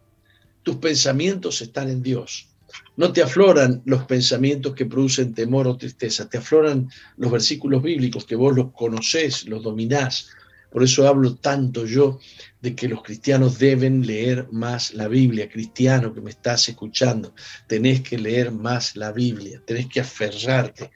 tus 0.70 0.78
pensamientos 0.78 1.64
están 1.64 1.90
en 1.90 2.04
Dios. 2.04 2.48
No 2.96 3.12
te 3.12 3.24
afloran 3.24 3.82
los 3.86 4.04
pensamientos 4.04 4.76
que 4.76 4.86
producen 4.86 5.34
temor 5.34 5.68
o 5.68 5.78
tristeza, 5.78 6.30
te 6.30 6.38
afloran 6.38 6.90
los 7.18 7.32
versículos 7.32 7.82
bíblicos 7.82 8.24
que 8.24 8.36
vos 8.36 8.56
los 8.56 8.72
conocés, 8.74 9.48
los 9.48 9.64
dominás. 9.64 10.30
Por 10.72 10.84
eso 10.84 11.08
hablo 11.08 11.34
tanto 11.34 11.88
yo 11.88 12.20
de 12.62 12.76
que 12.76 12.88
los 12.88 13.02
cristianos 13.02 13.58
deben 13.58 14.06
leer 14.06 14.48
más 14.52 14.94
la 14.94 15.08
Biblia. 15.08 15.50
Cristiano 15.50 16.14
que 16.14 16.22
me 16.22 16.30
estás 16.30 16.70
escuchando, 16.70 17.34
tenés 17.66 18.02
que 18.02 18.20
leer 18.20 18.52
más 18.52 18.96
la 18.96 19.12
Biblia, 19.12 19.64
tenés 19.66 19.88
que 19.88 20.02
aferrarte 20.02 20.92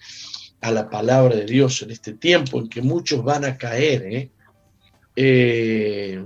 a 0.61 0.69
la 0.71 0.87
palabra 0.87 1.35
de 1.35 1.45
Dios 1.45 1.81
en 1.81 1.89
este 1.89 2.13
tiempo 2.13 2.59
en 2.59 2.69
que 2.69 2.83
muchos 2.83 3.23
van 3.23 3.45
a 3.45 3.57
caer. 3.57 4.03
¿eh? 4.03 4.31
Eh 5.15 6.21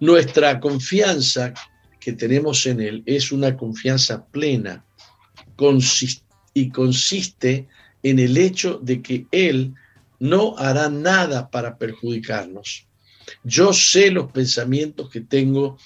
Nuestra 0.00 0.58
confianza 0.60 1.52
que 2.00 2.14
tenemos 2.14 2.64
en 2.64 2.80
Él 2.80 3.02
es 3.04 3.30
una 3.32 3.54
confianza 3.54 4.24
plena 4.24 4.82
y 6.54 6.70
consiste 6.70 7.68
en 8.02 8.18
el 8.18 8.38
hecho 8.38 8.80
de 8.82 9.02
que 9.02 9.26
Él 9.30 9.74
no 10.18 10.56
hará 10.56 10.88
nada 10.88 11.50
para 11.50 11.76
perjudicarnos. 11.76 12.86
Yo 13.44 13.74
sé 13.74 14.10
los 14.10 14.32
pensamientos 14.32 15.10
que 15.10 15.20
tengo 15.20 15.76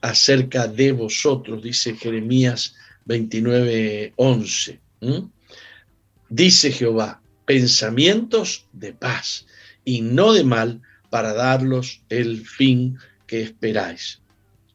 acerca 0.00 0.68
de 0.68 0.92
vosotros, 0.92 1.60
dice 1.60 1.96
Jeremías 1.96 2.76
29, 3.06 4.12
11. 4.14 4.80
Dice 6.28 6.70
Jehová, 6.70 7.20
pensamientos 7.44 8.66
de 8.72 8.92
paz 8.92 9.46
y 9.84 10.00
no 10.00 10.32
de 10.32 10.44
mal 10.44 10.80
para 11.10 11.32
darlos 11.32 12.02
el 12.08 12.46
fin 12.46 12.98
que 13.26 13.42
esperáis. 13.42 14.20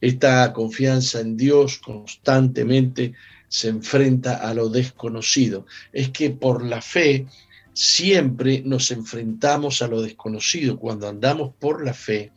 Esta 0.02 0.54
confianza 0.54 1.20
en 1.20 1.36
Dios 1.36 1.80
constantemente 1.80 3.14
se 3.50 3.68
enfrenta 3.68 4.38
a 4.38 4.54
lo 4.54 4.70
desconocido. 4.70 5.66
Es 5.92 6.10
que 6.10 6.30
por 6.30 6.64
la 6.64 6.82
fe 6.82 7.26
siempre 7.74 8.62
nos 8.64 8.92
enfrentamos 8.92 9.82
a 9.82 9.88
lo 9.88 10.02
desconocido. 10.02 10.80
Cuando 10.80 11.10
andamos 11.10 11.54
por 11.60 11.84
la 11.84 11.94
fe, 11.94 12.32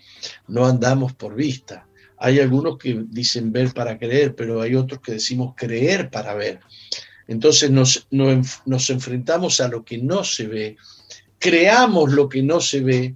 no 0.49 0.67
andamos 0.67 1.13
por 1.13 1.35
vista. 1.35 1.87
Hay 2.19 2.41
algunos 2.41 2.79
que 2.79 3.05
dicen 3.09 3.53
ver 3.53 3.73
para 3.73 3.99
creer, 3.99 4.35
pero 4.35 4.61
hay 4.61 4.75
otros 4.75 5.01
que 5.01 5.13
decimos 5.13 5.55
creer 5.57 6.11
para 6.11 6.35
ver. 6.35 6.61
Entonces 7.33 7.71
nos, 7.71 8.07
nos, 8.11 8.91
enfrentamos 8.91 9.61
a 9.61 9.69
lo 9.69 9.85
que 9.85 9.99
no 9.99 10.23
se 10.23 10.47
ve, 10.47 10.77
creamos 11.39 12.13
lo 12.13 12.29
que 12.29 12.43
no 12.43 12.61
se 12.61 12.81
ve 12.81 13.15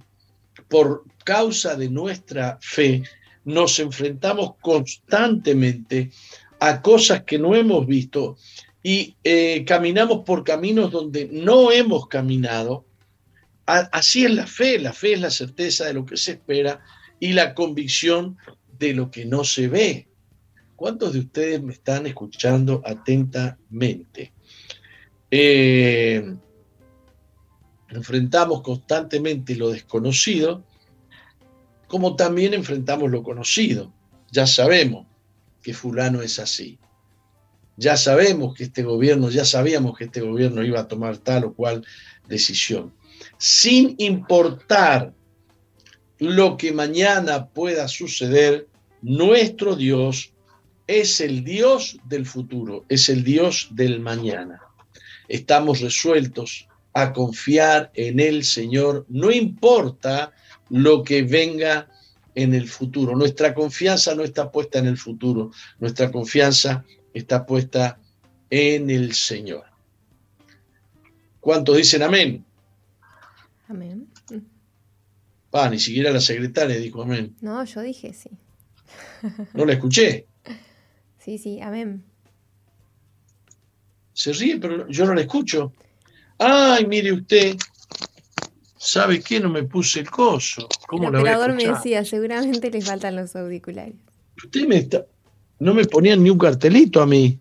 por 0.67 1.03
causa 1.23 1.75
de 1.75 1.89
nuestra 1.89 2.57
fe, 2.61 3.03
nos 3.45 3.79
enfrentamos 3.79 4.55
constantemente 4.59 6.11
a 6.59 6.81
cosas 6.81 7.23
que 7.23 7.37
no 7.37 7.55
hemos 7.55 7.85
visto 7.85 8.37
y 8.81 9.15
eh, 9.23 9.63
caminamos 9.65 10.23
por 10.25 10.43
caminos 10.43 10.91
donde 10.91 11.29
no 11.31 11.71
hemos 11.71 12.07
caminado. 12.07 12.85
así 13.65 14.25
es 14.25 14.31
la 14.31 14.47
fe, 14.47 14.79
la 14.79 14.93
fe 14.93 15.13
es 15.13 15.21
la 15.21 15.29
certeza 15.29 15.85
de 15.85 15.93
lo 15.93 16.05
que 16.05 16.17
se 16.17 16.31
espera 16.31 16.81
y 17.19 17.33
la 17.33 17.53
convicción 17.53 18.37
de 18.79 18.93
lo 18.93 19.11
que 19.11 19.25
no 19.25 19.43
se 19.43 19.67
ve. 19.67 20.07
¿Cuántos 20.77 21.13
de 21.13 21.19
ustedes 21.21 21.61
me 21.63 21.73
están 21.73 22.05
escuchando 22.05 22.83
atentamente? 22.85 24.31
Eh, 25.31 26.35
enfrentamos 27.89 28.61
constantemente 28.61 29.55
lo 29.55 29.71
desconocido, 29.71 30.63
como 31.87 32.15
también 32.15 32.53
enfrentamos 32.53 33.09
lo 33.09 33.23
conocido. 33.23 33.91
Ya 34.31 34.45
sabemos 34.45 35.07
que 35.63 35.73
fulano 35.73 36.21
es 36.21 36.37
así. 36.37 36.77
ya 37.75 37.97
sabemos 37.97 38.53
que 38.53 38.65
este 38.65 38.83
gobierno, 38.83 39.31
ya 39.31 39.45
sabíamos 39.45 39.97
que 39.97 40.03
este 40.05 40.21
gobierno 40.21 40.63
iba 40.63 40.81
a 40.81 40.87
tomar 40.87 41.17
tal 41.17 41.45
o 41.45 41.53
cual 41.53 41.83
decisión. 42.27 42.93
Sin 43.39 43.95
importar 43.97 45.11
lo 46.19 46.55
que 46.55 46.71
mañana 46.71 47.47
pueda 47.47 47.87
suceder, 47.87 48.67
nuestro 49.01 49.75
Dios 49.75 50.33
es 50.87 51.19
el 51.19 51.43
Dios 51.43 51.99
del 52.05 52.25
futuro, 52.25 52.85
es 52.89 53.09
el 53.09 53.23
Dios 53.23 53.69
del 53.71 53.99
mañana. 53.99 54.61
Estamos 55.27 55.81
resueltos 55.81 56.67
a 56.93 57.13
confiar 57.13 57.91
en 57.93 58.19
el 58.19 58.43
Señor, 58.45 59.05
no 59.09 59.29
importa 59.29 60.31
lo 60.69 61.03
que 61.03 61.21
venga 61.23 61.89
en 62.33 62.53
el 62.53 62.67
futuro. 62.67 63.15
Nuestra 63.15 63.53
confianza 63.53 64.15
no 64.15 64.23
está 64.23 64.51
puesta 64.51 64.79
en 64.79 64.87
el 64.87 64.97
futuro, 64.97 65.51
nuestra 65.79 66.11
confianza 66.11 66.85
está 67.13 67.45
puesta 67.45 67.99
en 68.49 68.89
el 68.89 69.13
Señor. 69.13 69.65
¿Cuántos 71.41 71.77
dicen 71.77 72.03
amén? 72.03 72.45
Amén. 73.67 74.07
Ah, 75.51 75.69
ni 75.69 75.79
siquiera 75.79 76.11
la 76.11 76.21
secretaria 76.21 76.77
dijo 76.77 77.01
amén. 77.01 77.35
No, 77.41 77.63
yo 77.65 77.81
dije 77.81 78.13
sí. 78.13 78.29
No 79.53 79.65
la 79.65 79.73
escuché. 79.73 80.27
Sí, 81.27 81.37
sí, 81.37 81.59
amén. 81.59 82.05
Se 84.13 84.31
ríe, 84.31 84.59
pero 84.61 84.87
yo 84.87 85.05
no 85.05 85.13
la 85.13 85.19
escucho. 85.19 85.73
Ay, 86.37 86.85
mire 86.85 87.11
usted, 87.11 87.57
¿sabe 88.77 89.19
qué? 89.19 89.37
No 89.41 89.49
me 89.49 89.63
puse 89.63 89.99
el 89.99 90.09
coso. 90.09 90.69
¿Cómo 90.87 91.07
el 91.07 91.11
la 91.11 91.19
voy 91.19 91.27
a 91.27 91.37
operador 91.37 91.53
me 91.53 91.67
decía, 91.67 92.05
seguramente 92.05 92.71
le 92.71 92.81
faltan 92.81 93.17
los 93.17 93.35
auriculares. 93.35 93.95
Usted 94.41 94.67
me 94.69 94.77
está... 94.77 95.05
No 95.59 95.73
me 95.73 95.83
ponían 95.83 96.23
ni 96.23 96.29
un 96.29 96.37
cartelito 96.37 97.01
a 97.01 97.05
mí. 97.05 97.37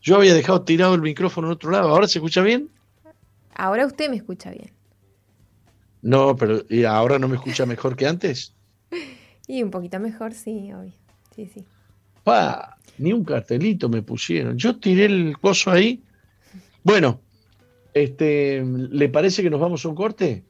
Yo 0.00 0.14
había 0.14 0.34
dejado 0.34 0.62
tirado 0.62 0.94
el 0.94 1.02
micrófono 1.02 1.48
en 1.48 1.54
otro 1.54 1.72
lado. 1.72 1.88
¿Ahora 1.88 2.06
se 2.06 2.20
escucha 2.20 2.40
bien? 2.40 2.70
Ahora 3.56 3.84
usted 3.84 4.10
me 4.10 4.16
escucha 4.16 4.52
bien. 4.52 4.70
No, 6.02 6.36
pero 6.36 6.64
¿y 6.68 6.84
ahora 6.84 7.18
no 7.18 7.26
me 7.26 7.34
escucha 7.34 7.66
mejor 7.66 7.96
que 7.96 8.06
antes? 8.06 8.54
Y 9.48 9.60
un 9.64 9.72
poquito 9.72 9.98
mejor, 9.98 10.34
sí, 10.34 10.72
obvio. 10.72 10.92
Sí, 11.34 11.50
sí. 11.52 11.64
Pa, 12.22 12.78
ni 12.98 13.12
un 13.12 13.24
cartelito 13.24 13.88
me 13.88 14.02
pusieron. 14.02 14.56
Yo 14.58 14.78
tiré 14.78 15.06
el 15.06 15.38
coso 15.38 15.70
ahí. 15.70 16.02
Bueno, 16.82 17.20
este, 17.94 18.64
¿le 18.64 19.08
parece 19.08 19.42
que 19.42 19.50
nos 19.50 19.60
vamos 19.60 19.84
a 19.84 19.88
un 19.88 19.94
corte? 19.94 20.44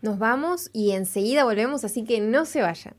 Nos 0.00 0.18
vamos 0.18 0.70
y 0.72 0.92
enseguida 0.92 1.44
volvemos, 1.44 1.84
así 1.84 2.04
que 2.04 2.20
no 2.20 2.44
se 2.44 2.62
vayan. 2.62 2.94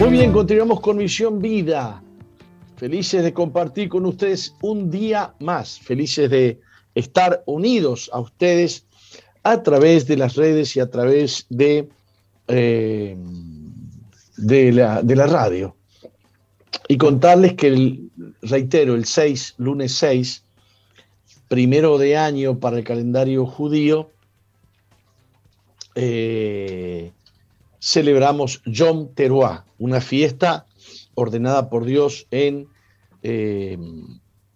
Muy 0.00 0.10
bien, 0.10 0.32
continuamos 0.32 0.80
con 0.80 0.98
Misión 0.98 1.40
Vida. 1.40 2.02
Felices 2.76 3.22
de 3.22 3.32
compartir 3.32 3.88
con 3.88 4.04
ustedes 4.04 4.54
un 4.60 4.90
día 4.90 5.34
más. 5.40 5.78
Felices 5.80 6.28
de 6.28 6.60
estar 6.94 7.42
unidos 7.46 8.10
a 8.12 8.20
ustedes 8.20 8.86
a 9.44 9.62
través 9.62 10.06
de 10.06 10.16
las 10.16 10.34
redes 10.34 10.74
y 10.74 10.80
a 10.80 10.90
través 10.90 11.46
de, 11.50 11.88
eh, 12.48 13.16
de, 14.36 14.72
la, 14.72 15.02
de 15.02 15.16
la 15.16 15.26
radio. 15.26 15.76
Y 16.88 16.96
contarles 16.96 17.54
que, 17.54 18.00
reitero, 18.42 18.94
el 18.94 19.04
6, 19.04 19.54
lunes 19.58 19.92
6, 19.92 20.42
primero 21.48 21.98
de 21.98 22.16
año 22.16 22.58
para 22.58 22.78
el 22.78 22.84
calendario 22.84 23.46
judío, 23.46 24.10
eh, 25.94 27.12
celebramos 27.80 28.62
Yom 28.64 29.14
Teruah, 29.14 29.64
una 29.78 30.00
fiesta 30.00 30.66
ordenada 31.14 31.68
por 31.68 31.84
Dios 31.84 32.26
en, 32.30 32.66
eh, 33.22 33.78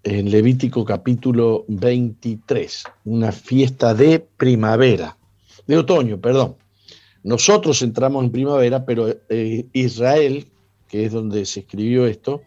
en 0.09 0.31
Levítico 0.31 0.87
capítulo 0.87 1.67
23, 1.69 2.85
una 3.05 3.31
fiesta 3.31 3.93
de 3.93 4.19
primavera, 4.21 5.19
de 5.67 5.77
otoño, 5.77 6.19
perdón. 6.19 6.57
Nosotros 7.23 7.83
entramos 7.83 8.25
en 8.25 8.33
primavera, 8.33 8.87
pero 8.87 9.15
eh, 9.29 9.67
Israel, 9.75 10.47
que 10.89 11.05
es 11.05 11.13
donde 11.13 11.45
se 11.45 11.61
escribió 11.61 12.07
esto, 12.07 12.41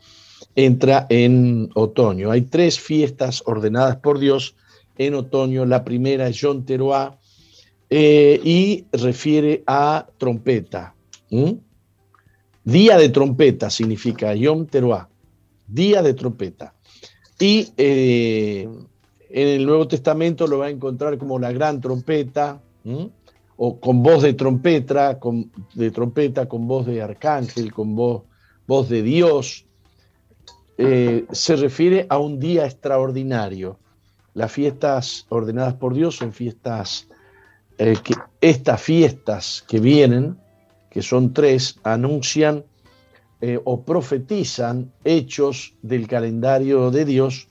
entra 0.56 1.06
en 1.10 1.70
otoño. 1.76 2.32
Hay 2.32 2.42
tres 2.42 2.80
fiestas 2.80 3.44
ordenadas 3.46 3.98
por 3.98 4.18
Dios 4.18 4.56
en 4.98 5.14
otoño. 5.14 5.64
La 5.66 5.84
primera 5.84 6.28
es 6.28 6.38
Yom 6.38 6.66
Teruah, 6.66 7.20
eh, 7.92 8.42
y 8.44 8.86
refiere 8.92 9.64
a 9.68 10.08
trompeta. 10.18 10.96
Día 12.64 12.98
de 12.98 13.10
trompeta 13.10 13.70
significa 13.70 14.34
Yom 14.34 14.66
Teruah, 14.66 15.08
día 15.68 16.02
de 16.02 16.16
trompeta. 16.16 16.74
Y 17.42 17.74
eh, 17.76 18.70
en 19.32 19.48
el 19.48 19.66
Nuevo 19.66 19.88
Testamento 19.88 20.46
lo 20.46 20.60
va 20.60 20.68
a 20.68 20.70
encontrar 20.70 21.18
como 21.18 21.40
la 21.40 21.52
gran 21.52 21.82
trompeta, 21.82 22.62
o 23.58 23.80
con 23.80 24.04
voz 24.04 24.22
de 24.22 24.34
trompeta, 24.34 25.18
con, 25.18 25.52
de 25.74 25.90
trompeta, 25.90 26.48
con 26.48 26.68
voz 26.68 26.86
de 26.86 27.02
arcángel, 27.02 27.74
con 27.74 27.96
voz, 27.96 28.22
voz 28.68 28.90
de 28.90 29.02
Dios. 29.02 29.66
Eh, 30.78 31.26
se 31.32 31.56
refiere 31.56 32.06
a 32.10 32.20
un 32.20 32.40
día 32.40 32.66
extraordinario. 32.66 33.80
Las 34.36 34.52
fiestas 34.52 35.26
ordenadas 35.30 35.74
por 35.74 35.96
Dios 35.96 36.18
son 36.18 36.34
fiestas 36.34 37.08
eh, 37.80 37.96
estas 38.40 38.80
fiestas 38.80 39.66
que 39.68 39.80
vienen, 39.80 40.38
que 40.92 41.02
son 41.02 41.34
tres, 41.34 41.80
anuncian 41.82 42.66
eh, 43.42 43.60
o 43.64 43.84
profetizan 43.84 44.92
hechos 45.04 45.74
del 45.82 46.08
calendario 46.08 46.92
de 46.92 47.06
Dios 47.06 47.48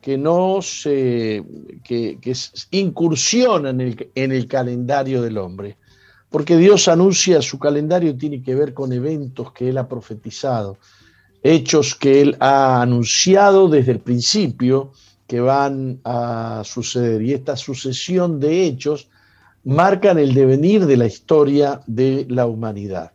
que 0.00 0.18
no 0.18 0.60
se 0.62 1.44
que, 1.84 2.18
que 2.20 2.34
incursionan 2.72 3.80
en 3.80 3.88
el, 3.88 4.10
en 4.14 4.32
el 4.32 4.46
calendario 4.46 5.22
del 5.22 5.38
hombre. 5.38 5.76
Porque 6.28 6.56
Dios 6.56 6.88
anuncia 6.88 7.40
su 7.40 7.58
calendario 7.58 8.16
tiene 8.16 8.42
que 8.42 8.54
ver 8.54 8.74
con 8.74 8.92
eventos 8.92 9.52
que 9.52 9.68
Él 9.68 9.78
ha 9.78 9.88
profetizado, 9.88 10.78
hechos 11.42 11.94
que 11.94 12.20
Él 12.20 12.36
ha 12.40 12.82
anunciado 12.82 13.68
desde 13.68 13.92
el 13.92 14.00
principio 14.00 14.92
que 15.26 15.40
van 15.40 16.00
a 16.04 16.62
suceder. 16.64 17.22
Y 17.22 17.32
esta 17.32 17.56
sucesión 17.56 18.40
de 18.40 18.64
hechos 18.64 19.08
marcan 19.64 20.18
el 20.18 20.34
devenir 20.34 20.86
de 20.86 20.96
la 20.96 21.06
historia 21.06 21.80
de 21.86 22.26
la 22.28 22.46
humanidad. 22.46 23.12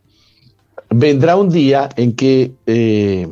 Vendrá 0.94 1.38
un 1.38 1.50
día 1.50 1.90
en 1.96 2.16
que 2.16 2.54
eh, 2.66 3.28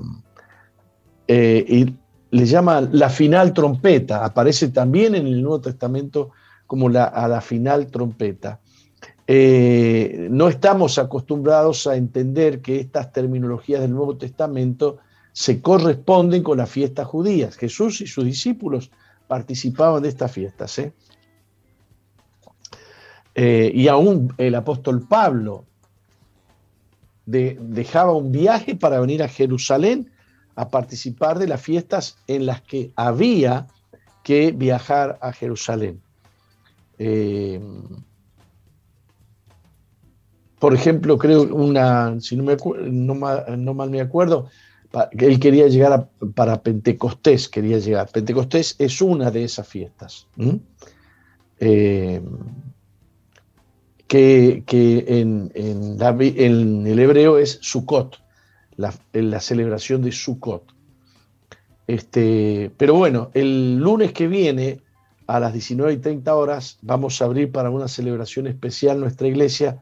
eh, 1.27 1.93
le 2.31 2.45
llama 2.45 2.81
la 2.81 3.09
final 3.09 3.53
trompeta, 3.53 4.23
aparece 4.23 4.69
también 4.69 5.13
en 5.13 5.27
el 5.27 5.41
Nuevo 5.41 5.59
Testamento 5.59 6.31
como 6.65 6.87
la, 6.87 7.03
a 7.03 7.27
la 7.27 7.41
final 7.41 7.87
trompeta. 7.87 8.61
Eh, 9.27 10.27
no 10.31 10.47
estamos 10.47 10.97
acostumbrados 10.97 11.85
a 11.85 11.95
entender 11.95 12.61
que 12.61 12.79
estas 12.79 13.11
terminologías 13.11 13.81
del 13.81 13.91
Nuevo 13.91 14.17
Testamento 14.17 14.97
se 15.33 15.61
corresponden 15.61 16.41
con 16.41 16.57
las 16.57 16.69
fiestas 16.69 17.07
judías. 17.07 17.55
Jesús 17.57 18.01
y 18.01 18.07
sus 18.07 18.25
discípulos 18.25 18.89
participaban 19.27 20.01
de 20.01 20.09
estas 20.09 20.31
fiestas. 20.31 20.81
Eh, 23.35 23.71
y 23.73 23.87
aún 23.87 24.33
el 24.37 24.55
apóstol 24.55 25.07
Pablo 25.07 25.65
de, 27.29 27.57
dejaba 27.61 28.13
un 28.13 28.31
viaje 28.31 28.75
para 28.75 28.99
venir 28.99 29.21
a 29.21 29.27
Jerusalén 29.27 30.11
a 30.55 30.69
participar 30.69 31.37
de 31.37 31.47
las 31.47 31.61
fiestas 31.61 32.17
en 32.27 32.47
las 32.47 32.61
que 32.61 32.91
había 32.95 33.67
que 34.23 34.51
viajar 34.51 35.17
a 35.21 35.31
Jerusalén. 35.31 36.01
Eh, 36.97 37.61
por 40.57 40.73
ejemplo, 40.73 41.17
creo 41.17 41.43
una, 41.43 42.19
si 42.19 42.35
no, 42.35 42.43
me, 42.43 42.57
no, 42.89 43.13
no 43.13 43.73
mal 43.73 43.89
me 43.89 44.01
acuerdo, 44.01 44.49
él 45.11 45.39
quería 45.39 45.67
llegar 45.67 46.09
para 46.33 46.61
Pentecostés, 46.61 47.47
quería 47.47 47.77
llegar. 47.77 48.09
Pentecostés 48.11 48.75
es 48.79 49.01
una 49.01 49.29
de 49.29 49.43
esas 49.43 49.67
fiestas. 49.67 50.27
Que, 54.09 55.05
en, 55.07 55.51
en, 55.53 55.97
en, 56.01 56.87
el 56.87 56.99
hebreo 56.99 57.37
es 57.37 57.59
Sukkot, 57.61 58.17
la, 58.75 58.93
la 59.13 59.39
celebración 59.39 60.01
de 60.01 60.11
Sukkot. 60.11 60.73
Este, 61.87 62.71
pero 62.75 62.95
bueno, 62.95 63.29
el 63.33 63.77
lunes 63.77 64.11
que 64.11 64.27
viene, 64.27 64.81
a 65.27 65.39
las 65.39 65.53
19 65.53 65.93
y 65.93 65.97
30 65.97 66.35
horas, 66.35 66.79
vamos 66.81 67.21
a 67.21 67.25
abrir 67.25 67.51
para 67.51 67.69
una 67.69 67.87
celebración 67.87 68.47
especial 68.47 68.99
nuestra 68.99 69.27
iglesia 69.27 69.79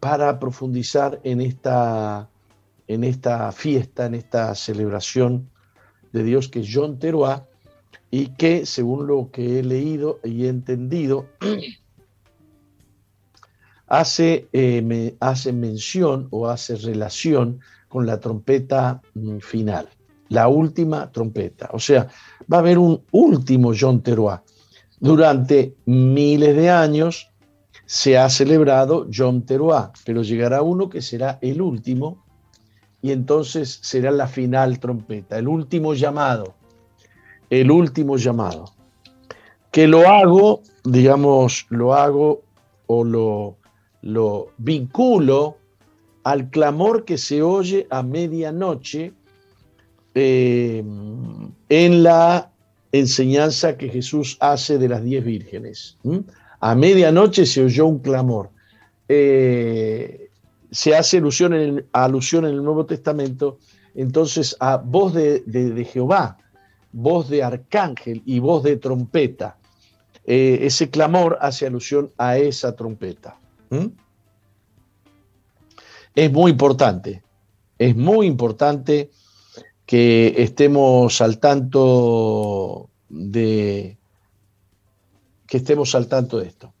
para 0.00 0.38
profundizar 0.38 1.20
en 1.22 1.42
esta, 1.42 2.30
en 2.88 3.04
esta 3.04 3.52
fiesta, 3.52 4.06
en 4.06 4.14
esta 4.14 4.54
celebración 4.54 5.50
de 6.12 6.24
Dios 6.24 6.48
que 6.48 6.60
es 6.60 6.70
John 6.72 6.98
Teruá 6.98 7.46
y 8.10 8.28
que, 8.28 8.64
según 8.64 9.06
lo 9.06 9.30
que 9.30 9.58
he 9.58 9.62
leído 9.62 10.20
y 10.24 10.46
he 10.46 10.48
entendido, 10.48 11.26
hace, 13.92 14.48
eh, 14.54 15.14
hace 15.20 15.52
mención 15.52 16.26
o 16.30 16.48
hace 16.48 16.76
relación 16.76 17.60
con 17.88 18.06
la 18.06 18.18
trompeta 18.18 19.02
mm, 19.12 19.36
final, 19.40 19.86
la 20.30 20.48
última 20.48 21.12
trompeta. 21.12 21.68
O 21.74 21.78
sea, 21.78 22.08
va 22.50 22.56
a 22.56 22.60
haber 22.60 22.78
un 22.78 23.02
último 23.10 23.72
John 23.78 24.02
Teruá. 24.02 24.42
Durante 24.98 25.74
miles 25.84 26.56
de 26.56 26.70
años 26.70 27.30
se 27.84 28.16
ha 28.16 28.30
celebrado 28.30 29.08
John 29.14 29.42
Teruá, 29.42 29.92
pero 30.06 30.22
llegará 30.22 30.62
uno 30.62 30.88
que 30.88 31.02
será 31.02 31.38
el 31.42 31.60
último 31.60 32.24
y 33.02 33.12
entonces 33.12 33.78
será 33.82 34.10
la 34.10 34.26
final 34.26 34.78
trompeta, 34.78 35.36
el 35.36 35.48
último 35.48 35.92
llamado, 35.92 36.54
el 37.50 37.70
último 37.70 38.16
llamado. 38.16 38.72
Que 39.70 39.86
lo 39.86 40.08
hago, 40.08 40.62
digamos, 40.82 41.66
lo 41.68 41.92
hago 41.92 42.40
o 42.86 43.04
lo, 43.04 43.58
lo 44.02 44.50
vinculo 44.58 45.56
al 46.24 46.50
clamor 46.50 47.04
que 47.04 47.18
se 47.18 47.42
oye 47.42 47.86
a 47.90 48.02
medianoche 48.02 49.12
eh, 50.14 50.84
en 51.68 52.02
la 52.02 52.50
enseñanza 52.92 53.76
que 53.76 53.88
Jesús 53.88 54.36
hace 54.40 54.78
de 54.78 54.88
las 54.88 55.02
diez 55.02 55.24
vírgenes. 55.24 55.96
A 56.60 56.74
medianoche 56.74 57.46
se 57.46 57.64
oyó 57.64 57.86
un 57.86 58.00
clamor. 58.00 58.50
Eh, 59.08 60.28
se 60.70 60.94
hace 60.94 61.18
alusión 61.18 61.54
en, 61.54 61.84
el 61.92 62.64
Nuevo 62.64 62.86
Testamento 62.86 63.58
entonces 63.94 64.56
a 64.58 64.78
voz 64.78 65.12
de, 65.12 65.88
Jehová, 65.90 66.38
voz 66.92 67.28
de 67.28 67.42
arcángel 67.42 68.22
y 68.24 68.38
voz 68.38 68.62
de 68.62 68.76
trompeta. 68.76 69.58
Eh, 70.24 70.60
ese 70.62 70.88
clamor 70.88 71.36
hace 71.40 71.66
alusión 71.66 72.10
a 72.16 72.38
esa 72.38 72.74
trompeta 72.76 73.36
es 76.14 76.32
muy 76.32 76.50
importante, 76.50 77.22
es 77.78 77.96
muy 77.96 78.26
importante 78.26 79.10
que 79.86 80.34
estemos 80.38 81.20
al 81.20 81.38
tanto 81.38 82.90
de 83.08 83.98
que 85.46 85.56
estemos 85.58 85.94
al 85.94 86.08
tanto 86.08 86.38
de 86.38 86.46
esto. 86.46 86.72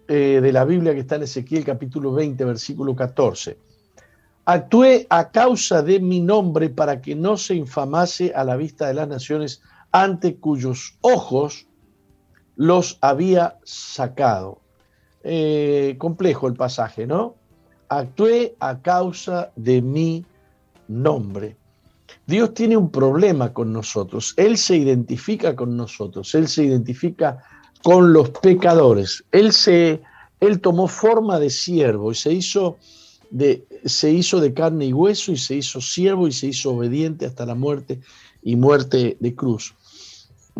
eh, 0.07 0.39
de 0.41 0.51
la 0.51 0.65
Biblia 0.65 0.93
que 0.93 0.99
está 0.99 1.15
en 1.15 1.23
Ezequiel 1.23 1.63
capítulo 1.63 2.13
20, 2.13 2.43
versículo 2.45 2.95
14 2.95 3.68
Actué 4.51 5.05
a 5.11 5.29
causa 5.29 5.83
de 5.83 5.99
mi 5.99 6.21
nombre 6.21 6.71
para 6.71 7.01
que 7.01 7.13
no 7.13 7.37
se 7.37 7.53
infamase 7.53 8.33
a 8.33 8.43
la 8.43 8.55
vista 8.55 8.87
de 8.87 8.95
las 8.95 9.07
naciones 9.07 9.61
ante 9.91 10.37
cuyos 10.37 10.97
ojos 11.01 11.67
los 12.55 12.97
había 12.99 13.59
sacado. 13.63 14.59
Eh, 15.23 15.97
complejo 15.99 16.47
el 16.47 16.55
pasaje, 16.55 17.05
¿no? 17.05 17.35
Actué 17.89 18.55
a 18.59 18.81
causa 18.81 19.51
de 19.55 19.83
mi 19.83 20.25
nombre. 20.87 21.55
Dios 22.25 22.55
tiene 22.55 22.75
un 22.75 22.89
problema 22.89 23.53
con 23.53 23.71
nosotros. 23.71 24.33
Él 24.35 24.57
se 24.57 24.77
identifica 24.77 25.55
con 25.55 25.77
nosotros. 25.77 26.33
Él 26.33 26.47
se 26.47 26.63
identifica 26.63 27.37
con 27.83 28.13
los 28.13 28.31
pecadores. 28.31 29.23
Él 29.31 29.53
se, 29.53 30.01
él 30.39 30.59
tomó 30.59 30.87
forma 30.87 31.37
de 31.37 31.51
siervo 31.51 32.11
y 32.11 32.15
se 32.15 32.33
hizo 32.33 32.77
se 33.85 34.11
hizo 34.11 34.39
de 34.39 34.53
carne 34.53 34.85
y 34.85 34.93
hueso 34.93 35.31
y 35.31 35.37
se 35.37 35.55
hizo 35.55 35.81
siervo 35.81 36.27
y 36.27 36.31
se 36.31 36.47
hizo 36.47 36.71
obediente 36.71 37.25
hasta 37.25 37.45
la 37.45 37.55
muerte 37.55 37.99
y 38.41 38.55
muerte 38.55 39.17
de 39.19 39.35
cruz. 39.35 39.75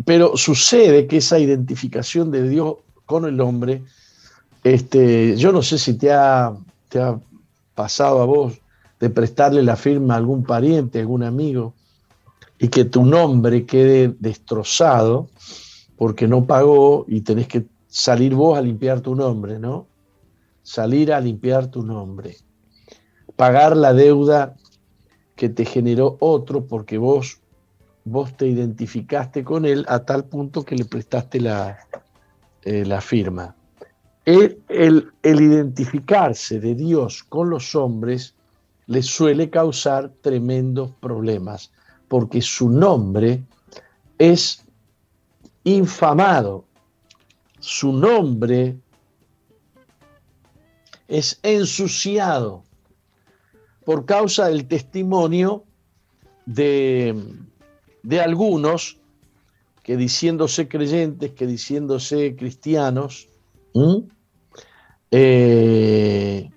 Pero 0.04 0.36
sucede 0.36 1.06
que 1.06 1.18
esa 1.18 1.38
identificación 1.38 2.30
de 2.30 2.48
Dios 2.48 2.76
con 3.06 3.24
el 3.24 3.40
hombre, 3.40 3.82
este, 4.62 5.36
yo 5.36 5.52
no 5.52 5.62
sé 5.62 5.78
si 5.78 5.94
te 5.94 6.12
ha, 6.12 6.56
te 6.88 7.00
ha 7.00 7.18
pasado 7.74 8.22
a 8.22 8.26
vos 8.26 8.60
de 8.98 9.10
prestarle 9.10 9.62
la 9.62 9.76
firma 9.76 10.14
a 10.14 10.18
algún 10.18 10.44
pariente, 10.44 10.98
a 10.98 11.02
algún 11.02 11.22
amigo, 11.22 11.74
y 12.58 12.68
que 12.68 12.84
tu 12.84 13.04
nombre 13.04 13.64
quede 13.64 14.14
destrozado 14.18 15.28
porque 15.96 16.28
no 16.28 16.44
pagó 16.44 17.04
y 17.08 17.22
tenés 17.22 17.48
que 17.48 17.64
salir 17.88 18.34
vos 18.34 18.56
a 18.56 18.62
limpiar 18.62 19.00
tu 19.00 19.14
nombre, 19.14 19.58
¿no? 19.58 19.86
Salir 20.62 21.12
a 21.12 21.20
limpiar 21.20 21.70
tu 21.70 21.82
nombre 21.82 22.36
pagar 23.40 23.74
la 23.74 23.94
deuda 23.94 24.54
que 25.34 25.48
te 25.48 25.64
generó 25.64 26.18
otro 26.20 26.66
porque 26.66 26.98
vos, 26.98 27.40
vos 28.04 28.36
te 28.36 28.46
identificaste 28.46 29.44
con 29.44 29.64
él 29.64 29.86
a 29.88 30.00
tal 30.00 30.26
punto 30.26 30.62
que 30.62 30.76
le 30.76 30.84
prestaste 30.84 31.40
la, 31.40 31.78
eh, 32.64 32.84
la 32.84 33.00
firma. 33.00 33.56
El, 34.26 34.60
el, 34.68 35.10
el 35.22 35.40
identificarse 35.40 36.60
de 36.60 36.74
Dios 36.74 37.22
con 37.22 37.48
los 37.48 37.74
hombres 37.74 38.34
les 38.88 39.06
suele 39.06 39.48
causar 39.48 40.10
tremendos 40.20 40.90
problemas 41.00 41.72
porque 42.08 42.42
su 42.42 42.68
nombre 42.68 43.42
es 44.18 44.62
infamado, 45.64 46.66
su 47.58 47.90
nombre 47.90 48.76
es 51.08 51.40
ensuciado 51.42 52.64
por 53.84 54.04
causa 54.04 54.48
del 54.48 54.66
testimonio 54.66 55.64
de, 56.46 57.14
algunos 58.22 58.98
que 59.82 59.96
diciéndose 59.96 60.68
creyentes, 60.68 61.32
que 61.32 61.46
diciéndose 61.46 62.36
cristianos, 62.36 63.28
eh, 65.10 66.50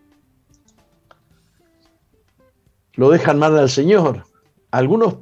lo 2.93 3.09
dejan 3.09 3.39
mal 3.39 3.57
al 3.57 3.69
Señor. 3.69 4.23
Algunos 4.71 5.17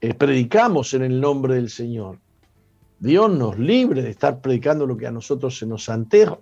eh, 0.00 0.14
predicamos 0.14 0.94
en 0.94 1.02
el 1.02 1.20
nombre 1.20 1.54
del 1.54 1.70
Señor. 1.70 2.18
Dios 3.00 3.30
nos 3.30 3.58
libre 3.58 4.02
de 4.02 4.10
estar 4.10 4.40
predicando 4.40 4.84
lo 4.86 4.96
que 4.96 5.06
a 5.06 5.12
nosotros 5.12 5.56
se 5.56 5.66
nos 5.66 5.88
antoja, 5.88 6.38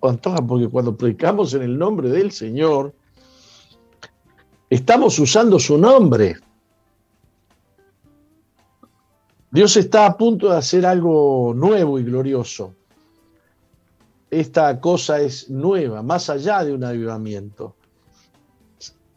porque 0.47 0.67
cuando 0.67 0.97
predicamos 0.97 1.53
en 1.53 1.61
el 1.61 1.77
nombre 1.77 2.09
del 2.09 2.31
Señor, 2.31 2.93
Estamos 4.69 5.17
usando 5.17 5.59
su 5.59 5.77
nombre. 5.77 6.35
Dios 9.49 9.77
está 9.77 10.05
a 10.05 10.17
punto 10.17 10.49
de 10.49 10.57
hacer 10.57 10.85
algo 10.85 11.53
nuevo 11.55 11.97
y 11.97 12.03
glorioso. 12.03 12.73
Esta 14.29 14.77
cosa 14.81 15.21
es 15.21 15.49
nueva, 15.49 16.03
más 16.03 16.29
allá 16.29 16.65
de 16.65 16.73
un 16.73 16.83
avivamiento. 16.83 17.75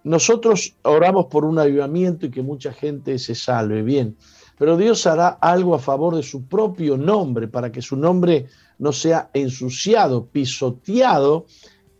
Nosotros 0.05 0.77
oramos 0.83 1.27
por 1.27 1.45
un 1.45 1.59
avivamiento 1.59 2.27
y 2.27 2.31
que 2.31 2.43
mucha 2.43 2.73
gente 2.73 3.19
se 3.19 3.35
salve, 3.35 3.83
bien, 3.83 4.17
pero 4.57 4.77
Dios 4.77 5.05
hará 5.09 5.31
algo 5.41 5.75
a 5.75 5.81
favor 5.81 6.15
de 6.15 6.23
su 6.23 6.45
propio 6.45 6.97
nombre 6.97 7.49
para 7.49 7.73
que 7.73 7.83
su 7.83 7.97
nombre 7.97 8.47
no 8.79 8.93
sea 8.93 9.31
ensuciado, 9.35 10.27
pisoteado 10.27 11.47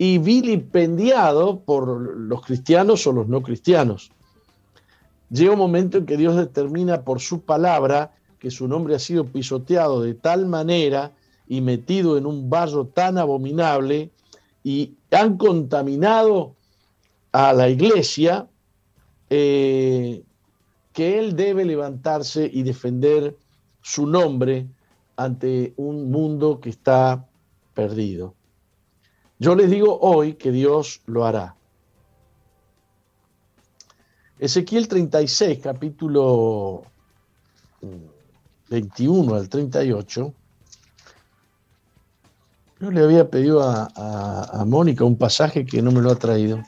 y 0.03 0.17
vilipendiado 0.17 1.61
por 1.61 2.17
los 2.17 2.41
cristianos 2.41 3.07
o 3.07 3.13
los 3.13 3.29
no 3.29 3.43
cristianos. 3.43 4.11
Llega 5.29 5.53
un 5.53 5.59
momento 5.59 5.99
en 5.99 6.07
que 6.07 6.17
Dios 6.17 6.37
determina 6.37 7.03
por 7.03 7.21
su 7.21 7.43
palabra 7.43 8.15
que 8.39 8.51
su 8.51 8.67
nombre 8.67 8.95
ha 8.95 8.99
sido 8.99 9.27
pisoteado 9.27 10.01
de 10.01 10.15
tal 10.15 10.47
manera 10.47 11.13
y 11.47 11.61
metido 11.61 12.17
en 12.17 12.25
un 12.25 12.49
barro 12.49 12.87
tan 12.87 13.19
abominable 13.19 14.11
y 14.65 14.95
han 15.11 15.37
contaminado 15.37 16.55
a 17.33 17.53
la 17.53 17.69
iglesia 17.69 18.49
eh, 19.29 20.23
que 20.95 21.19
él 21.19 21.37
debe 21.37 21.67
levantarse 21.67 22.49
y 22.51 22.63
defender 22.63 23.37
su 23.83 24.07
nombre 24.07 24.67
ante 25.17 25.75
un 25.77 26.11
mundo 26.11 26.59
que 26.59 26.71
está 26.71 27.29
perdido. 27.75 28.40
Yo 29.41 29.55
les 29.55 29.71
digo 29.71 29.99
hoy 30.03 30.35
que 30.35 30.53
Dios 30.53 31.01
lo 31.07 31.25
hará. 31.25 31.57
Ezequiel 34.39 34.87
36, 34.87 35.61
capítulo 35.63 36.83
21 38.69 39.35
al 39.35 39.49
38, 39.49 40.35
yo 42.81 42.91
le 42.91 43.01
había 43.03 43.31
pedido 43.31 43.63
a, 43.63 44.63
Mónica 44.67 45.05
un 45.05 45.17
pasaje 45.17 45.65
que 45.65 45.81
no 45.81 45.91
me 45.91 46.03
lo 46.03 46.11
ha 46.11 46.17
traído. 46.17 46.61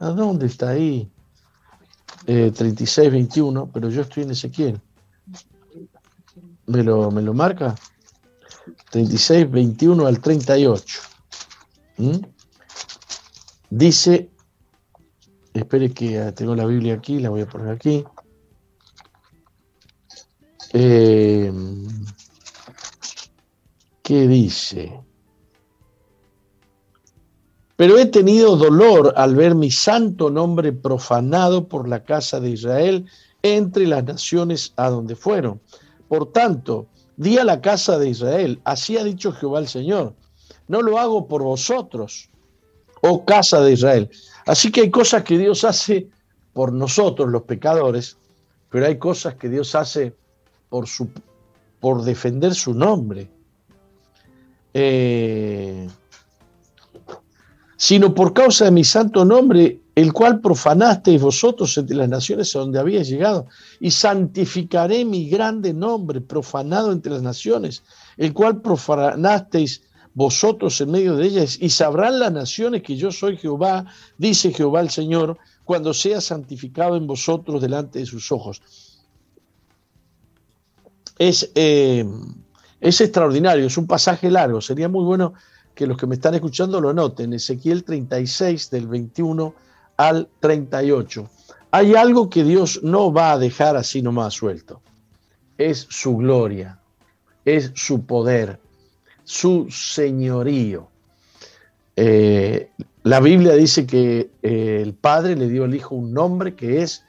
¿A 0.00 0.08
dónde 0.08 0.46
está 0.46 0.70
ahí? 0.70 1.08
36, 2.26 2.98
eh, 2.98 3.08
21, 3.08 3.70
pero 3.72 3.88
yo 3.88 4.02
estoy 4.02 4.24
en 4.24 4.32
Ezequiel. 4.32 4.80
¿Me 6.66 6.82
lo, 6.82 7.12
me 7.12 7.22
lo 7.22 7.34
marca? 7.34 7.76
36, 8.90 9.48
21 9.48 10.06
al 10.06 10.20
38. 10.20 11.09
¿Mm? 12.00 12.24
Dice, 13.68 14.30
espere 15.52 15.92
que 15.92 16.32
tengo 16.32 16.56
la 16.56 16.64
Biblia 16.64 16.94
aquí, 16.94 17.18
la 17.18 17.28
voy 17.28 17.42
a 17.42 17.46
poner 17.46 17.68
aquí. 17.68 18.02
Eh, 20.72 21.52
¿Qué 24.02 24.26
dice? 24.26 24.98
Pero 27.76 27.98
he 27.98 28.06
tenido 28.06 28.56
dolor 28.56 29.12
al 29.16 29.34
ver 29.34 29.54
mi 29.54 29.70
santo 29.70 30.30
nombre 30.30 30.72
profanado 30.72 31.68
por 31.68 31.86
la 31.86 32.02
casa 32.04 32.40
de 32.40 32.50
Israel 32.50 33.06
entre 33.42 33.86
las 33.86 34.04
naciones 34.04 34.72
a 34.76 34.88
donde 34.88 35.16
fueron. 35.16 35.60
Por 36.08 36.32
tanto, 36.32 36.86
di 37.18 37.36
a 37.36 37.44
la 37.44 37.60
casa 37.60 37.98
de 37.98 38.08
Israel, 38.08 38.58
así 38.64 38.96
ha 38.96 39.04
dicho 39.04 39.32
Jehová 39.32 39.60
el 39.60 39.68
Señor, 39.68 40.14
no 40.70 40.82
lo 40.82 41.00
hago 41.00 41.26
por 41.26 41.42
vosotros, 41.42 42.30
oh 43.02 43.24
casa 43.24 43.60
de 43.60 43.72
Israel. 43.72 44.08
Así 44.46 44.70
que 44.70 44.82
hay 44.82 44.90
cosas 44.90 45.24
que 45.24 45.36
Dios 45.36 45.64
hace 45.64 46.06
por 46.52 46.72
nosotros, 46.72 47.28
los 47.28 47.42
pecadores, 47.42 48.16
pero 48.70 48.86
hay 48.86 48.96
cosas 48.96 49.34
que 49.34 49.48
Dios 49.48 49.74
hace 49.74 50.14
por, 50.68 50.86
su, 50.86 51.10
por 51.80 52.04
defender 52.04 52.54
su 52.54 52.72
nombre. 52.72 53.28
Eh, 54.72 55.88
sino 57.76 58.14
por 58.14 58.32
causa 58.32 58.66
de 58.66 58.70
mi 58.70 58.84
santo 58.84 59.24
nombre, 59.24 59.80
el 59.96 60.12
cual 60.12 60.40
profanasteis 60.40 61.20
vosotros 61.20 61.76
entre 61.78 61.96
las 61.96 62.08
naciones 62.08 62.54
a 62.54 62.60
donde 62.60 62.78
habíais 62.78 63.08
llegado, 63.08 63.46
y 63.80 63.90
santificaré 63.90 65.04
mi 65.04 65.28
grande 65.28 65.74
nombre, 65.74 66.20
profanado 66.20 66.92
entre 66.92 67.10
las 67.10 67.22
naciones, 67.22 67.82
el 68.18 68.32
cual 68.32 68.60
profanasteis 68.60 69.82
vosotros 70.20 70.80
en 70.80 70.90
medio 70.90 71.16
de 71.16 71.26
ellas, 71.26 71.58
y 71.60 71.70
sabrán 71.70 72.18
las 72.18 72.32
naciones 72.32 72.82
que 72.82 72.96
yo 72.96 73.10
soy 73.10 73.36
Jehová, 73.36 73.86
dice 74.18 74.52
Jehová 74.52 74.80
el 74.80 74.90
Señor, 74.90 75.38
cuando 75.64 75.92
sea 75.94 76.20
santificado 76.20 76.96
en 76.96 77.06
vosotros 77.06 77.62
delante 77.62 78.00
de 78.00 78.06
sus 78.06 78.30
ojos 78.30 78.62
es, 81.20 81.52
eh, 81.54 82.02
es 82.80 83.00
extraordinario, 83.02 83.66
es 83.66 83.76
un 83.76 83.86
pasaje 83.86 84.30
largo. 84.30 84.62
Sería 84.62 84.88
muy 84.88 85.04
bueno 85.04 85.34
que 85.74 85.86
los 85.86 85.98
que 85.98 86.06
me 86.06 86.14
están 86.14 86.34
escuchando 86.34 86.80
lo 86.80 86.94
noten. 86.94 87.34
Ezequiel 87.34 87.84
36 87.84 88.70
del 88.70 88.88
21 88.88 89.54
al 89.98 90.28
38. 90.40 91.28
Hay 91.72 91.94
algo 91.94 92.30
que 92.30 92.42
Dios 92.42 92.80
no 92.82 93.12
va 93.12 93.32
a 93.32 93.38
dejar 93.38 93.76
así 93.76 94.00
nomás 94.00 94.32
suelto. 94.32 94.80
Es 95.58 95.86
su 95.90 96.16
gloria, 96.16 96.80
es 97.44 97.70
su 97.74 98.06
poder, 98.06 98.58
su 99.30 99.68
señorío. 99.70 100.88
Eh, 101.94 102.68
la 103.04 103.20
Biblia 103.20 103.54
dice 103.54 103.86
que 103.86 104.28
eh, 104.42 104.80
el 104.82 104.92
Padre 104.92 105.36
le 105.36 105.48
dio 105.48 105.62
al 105.62 105.74
Hijo 105.74 105.94
un 105.94 106.12
nombre 106.12 106.56
que 106.56 106.82
es 106.82 107.04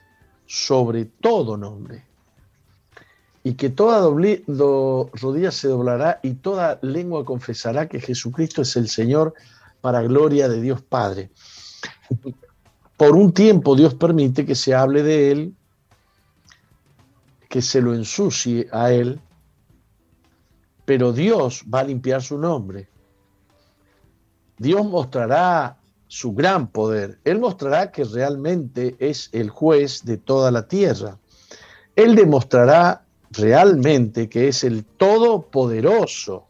sobre 0.45 1.05
todo 1.05 1.57
nombre 1.57 2.03
y 3.43 3.55
que 3.55 3.71
toda 3.71 4.01
rodilla 4.01 5.49
se 5.49 5.67
doblará 5.67 6.19
y 6.21 6.35
toda 6.35 6.77
lengua 6.83 7.25
confesará 7.25 7.89
que 7.89 7.99
Jesucristo 7.99 8.61
es 8.61 8.75
el 8.75 8.87
Señor 8.87 9.33
para 9.81 10.03
gloria 10.03 10.47
de 10.47 10.61
Dios 10.61 10.79
Padre. 10.79 11.31
Por 12.97 13.15
un 13.15 13.33
tiempo 13.33 13.75
Dios 13.75 13.95
permite 13.95 14.45
que 14.45 14.53
se 14.53 14.75
hable 14.75 15.01
de 15.01 15.31
Él, 15.31 15.55
que 17.49 17.63
se 17.63 17.81
lo 17.81 17.95
ensucie 17.95 18.67
a 18.71 18.91
Él, 18.91 19.19
pero 20.85 21.13
Dios 21.13 21.63
va 21.73 21.79
a 21.79 21.83
limpiar 21.83 22.21
su 22.21 22.37
nombre. 22.37 22.87
Dios 24.57 24.85
mostrará 24.85 25.77
su 26.07 26.33
gran 26.33 26.67
poder. 26.67 27.19
Él 27.23 27.39
mostrará 27.39 27.91
que 27.91 28.03
realmente 28.03 28.95
es 28.99 29.29
el 29.31 29.49
juez 29.49 30.03
de 30.03 30.17
toda 30.17 30.51
la 30.51 30.67
tierra. 30.67 31.17
Él 31.95 32.15
demostrará 32.15 33.05
realmente 33.31 34.27
que 34.29 34.49
es 34.49 34.63
el 34.63 34.83
Todopoderoso. 34.83 36.47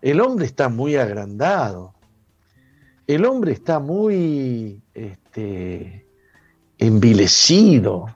El 0.00 0.20
hombre 0.20 0.46
está 0.46 0.68
muy 0.68 0.96
agrandado. 0.96 1.94
El 3.06 3.24
hombre 3.24 3.52
está 3.52 3.80
muy 3.80 4.80
este, 4.94 6.06
envilecido. 6.78 8.14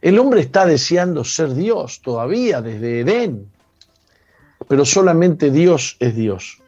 El 0.00 0.18
hombre 0.18 0.40
está 0.40 0.66
deseando 0.66 1.24
ser 1.24 1.54
Dios 1.54 2.00
todavía 2.02 2.60
desde 2.60 3.00
Edén, 3.00 3.50
pero 4.68 4.84
solamente 4.84 5.50
Dios 5.50 5.96
es 6.00 6.16
Dios. 6.16 6.58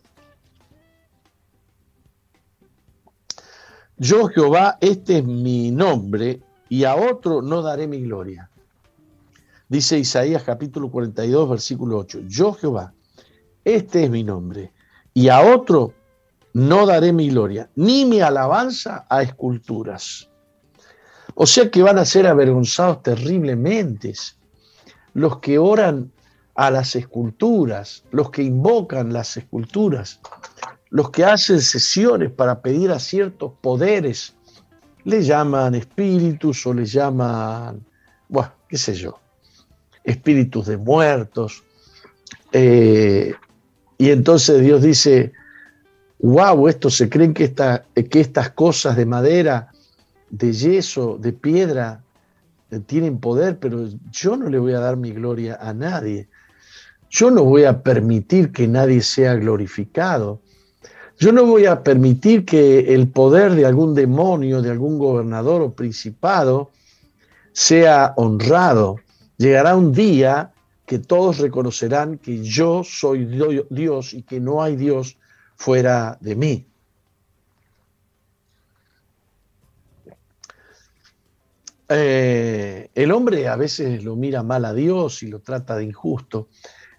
Yo 3.98 4.26
Jehová, 4.26 4.76
este 4.80 5.18
es 5.18 5.24
mi 5.24 5.70
nombre, 5.70 6.40
y 6.68 6.84
a 6.84 6.96
otro 6.96 7.40
no 7.40 7.62
daré 7.62 7.86
mi 7.86 8.02
gloria. 8.02 8.50
Dice 9.68 9.98
Isaías 9.98 10.42
capítulo 10.42 10.90
42, 10.90 11.48
versículo 11.48 11.98
8, 11.98 12.20
yo 12.26 12.52
Jehová, 12.52 12.92
este 13.64 14.04
es 14.04 14.10
mi 14.10 14.22
nombre, 14.22 14.72
y 15.14 15.28
a 15.28 15.40
otro 15.40 15.94
no 16.52 16.86
daré 16.86 17.12
mi 17.12 17.30
gloria, 17.30 17.70
ni 17.74 18.04
mi 18.04 18.20
alabanza 18.20 19.06
a 19.08 19.22
esculturas. 19.22 20.28
O 21.34 21.46
sea 21.46 21.70
que 21.70 21.82
van 21.82 21.98
a 21.98 22.04
ser 22.04 22.26
avergonzados 22.26 23.02
terriblemente 23.02 24.14
los 25.14 25.38
que 25.40 25.58
oran 25.58 26.12
a 26.56 26.70
las 26.70 26.96
esculturas, 26.96 28.04
los 28.10 28.30
que 28.30 28.42
invocan 28.42 29.12
las 29.12 29.36
esculturas, 29.36 30.20
los 30.90 31.10
que 31.10 31.24
hacen 31.24 31.60
sesiones 31.60 32.30
para 32.30 32.60
pedir 32.62 32.90
a 32.90 32.98
ciertos 32.98 33.52
poderes, 33.60 34.34
le 35.04 35.22
llaman 35.22 35.74
espíritus 35.74 36.66
o 36.66 36.74
le 36.74 36.86
llaman, 36.86 37.84
bueno, 38.28 38.52
qué 38.68 38.78
sé 38.78 38.94
yo 38.94 39.20
espíritus 40.06 40.66
de 40.66 40.78
muertos. 40.78 41.64
Eh, 42.52 43.34
y 43.98 44.10
entonces 44.10 44.62
Dios 44.62 44.80
dice, 44.80 45.32
wow, 46.20 46.68
estos 46.68 46.96
se 46.96 47.10
creen 47.10 47.34
que, 47.34 47.44
esta, 47.44 47.84
que 47.94 48.20
estas 48.20 48.50
cosas 48.50 48.96
de 48.96 49.04
madera, 49.04 49.72
de 50.30 50.52
yeso, 50.52 51.18
de 51.20 51.32
piedra, 51.32 52.02
tienen 52.86 53.18
poder, 53.18 53.58
pero 53.58 53.86
yo 54.10 54.36
no 54.36 54.48
le 54.48 54.58
voy 54.58 54.72
a 54.72 54.80
dar 54.80 54.96
mi 54.96 55.12
gloria 55.12 55.58
a 55.60 55.74
nadie. 55.74 56.28
Yo 57.10 57.30
no 57.30 57.44
voy 57.44 57.64
a 57.64 57.82
permitir 57.82 58.52
que 58.52 58.66
nadie 58.68 59.00
sea 59.00 59.34
glorificado. 59.34 60.40
Yo 61.18 61.32
no 61.32 61.46
voy 61.46 61.66
a 61.66 61.82
permitir 61.82 62.44
que 62.44 62.94
el 62.94 63.08
poder 63.08 63.52
de 63.52 63.64
algún 63.64 63.94
demonio, 63.94 64.60
de 64.60 64.70
algún 64.70 64.98
gobernador 64.98 65.62
o 65.62 65.72
principado, 65.72 66.70
sea 67.52 68.12
honrado. 68.16 68.96
Llegará 69.38 69.76
un 69.76 69.92
día 69.92 70.52
que 70.84 70.98
todos 70.98 71.38
reconocerán 71.38 72.18
que 72.18 72.42
yo 72.42 72.82
soy 72.84 73.24
Dios 73.70 74.14
y 74.14 74.22
que 74.22 74.40
no 74.40 74.62
hay 74.62 74.76
Dios 74.76 75.16
fuera 75.56 76.18
de 76.20 76.36
mí. 76.36 76.66
Eh, 81.88 82.90
el 82.94 83.12
hombre 83.12 83.46
a 83.48 83.56
veces 83.56 84.02
lo 84.02 84.16
mira 84.16 84.42
mal 84.42 84.64
a 84.64 84.74
Dios 84.74 85.22
y 85.22 85.28
lo 85.28 85.40
trata 85.40 85.76
de 85.76 85.84
injusto, 85.84 86.48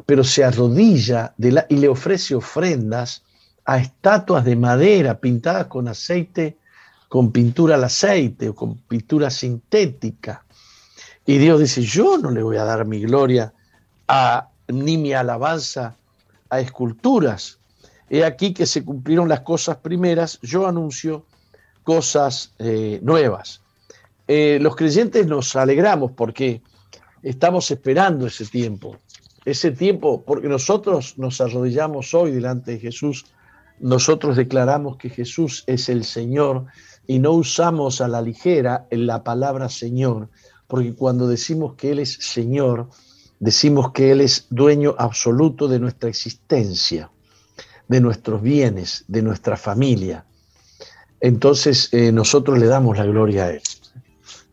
pero 0.07 0.23
se 0.23 0.45
arrodilla 0.45 1.35
y 1.37 1.75
le 1.75 1.87
ofrece 1.89 2.33
ofrendas 2.33 3.23
a 3.65 3.77
estatuas 3.77 4.45
de 4.45 4.55
madera 4.55 5.19
pintadas 5.19 5.67
con 5.67 5.89
aceite, 5.89 6.55
con 7.09 7.33
pintura 7.33 7.75
al 7.75 7.83
aceite 7.83 8.47
o 8.47 8.55
con 8.55 8.77
pintura 8.77 9.29
sintética. 9.29 10.45
Y 11.25 11.37
Dios 11.37 11.59
dice, 11.59 11.81
yo 11.81 12.17
no 12.17 12.31
le 12.31 12.41
voy 12.41 12.55
a 12.55 12.63
dar 12.63 12.85
mi 12.85 13.01
gloria 13.01 13.53
a, 14.07 14.47
ni 14.69 14.97
mi 14.97 15.11
alabanza 15.11 15.97
a 16.49 16.61
esculturas. 16.61 17.59
He 18.09 18.23
aquí 18.23 18.53
que 18.53 18.65
se 18.65 18.85
cumplieron 18.85 19.27
las 19.27 19.41
cosas 19.41 19.75
primeras, 19.75 20.39
yo 20.41 20.67
anuncio 20.67 21.25
cosas 21.83 22.53
eh, 22.59 23.01
nuevas. 23.03 23.59
Eh, 24.25 24.57
los 24.61 24.77
creyentes 24.77 25.27
nos 25.27 25.53
alegramos 25.57 26.13
porque 26.13 26.61
estamos 27.21 27.69
esperando 27.71 28.27
ese 28.27 28.45
tiempo. 28.45 28.95
Ese 29.47 29.71
tiempo, 29.71 30.25
porque 30.25 30.49
nosotros 30.49 31.17
nos 31.17 31.39
arrodillamos 31.39 32.13
hoy 32.13 32.31
delante 32.31 32.71
de 32.71 32.79
Jesús, 32.79 33.27
nosotros 33.79 34.35
declaramos 34.35 34.97
que 34.97 35.09
Jesús 35.09 35.63
es 35.67 35.87
el 35.87 36.03
Señor 36.03 36.65
y 37.07 37.19
no 37.19 37.31
usamos 37.31 38.01
a 38.01 38.09
la 38.09 38.21
ligera 38.21 38.87
la 38.91 39.23
palabra 39.23 39.69
Señor, 39.69 40.27
porque 40.67 40.93
cuando 40.95 41.29
decimos 41.29 41.75
que 41.75 41.91
Él 41.91 41.99
es 41.99 42.15
Señor, 42.15 42.89
decimos 43.39 43.93
que 43.93 44.11
Él 44.11 44.19
es 44.19 44.47
dueño 44.49 44.95
absoluto 44.97 45.69
de 45.69 45.79
nuestra 45.79 46.09
existencia, 46.09 47.09
de 47.87 48.01
nuestros 48.01 48.41
bienes, 48.41 49.05
de 49.07 49.21
nuestra 49.21 49.55
familia. 49.55 50.25
Entonces 51.21 51.87
eh, 51.93 52.11
nosotros 52.11 52.59
le 52.59 52.65
damos 52.65 52.97
la 52.97 53.05
gloria 53.05 53.45
a 53.45 53.51
Él. 53.51 53.61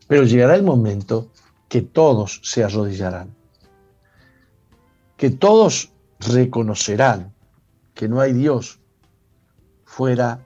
Pero 0.07 0.23
llegará 0.23 0.55
el 0.55 0.63
momento 0.63 1.33
que 1.67 1.81
todos 1.81 2.39
se 2.45 2.63
arrodillarán, 2.63 3.34
que 5.17 5.29
todos 5.29 5.91
reconocerán 6.19 7.33
que 7.93 8.07
no 8.07 8.19
hay 8.19 8.33
Dios 8.33 8.79
fuera 9.85 10.45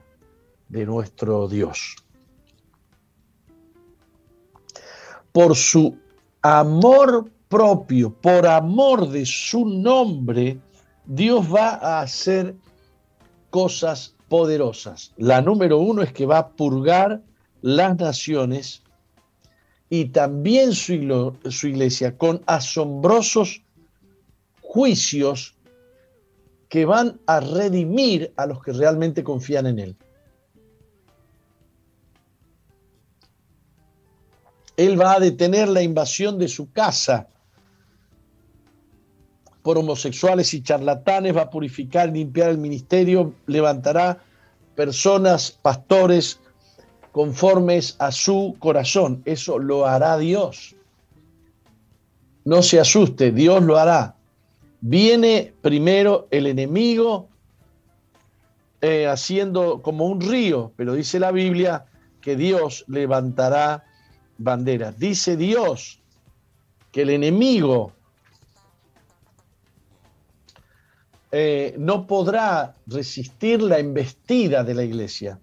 de 0.68 0.86
nuestro 0.86 1.48
Dios. 1.48 1.96
Por 5.32 5.56
su 5.56 5.96
amor 6.42 7.30
propio, 7.48 8.14
por 8.14 8.46
amor 8.46 9.08
de 9.08 9.26
su 9.26 9.64
nombre, 9.64 10.60
Dios 11.06 11.52
va 11.52 11.70
a 11.70 12.00
hacer 12.00 12.54
cosas 13.50 14.14
poderosas. 14.28 15.12
La 15.16 15.42
número 15.42 15.78
uno 15.78 16.02
es 16.02 16.12
que 16.12 16.26
va 16.26 16.38
a 16.38 16.48
purgar 16.50 17.20
las 17.62 17.98
naciones 17.98 18.82
y 19.88 20.06
también 20.06 20.72
su, 20.72 21.36
su 21.48 21.66
iglesia 21.66 22.16
con 22.16 22.40
asombrosos 22.46 23.62
juicios 24.72 25.56
que 26.68 26.84
van 26.84 27.18
a 27.26 27.40
redimir 27.40 28.32
a 28.36 28.46
los 28.46 28.62
que 28.62 28.72
realmente 28.72 29.24
confían 29.24 29.66
en 29.66 29.78
Él. 29.80 29.96
Él 34.76 34.98
va 34.98 35.14
a 35.14 35.20
detener 35.20 35.68
la 35.68 35.82
invasión 35.82 36.38
de 36.38 36.46
su 36.46 36.70
casa 36.70 37.26
por 39.62 39.76
homosexuales 39.76 40.54
y 40.54 40.62
charlatanes, 40.62 41.36
va 41.36 41.42
a 41.42 41.50
purificar, 41.50 42.08
limpiar 42.08 42.50
el 42.50 42.58
ministerio, 42.58 43.34
levantará 43.46 44.22
personas, 44.76 45.50
pastores, 45.50 46.38
conformes 47.10 47.96
a 47.98 48.12
su 48.12 48.54
corazón. 48.60 49.20
Eso 49.24 49.58
lo 49.58 49.84
hará 49.84 50.16
Dios. 50.16 50.76
No 52.44 52.62
se 52.62 52.78
asuste, 52.78 53.32
Dios 53.32 53.64
lo 53.64 53.76
hará. 53.76 54.14
Viene 54.80 55.52
primero 55.60 56.26
el 56.30 56.46
enemigo 56.46 57.28
eh, 58.80 59.06
haciendo 59.06 59.82
como 59.82 60.06
un 60.06 60.20
río, 60.20 60.72
pero 60.76 60.94
dice 60.94 61.20
la 61.20 61.32
Biblia 61.32 61.84
que 62.22 62.34
Dios 62.34 62.84
levantará 62.88 63.84
banderas. 64.38 64.98
Dice 64.98 65.36
Dios 65.36 66.00
que 66.92 67.02
el 67.02 67.10
enemigo 67.10 67.92
eh, 71.30 71.74
no 71.78 72.06
podrá 72.06 72.74
resistir 72.86 73.62
la 73.62 73.78
embestida 73.78 74.64
de 74.64 74.74
la 74.74 74.82
iglesia. 74.82 75.38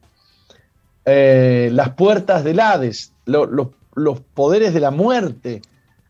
Eh, 1.06 1.70
las 1.72 1.92
puertas 1.92 2.44
del 2.44 2.60
Hades, 2.60 3.14
los 3.26 4.20
poderes 4.34 4.74
de 4.74 4.80
la 4.80 4.92
muerte, 4.92 5.62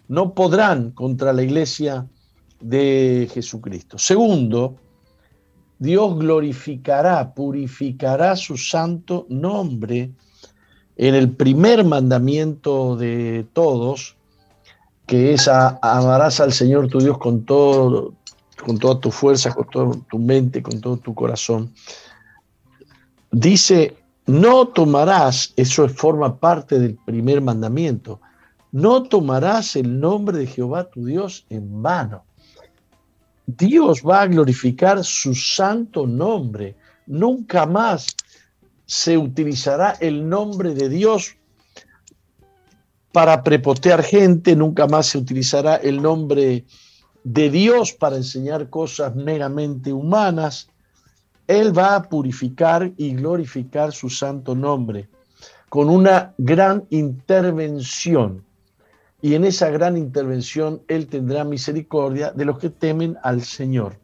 no 0.08 0.34
podrán 0.34 0.92
contra 0.92 1.34
la 1.34 1.44
iglesia 1.44 2.08
de 2.60 3.30
Jesucristo. 3.34 3.98
Segundo, 3.98 4.76
Dios 5.80 6.18
glorificará, 6.18 7.34
purificará 7.34 8.36
su 8.36 8.58
santo 8.58 9.26
nombre 9.30 10.12
en 10.96 11.16
el 11.16 11.32
primer 11.32 11.84
mandamiento 11.84 12.96
de 12.96 13.46
todos, 13.54 14.18
que 15.06 15.34
es 15.34 15.48
amarás 15.48 16.40
al 16.40 16.52
Señor 16.52 16.88
tu 16.88 17.00
Dios 17.00 17.18
con 17.18 17.46
todo, 17.46 18.14
con 18.66 18.78
toda 18.80 19.00
tu 19.00 19.12
fuerza, 19.12 19.54
con 19.54 19.70
toda 19.70 19.92
tu 20.10 20.18
mente, 20.18 20.64
con 20.64 20.82
todo 20.82 20.98
tu 20.98 21.14
corazón. 21.14 21.72
Dice 23.32 23.96
no 24.28 24.68
tomarás, 24.68 25.54
eso 25.56 25.88
forma 25.88 26.38
parte 26.38 26.80
del 26.80 26.96
primer 26.96 27.40
mandamiento, 27.40 28.20
no 28.74 29.04
tomarás 29.04 29.78
el 29.78 30.02
nombre 30.02 30.38
de 30.38 30.48
Jehová 30.48 30.90
tu 30.90 31.06
Dios 31.06 31.46
en 31.50 31.82
vano. 31.82 32.26
Dios 33.48 34.04
va 34.06 34.24
a 34.24 34.28
glorificar 34.28 35.04
su 35.06 35.34
santo 35.34 36.06
nombre. 36.06 36.76
Nunca 37.06 37.66
más 37.66 38.08
se 38.86 39.18
utilizará 39.18 39.92
el 40.02 40.28
nombre 40.28 40.74
de 40.74 40.90
Dios 40.90 41.36
para 43.14 43.44
prepotear 43.44 44.04
gente, 44.04 44.56
nunca 44.56 44.86
más 44.86 45.08
se 45.08 45.18
utilizará 45.18 45.78
el 45.78 46.02
nombre 46.02 46.66
de 47.24 47.50
Dios 47.50 47.94
para 47.94 48.18
enseñar 48.18 48.70
cosas 48.70 49.16
meramente 49.16 49.94
humanas. 49.94 50.70
Él 51.48 51.76
va 51.76 51.96
a 51.96 52.04
purificar 52.04 52.92
y 52.98 53.16
glorificar 53.16 53.94
su 53.94 54.10
santo 54.10 54.56
nombre 54.56 55.10
con 55.70 55.90
una 55.90 56.34
gran 56.38 56.86
intervención. 56.90 58.44
Y 59.22 59.34
en 59.34 59.46
esa 59.46 59.70
gran 59.70 59.98
intervención 59.98 60.84
Él 60.88 61.08
tendrá 61.08 61.44
misericordia 61.44 62.32
de 62.32 62.46
los 62.46 62.60
que 62.60 62.70
temen 62.70 63.18
al 63.24 63.42
Señor. 63.42 63.98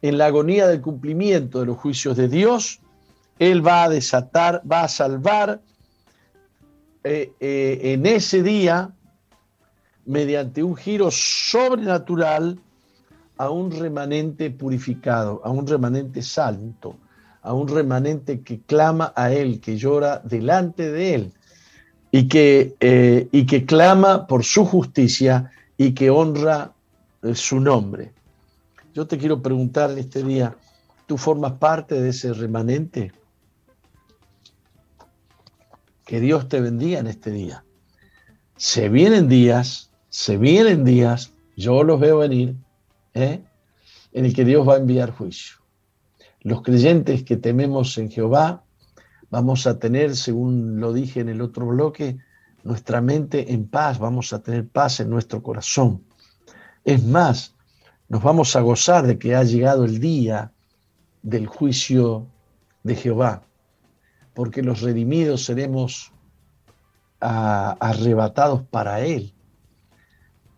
En 0.00 0.18
la 0.18 0.26
agonía 0.26 0.66
del 0.66 0.80
cumplimiento 0.80 1.60
de 1.60 1.66
los 1.66 1.76
juicios 1.76 2.16
de 2.16 2.28
Dios, 2.28 2.80
Él 3.38 3.66
va 3.66 3.84
a 3.84 3.88
desatar, 3.88 4.62
va 4.70 4.84
a 4.84 4.88
salvar 4.88 5.60
eh, 7.04 7.32
eh, 7.40 7.80
en 7.82 8.06
ese 8.06 8.42
día, 8.42 8.90
mediante 10.06 10.62
un 10.62 10.76
giro 10.76 11.10
sobrenatural, 11.10 12.58
a 13.36 13.50
un 13.50 13.72
remanente 13.72 14.50
purificado, 14.50 15.40
a 15.44 15.50
un 15.50 15.66
remanente 15.66 16.22
santo, 16.22 16.96
a 17.42 17.52
un 17.52 17.66
remanente 17.66 18.42
que 18.42 18.60
clama 18.60 19.12
a 19.16 19.32
Él, 19.32 19.60
que 19.60 19.76
llora 19.76 20.20
delante 20.24 20.90
de 20.90 21.14
Él 21.14 21.32
y 22.16 22.28
que, 22.28 22.76
eh, 22.78 23.28
y 23.32 23.44
que 23.44 23.66
clama 23.66 24.28
por 24.28 24.44
su 24.44 24.64
justicia 24.64 25.50
y 25.76 25.94
que 25.94 26.10
honra 26.10 26.72
eh, 27.24 27.34
su 27.34 27.58
nombre. 27.58 28.12
Yo 28.94 29.08
te 29.08 29.18
quiero 29.18 29.42
preguntar 29.42 29.90
en 29.90 29.98
este 29.98 30.22
día, 30.22 30.56
¿tú 31.08 31.18
formas 31.18 31.54
parte 31.54 32.00
de 32.00 32.10
ese 32.10 32.32
remanente? 32.32 33.10
Que 36.06 36.20
Dios 36.20 36.48
te 36.48 36.60
bendiga 36.60 37.00
en 37.00 37.08
este 37.08 37.32
día. 37.32 37.64
Se 38.56 38.88
vienen 38.88 39.28
días, 39.28 39.90
se 40.08 40.36
vienen 40.36 40.84
días, 40.84 41.32
yo 41.56 41.82
los 41.82 41.98
veo 41.98 42.18
venir, 42.18 42.54
¿eh? 43.14 43.42
en 44.12 44.24
el 44.24 44.32
que 44.32 44.44
Dios 44.44 44.68
va 44.68 44.74
a 44.74 44.78
enviar 44.78 45.10
juicio. 45.10 45.56
Los 46.42 46.62
creyentes 46.62 47.24
que 47.24 47.36
tememos 47.36 47.98
en 47.98 48.08
Jehová 48.08 48.63
vamos 49.34 49.66
a 49.66 49.80
tener, 49.80 50.14
según 50.14 50.78
lo 50.78 50.92
dije 50.92 51.18
en 51.18 51.28
el 51.28 51.40
otro 51.40 51.66
bloque, 51.66 52.18
nuestra 52.62 53.00
mente 53.00 53.52
en 53.52 53.66
paz, 53.66 53.98
vamos 53.98 54.32
a 54.32 54.40
tener 54.40 54.68
paz 54.68 55.00
en 55.00 55.10
nuestro 55.10 55.42
corazón. 55.42 56.04
Es 56.84 57.02
más, 57.02 57.56
nos 58.08 58.22
vamos 58.22 58.54
a 58.54 58.60
gozar 58.60 59.08
de 59.08 59.18
que 59.18 59.34
ha 59.34 59.42
llegado 59.42 59.84
el 59.84 59.98
día 59.98 60.52
del 61.22 61.48
juicio 61.48 62.28
de 62.84 62.94
Jehová, 62.94 63.42
porque 64.34 64.62
los 64.62 64.82
redimidos 64.82 65.44
seremos 65.44 66.12
arrebatados 67.18 68.62
para 68.70 69.00
Él. 69.00 69.34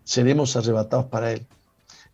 Seremos 0.05 0.55
arrebatados 0.55 1.07
para 1.07 1.33
Él. 1.33 1.47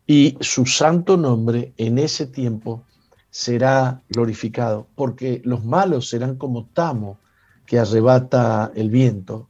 Y 0.07 0.37
su 0.39 0.65
santo 0.65 1.17
nombre 1.17 1.73
en 1.77 1.99
ese 1.99 2.29
tiempo 2.29 2.85
será 3.33 4.03
glorificado, 4.11 4.87
porque 4.95 5.41
los 5.47 5.65
malos 5.65 6.11
serán 6.11 6.37
como 6.37 6.67
tamo 6.67 7.19
que 7.65 7.79
arrebata 7.79 8.71
el 8.75 8.91
viento. 8.91 9.49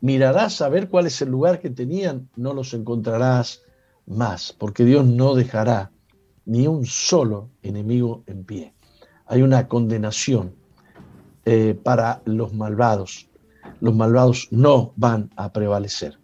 Mirarás 0.00 0.62
a 0.62 0.70
ver 0.70 0.88
cuál 0.88 1.06
es 1.06 1.20
el 1.20 1.28
lugar 1.28 1.60
que 1.60 1.68
tenían, 1.68 2.30
no 2.36 2.54
los 2.54 2.72
encontrarás 2.72 3.62
más, 4.06 4.54
porque 4.58 4.86
Dios 4.86 5.04
no 5.04 5.34
dejará 5.34 5.90
ni 6.46 6.66
un 6.66 6.86
solo 6.86 7.50
enemigo 7.62 8.22
en 8.26 8.44
pie. 8.44 8.72
Hay 9.26 9.42
una 9.42 9.68
condenación 9.68 10.54
eh, 11.44 11.78
para 11.82 12.22
los 12.24 12.54
malvados. 12.54 13.28
Los 13.80 13.94
malvados 13.94 14.48
no 14.50 14.94
van 14.96 15.30
a 15.36 15.52
prevalecer. 15.52 16.18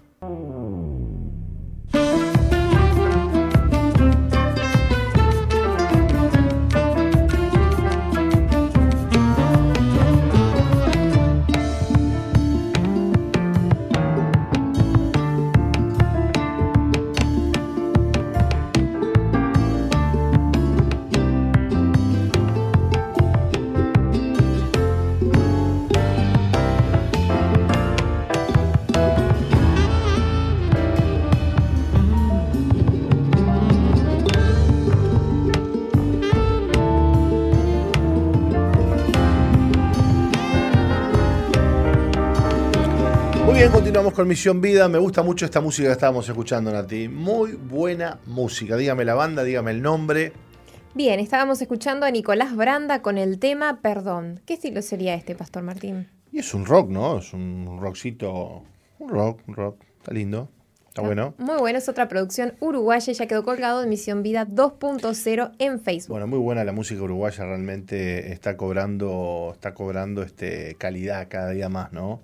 Con 44.17 44.27
Misión 44.27 44.63
Vida. 44.63 44.89
Me 44.89 44.97
gusta 44.97 45.23
mucho 45.23 45.45
esta 45.45 45.61
música 45.61 45.89
que 45.89 45.93
estábamos 45.93 46.27
escuchando, 46.27 46.73
Nati. 46.73 47.07
Muy 47.07 47.53
buena 47.53 48.19
música. 48.25 48.75
Dígame 48.75 49.05
la 49.05 49.15
banda, 49.15 49.45
dígame 49.45 49.73
el 49.73 49.83
nombre. 49.83 50.33
Bien, 50.95 51.21
estábamos 51.21 51.61
escuchando 51.61 52.07
a 52.07 52.11
Nicolás 52.11 52.57
Branda 52.57 53.03
con 53.03 53.19
el 53.19 53.39
tema 53.39 53.81
Perdón. 53.83 54.41
¿Qué 54.47 54.55
estilo 54.55 54.81
sería 54.81 55.15
este, 55.15 55.35
Pastor 55.35 55.65
Martín? 55.65 56.09
Y 56.33 56.39
es 56.39 56.55
un 56.55 56.65
rock, 56.65 56.89
¿no? 56.89 57.19
Es 57.19 57.35
un 57.35 57.79
rockcito. 57.79 58.63
Un 59.01 59.09
rock, 59.11 59.43
un 59.49 59.55
rock. 59.55 59.83
Está 59.99 60.15
lindo. 60.15 60.49
Está 60.89 61.03
bueno. 61.03 61.35
Muy 61.37 61.59
bueno, 61.59 61.77
es 61.77 61.87
otra 61.91 62.09
producción 62.09 62.55
uruguaya, 62.61 63.13
ya 63.13 63.27
quedó 63.27 63.45
colgado 63.45 63.83
de 63.83 63.87
Misión 63.87 64.23
Vida 64.23 64.47
2.0 64.47 65.53
en 65.59 65.79
Facebook. 65.79 66.13
Bueno, 66.15 66.27
muy 66.27 66.39
buena 66.39 66.65
la 66.65 66.73
música 66.73 67.03
uruguaya, 67.03 67.45
realmente 67.45 68.33
está 68.33 68.57
cobrando, 68.57 69.51
está 69.53 69.75
cobrando 69.75 70.23
este 70.23 70.75
calidad 70.79 71.27
cada 71.29 71.51
día 71.51 71.69
más, 71.69 71.93
¿no? 71.93 72.23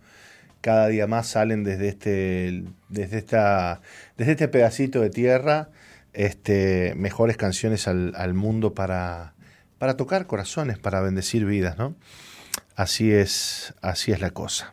Cada 0.62 0.88
día 0.88 1.06
más 1.06 1.26
salen 1.26 1.64
desde 1.64 1.88
este, 1.88 2.64
desde 2.88 3.18
esta, 3.18 3.82
desde 4.16 4.32
este 4.32 4.48
pedacito 4.48 5.02
de 5.02 5.10
tierra 5.10 5.68
este, 6.14 6.94
mejores 6.96 7.36
canciones 7.36 7.88
al, 7.88 8.34
mundo 8.34 8.74
para, 8.74 9.34
para 9.78 9.96
tocar 9.96 10.26
corazones, 10.26 10.78
para 10.78 11.00
bendecir 11.00 11.44
vidas, 11.44 11.76
¿no? 11.76 11.94
Así 12.76 13.12
es, 13.12 13.74
así 13.82 14.12
es 14.12 14.20
la 14.20 14.30
cosa. 14.30 14.72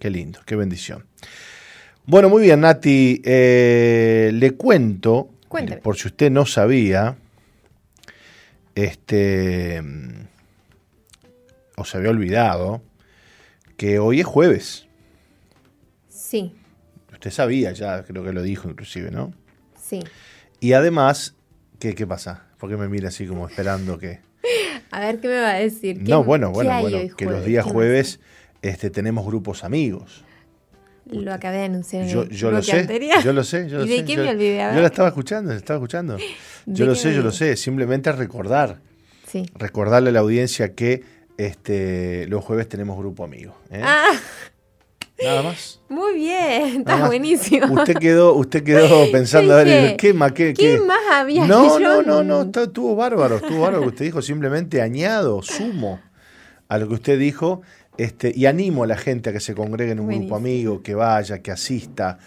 Qué 0.00 0.10
lindo, 0.10 0.40
qué 0.46 0.56
bendición. 0.56 1.04
Bueno, 2.04 2.28
muy 2.28 2.42
bien, 2.42 2.60
Nati. 2.60 3.20
Eh, 3.24 4.30
le 4.32 4.52
cuento, 4.52 5.30
por 5.82 5.96
si 5.96 6.08
usted 6.08 6.30
no 6.30 6.46
sabía, 6.46 7.16
este, 8.74 9.82
o 11.76 11.84
se 11.84 11.98
había 11.98 12.10
olvidado, 12.10 12.82
que 13.76 13.98
hoy 13.98 14.20
es 14.20 14.26
jueves. 14.26 14.85
Sí. 16.26 16.52
Usted 17.12 17.30
sabía 17.30 17.70
ya, 17.70 18.02
creo 18.02 18.24
que 18.24 18.32
lo 18.32 18.42
dijo 18.42 18.68
inclusive, 18.68 19.12
¿no? 19.12 19.32
Sí. 19.80 20.02
Y 20.58 20.72
además, 20.72 21.36
¿qué, 21.78 21.94
qué 21.94 22.04
pasa? 22.04 22.46
¿Por 22.58 22.68
qué 22.68 22.76
me 22.76 22.88
mira 22.88 23.08
así 23.08 23.26
como 23.26 23.46
esperando 23.46 23.96
que... 23.96 24.18
A 24.90 24.98
ver 24.98 25.20
qué 25.20 25.28
me 25.28 25.40
va 25.40 25.50
a 25.50 25.58
decir. 25.58 26.02
No, 26.02 26.24
bueno, 26.24 26.50
bueno, 26.50 26.80
bueno, 26.80 27.14
que 27.16 27.26
los 27.26 27.44
días 27.44 27.64
jueves 27.64 28.18
este, 28.62 28.90
tenemos 28.90 29.24
grupos 29.24 29.62
amigos. 29.62 30.24
Lo 31.08 31.32
acabé 31.32 31.58
de 31.58 31.64
anunciar 31.66 32.02
en 32.02 32.08
yo, 32.08 32.24
yo 32.28 32.50
lo 32.50 32.60
sé, 32.60 32.88
yo 33.22 33.32
lo 33.32 33.44
sé, 33.44 33.68
yo 33.68 33.78
lo 33.78 33.84
¿Y 33.84 33.88
de 33.88 33.98
sé. 33.98 34.04
qué 34.04 34.16
me 34.16 34.30
olvidé? 34.30 34.58
Yo 34.74 34.80
la 34.80 34.86
estaba 34.86 35.08
escuchando, 35.08 35.52
la 35.52 35.56
estaba 35.58 35.78
escuchando. 35.78 36.16
Yo 36.66 36.84
lo 36.84 36.96
sé, 36.96 37.14
yo 37.14 37.22
lo 37.22 37.30
sé. 37.30 37.56
Simplemente 37.56 38.10
recordar. 38.10 38.80
Sí. 39.28 39.48
Recordarle 39.54 40.10
a 40.10 40.12
la 40.12 40.18
audiencia 40.18 40.74
que 40.74 41.04
este, 41.36 42.26
los 42.26 42.44
jueves 42.44 42.68
tenemos 42.68 42.98
grupo 42.98 43.22
amigo. 43.22 43.56
¿eh? 43.70 43.80
Ah. 43.84 44.10
Nada 45.22 45.42
más. 45.42 45.80
Muy 45.88 46.14
bien, 46.14 46.80
está 46.80 47.06
buenísimo. 47.06 47.72
Usted 47.72 47.94
quedó, 47.94 48.34
usted 48.34 48.62
quedó 48.62 48.88
pensando, 49.12 49.54
a 49.54 49.64
ver, 49.64 49.96
¿qué 49.96 50.12
más? 50.12 50.32
Qué, 50.32 50.52
qué, 50.52 50.78
más 50.78 51.00
había? 51.10 51.46
No, 51.46 51.78
no, 51.78 52.02
no, 52.02 52.22
no, 52.22 52.42
estuvo 52.42 52.94
bárbaro, 52.94 53.36
estuvo 53.36 53.62
bárbaro 53.62 53.82
que 53.82 53.88
usted 53.88 54.04
dijo, 54.04 54.20
simplemente 54.20 54.82
añado, 54.82 55.40
sumo 55.42 56.00
a 56.68 56.78
lo 56.78 56.88
que 56.88 56.94
usted 56.94 57.18
dijo, 57.18 57.62
este, 57.96 58.32
y 58.34 58.46
animo 58.46 58.84
a 58.84 58.86
la 58.86 58.96
gente 58.96 59.30
a 59.30 59.32
que 59.32 59.40
se 59.40 59.54
congregue 59.54 59.92
en 59.92 60.00
un 60.00 60.08
grupo 60.08 60.36
amigo, 60.36 60.82
que 60.82 60.94
vaya, 60.94 61.40
que 61.40 61.50
asista. 61.50 62.18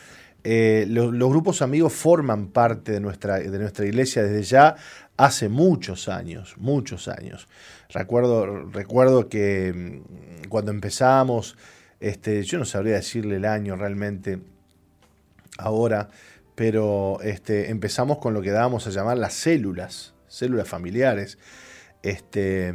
Eh, 0.44 0.86
los, 0.88 1.12
grupos 1.12 1.62
amigos 1.62 1.94
forman 1.94 2.48
parte 2.48 2.94
de 2.94 3.00
nuestra, 3.00 3.40
de 3.40 3.60
nuestra 3.60 3.86
iglesia 3.86 4.24
desde 4.24 4.44
ya 4.44 4.76
hace 5.18 5.50
muchos 5.50 6.08
años, 6.08 6.56
muchos 6.58 7.08
años. 7.08 7.48
Recuerdo, 7.90 8.70
recuerdo 8.70 9.28
que 9.28 9.74
mm, 9.76 10.48
cuando 10.48 10.72
empezamos 10.72 11.58
este, 12.00 12.44
yo 12.44 12.60
no 12.60 12.66
sabría 12.66 12.96
decirle 12.96 13.38
el 13.38 13.46
año 13.46 13.76
realmente 13.76 14.40
ahora, 15.58 16.10
pero 16.56 17.20
este, 17.22 17.70
empezamos 17.70 18.18
con 18.20 18.34
lo 18.34 18.42
que 18.42 18.52
dábamos 18.52 18.88
a 18.88 18.90
llamar 18.90 19.18
las 19.18 19.34
células, 19.34 20.14
células 20.28 20.68
familiares. 20.68 21.38
Este, 22.02 22.74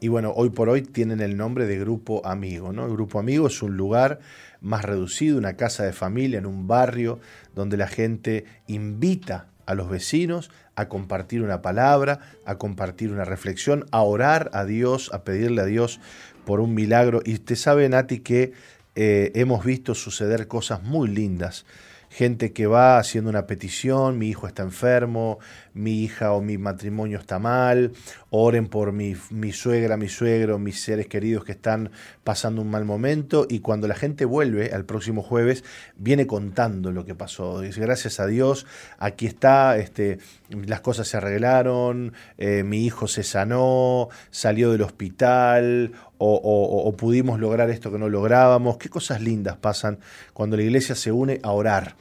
y 0.00 0.08
bueno, 0.08 0.32
hoy 0.36 0.50
por 0.50 0.68
hoy 0.68 0.82
tienen 0.82 1.20
el 1.20 1.36
nombre 1.36 1.66
de 1.66 1.78
Grupo 1.78 2.24
Amigo. 2.24 2.72
¿no? 2.72 2.86
El 2.86 2.92
Grupo 2.92 3.18
Amigo 3.18 3.48
es 3.48 3.62
un 3.62 3.76
lugar 3.76 4.20
más 4.60 4.84
reducido, 4.84 5.38
una 5.38 5.56
casa 5.56 5.84
de 5.84 5.92
familia 5.92 6.38
en 6.38 6.46
un 6.46 6.68
barrio 6.68 7.18
donde 7.54 7.76
la 7.76 7.88
gente 7.88 8.44
invita 8.68 9.48
a 9.66 9.74
los 9.74 9.88
vecinos, 9.88 10.50
a 10.74 10.88
compartir 10.88 11.42
una 11.42 11.62
palabra, 11.62 12.20
a 12.44 12.58
compartir 12.58 13.12
una 13.12 13.24
reflexión, 13.24 13.86
a 13.92 14.02
orar 14.02 14.50
a 14.52 14.64
Dios, 14.64 15.10
a 15.12 15.22
pedirle 15.22 15.62
a 15.62 15.66
Dios 15.66 16.00
por 16.44 16.60
un 16.60 16.74
milagro. 16.74 17.20
Y 17.24 17.34
usted 17.34 17.56
sabe, 17.56 17.88
Nati, 17.88 18.20
que 18.20 18.52
eh, 18.94 19.32
hemos 19.34 19.64
visto 19.64 19.94
suceder 19.94 20.48
cosas 20.48 20.82
muy 20.82 21.08
lindas 21.08 21.64
gente 22.10 22.52
que 22.52 22.66
va 22.66 22.98
haciendo 22.98 23.30
una 23.30 23.46
petición, 23.46 24.18
mi 24.18 24.28
hijo 24.28 24.48
está 24.48 24.64
enfermo, 24.64 25.38
mi 25.74 26.02
hija 26.02 26.32
o 26.32 26.42
mi 26.42 26.58
matrimonio 26.58 27.18
está 27.18 27.38
mal, 27.38 27.92
oren 28.30 28.66
por 28.66 28.90
mi, 28.90 29.16
mi, 29.30 29.52
suegra, 29.52 29.96
mi 29.96 30.08
suegro, 30.08 30.58
mis 30.58 30.82
seres 30.82 31.06
queridos 31.06 31.44
que 31.44 31.52
están 31.52 31.92
pasando 32.24 32.62
un 32.62 32.70
mal 32.70 32.84
momento 32.84 33.46
y 33.48 33.60
cuando 33.60 33.86
la 33.86 33.94
gente 33.94 34.24
vuelve 34.24 34.72
al 34.72 34.84
próximo 34.84 35.22
jueves 35.22 35.62
viene 35.96 36.26
contando 36.26 36.90
lo 36.90 37.04
que 37.04 37.14
pasó. 37.14 37.60
Dice, 37.60 37.80
gracias 37.80 38.18
a 38.18 38.26
Dios, 38.26 38.66
aquí 38.98 39.26
está, 39.26 39.78
este, 39.78 40.18
las 40.48 40.80
cosas 40.80 41.06
se 41.06 41.16
arreglaron, 41.16 42.12
eh, 42.38 42.64
mi 42.64 42.84
hijo 42.84 43.06
se 43.06 43.22
sanó, 43.22 44.08
salió 44.30 44.72
del 44.72 44.82
hospital 44.82 45.92
o, 46.22 46.94
pudimos 46.96 47.40
lograr 47.40 47.70
esto 47.70 47.90
que 47.90 47.98
no 47.98 48.08
lográbamos. 48.08 48.76
Qué 48.76 48.88
cosas 48.88 49.20
lindas 49.22 49.56
pasan 49.56 49.98
cuando 50.34 50.56
la 50.56 50.62
iglesia 50.62 50.94
se 50.94 51.12
une 51.12 51.40
a 51.42 51.52
orar. 51.52 51.96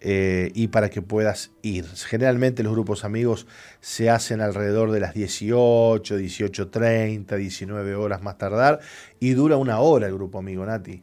eh, 0.00 0.50
y 0.54 0.68
para 0.68 0.90
que 0.90 1.02
puedas 1.02 1.52
ir. 1.62 1.86
Generalmente 1.86 2.62
los 2.62 2.72
grupos 2.72 3.04
amigos 3.04 3.46
se 3.80 4.10
hacen 4.10 4.40
alrededor 4.40 4.90
de 4.90 5.00
las 5.00 5.14
18, 5.14 6.18
18.30, 6.18 7.36
19 7.36 7.94
horas 7.94 8.22
más 8.22 8.38
tardar, 8.38 8.80
y 9.20 9.30
dura 9.32 9.56
una 9.56 9.78
hora 9.80 10.06
el 10.06 10.14
grupo 10.14 10.38
amigo, 10.38 10.66
Nati, 10.66 11.02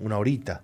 una 0.00 0.18
horita, 0.18 0.62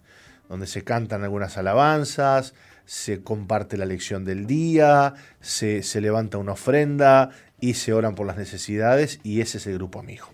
donde 0.49 0.67
se 0.67 0.85
cantan 0.85 1.25
algunas 1.25 1.59
alabanzas, 1.59 2.55
se 2.91 3.23
comparte 3.23 3.77
la 3.77 3.87
lección 3.87 4.25
del 4.25 4.49
día, 4.49 5.15
se, 5.41 5.81
levanta 6.01 6.39
una 6.39 6.53
ofrenda 6.55 7.31
y 7.61 7.75
se 7.75 7.93
oran 7.93 8.17
por 8.17 8.27
las 8.27 8.37
necesidades 8.37 9.21
y 9.23 9.41
ese 9.43 9.59
es 9.59 9.69
el 9.69 9.75
grupo 9.75 10.01
amigo. 10.01 10.27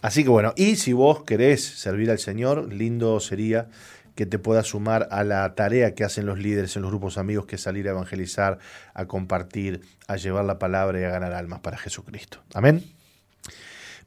Así 0.00 0.22
que 0.22 0.30
bueno, 0.30 0.54
y 0.56 0.76
si 0.76 0.94
vos 0.94 1.24
querés 1.24 1.62
servir 1.62 2.10
al 2.10 2.18
Señor, 2.18 2.72
lindo 2.72 3.20
sería 3.20 3.68
que 4.14 4.24
te 4.24 4.38
puedas 4.38 4.68
sumar 4.68 5.08
a 5.10 5.24
la 5.24 5.54
tarea 5.54 5.94
que 5.94 6.04
hacen 6.04 6.24
los 6.24 6.38
líderes 6.38 6.74
en 6.76 6.82
los 6.82 6.90
grupos 6.90 7.18
amigos, 7.18 7.44
que 7.44 7.56
es 7.56 7.60
salir 7.60 7.86
a 7.86 7.90
evangelizar, 7.90 8.58
a 8.94 9.04
compartir, 9.04 9.82
a 10.08 10.16
llevar 10.16 10.46
la 10.46 10.58
palabra 10.58 11.02
y 11.02 11.04
a 11.04 11.10
ganar 11.10 11.34
almas 11.34 11.60
para 11.60 11.76
Jesucristo. 11.76 12.42
Amén. 12.54 12.82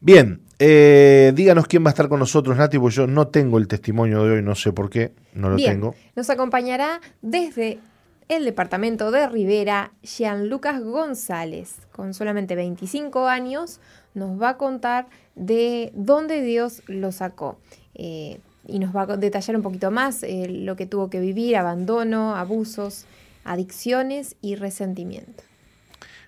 Bien, 0.02 0.42
eh, 0.60 1.32
díganos 1.36 1.68
quién 1.68 1.84
va 1.84 1.90
a 1.90 1.92
estar 1.92 2.08
con 2.08 2.20
nosotros, 2.20 2.58
Nati, 2.58 2.80
porque 2.80 2.96
yo 2.96 3.08
no 3.08 3.28
tengo 3.28 3.58
el 3.58 3.68
testimonio 3.68 4.24
de 4.24 4.32
hoy, 4.38 4.42
no 4.42 4.56
sé 4.56 4.72
por 4.72 4.90
qué, 4.90 5.12
no 5.34 5.50
lo 5.50 5.58
tengo. 5.58 5.96
Nos 6.16 6.30
acompañará 6.30 7.02
desde 7.22 7.80
el 8.28 8.46
departamento 8.46 9.12
de 9.12 9.28
Rivera, 9.28 9.92
Jean 10.02 10.50
Lucas 10.50 10.82
González, 10.82 11.76
con 11.92 12.14
solamente 12.14 12.56
25 12.56 13.28
años, 13.28 13.80
nos 14.14 14.42
va 14.42 14.50
a 14.50 14.58
contar 14.58 15.08
de 15.36 15.92
dónde 15.94 16.42
Dios 16.42 16.82
lo 16.88 17.12
sacó. 17.12 17.58
Eh, 17.94 18.40
y 18.68 18.80
nos 18.80 18.96
va 18.96 19.04
a 19.04 19.18
detallar 19.18 19.56
un 19.56 19.62
poquito 19.62 19.92
más 19.92 20.24
eh, 20.24 20.48
lo 20.50 20.76
que 20.76 20.88
tuvo 20.88 21.10
que 21.10 21.20
vivir, 21.20 21.56
abandono, 21.56 22.36
abusos, 22.36 23.06
adicciones 23.44 24.36
y 24.42 24.56
resentimiento. 24.56 25.44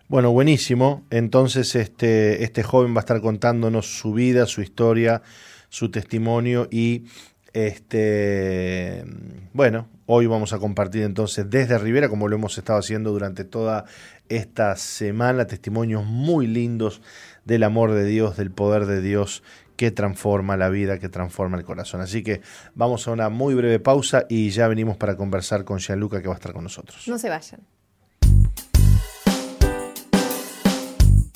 Bueno, 0.09 0.31
buenísimo. 0.31 1.05
Entonces 1.09 1.75
este, 1.75 2.43
este 2.43 2.63
joven 2.63 2.93
va 2.93 2.99
a 2.99 3.01
estar 3.01 3.19
contándonos 3.19 3.99
su 3.99 4.13
vida, 4.13 4.45
su 4.45 4.61
historia, 4.61 5.21
su 5.67 5.91
testimonio 5.91 6.69
y 6.71 7.03
este 7.51 9.03
bueno, 9.51 9.89
hoy 10.05 10.27
vamos 10.27 10.53
a 10.53 10.59
compartir 10.59 11.03
entonces 11.03 11.49
desde 11.49 11.77
Rivera, 11.77 12.07
como 12.07 12.29
lo 12.29 12.37
hemos 12.37 12.57
estado 12.57 12.79
haciendo 12.79 13.11
durante 13.11 13.43
toda 13.43 13.83
esta 14.29 14.77
semana, 14.77 15.45
testimonios 15.45 16.05
muy 16.05 16.47
lindos 16.47 17.01
del 17.43 17.63
amor 17.63 17.91
de 17.91 18.05
Dios, 18.05 18.37
del 18.37 18.51
poder 18.51 18.85
de 18.85 19.01
Dios 19.01 19.43
que 19.75 19.91
transforma 19.91 20.55
la 20.55 20.69
vida, 20.69 20.99
que 20.99 21.09
transforma 21.09 21.57
el 21.57 21.65
corazón. 21.65 21.99
Así 21.99 22.23
que 22.23 22.41
vamos 22.75 23.07
a 23.09 23.11
una 23.11 23.27
muy 23.27 23.55
breve 23.55 23.79
pausa 23.79 24.25
y 24.29 24.51
ya 24.51 24.69
venimos 24.69 24.95
para 24.95 25.17
conversar 25.17 25.65
con 25.65 25.79
Gianluca 25.79 26.21
que 26.21 26.29
va 26.29 26.35
a 26.35 26.37
estar 26.37 26.53
con 26.53 26.63
nosotros. 26.63 27.05
No 27.07 27.17
se 27.17 27.29
vayan. 27.29 27.59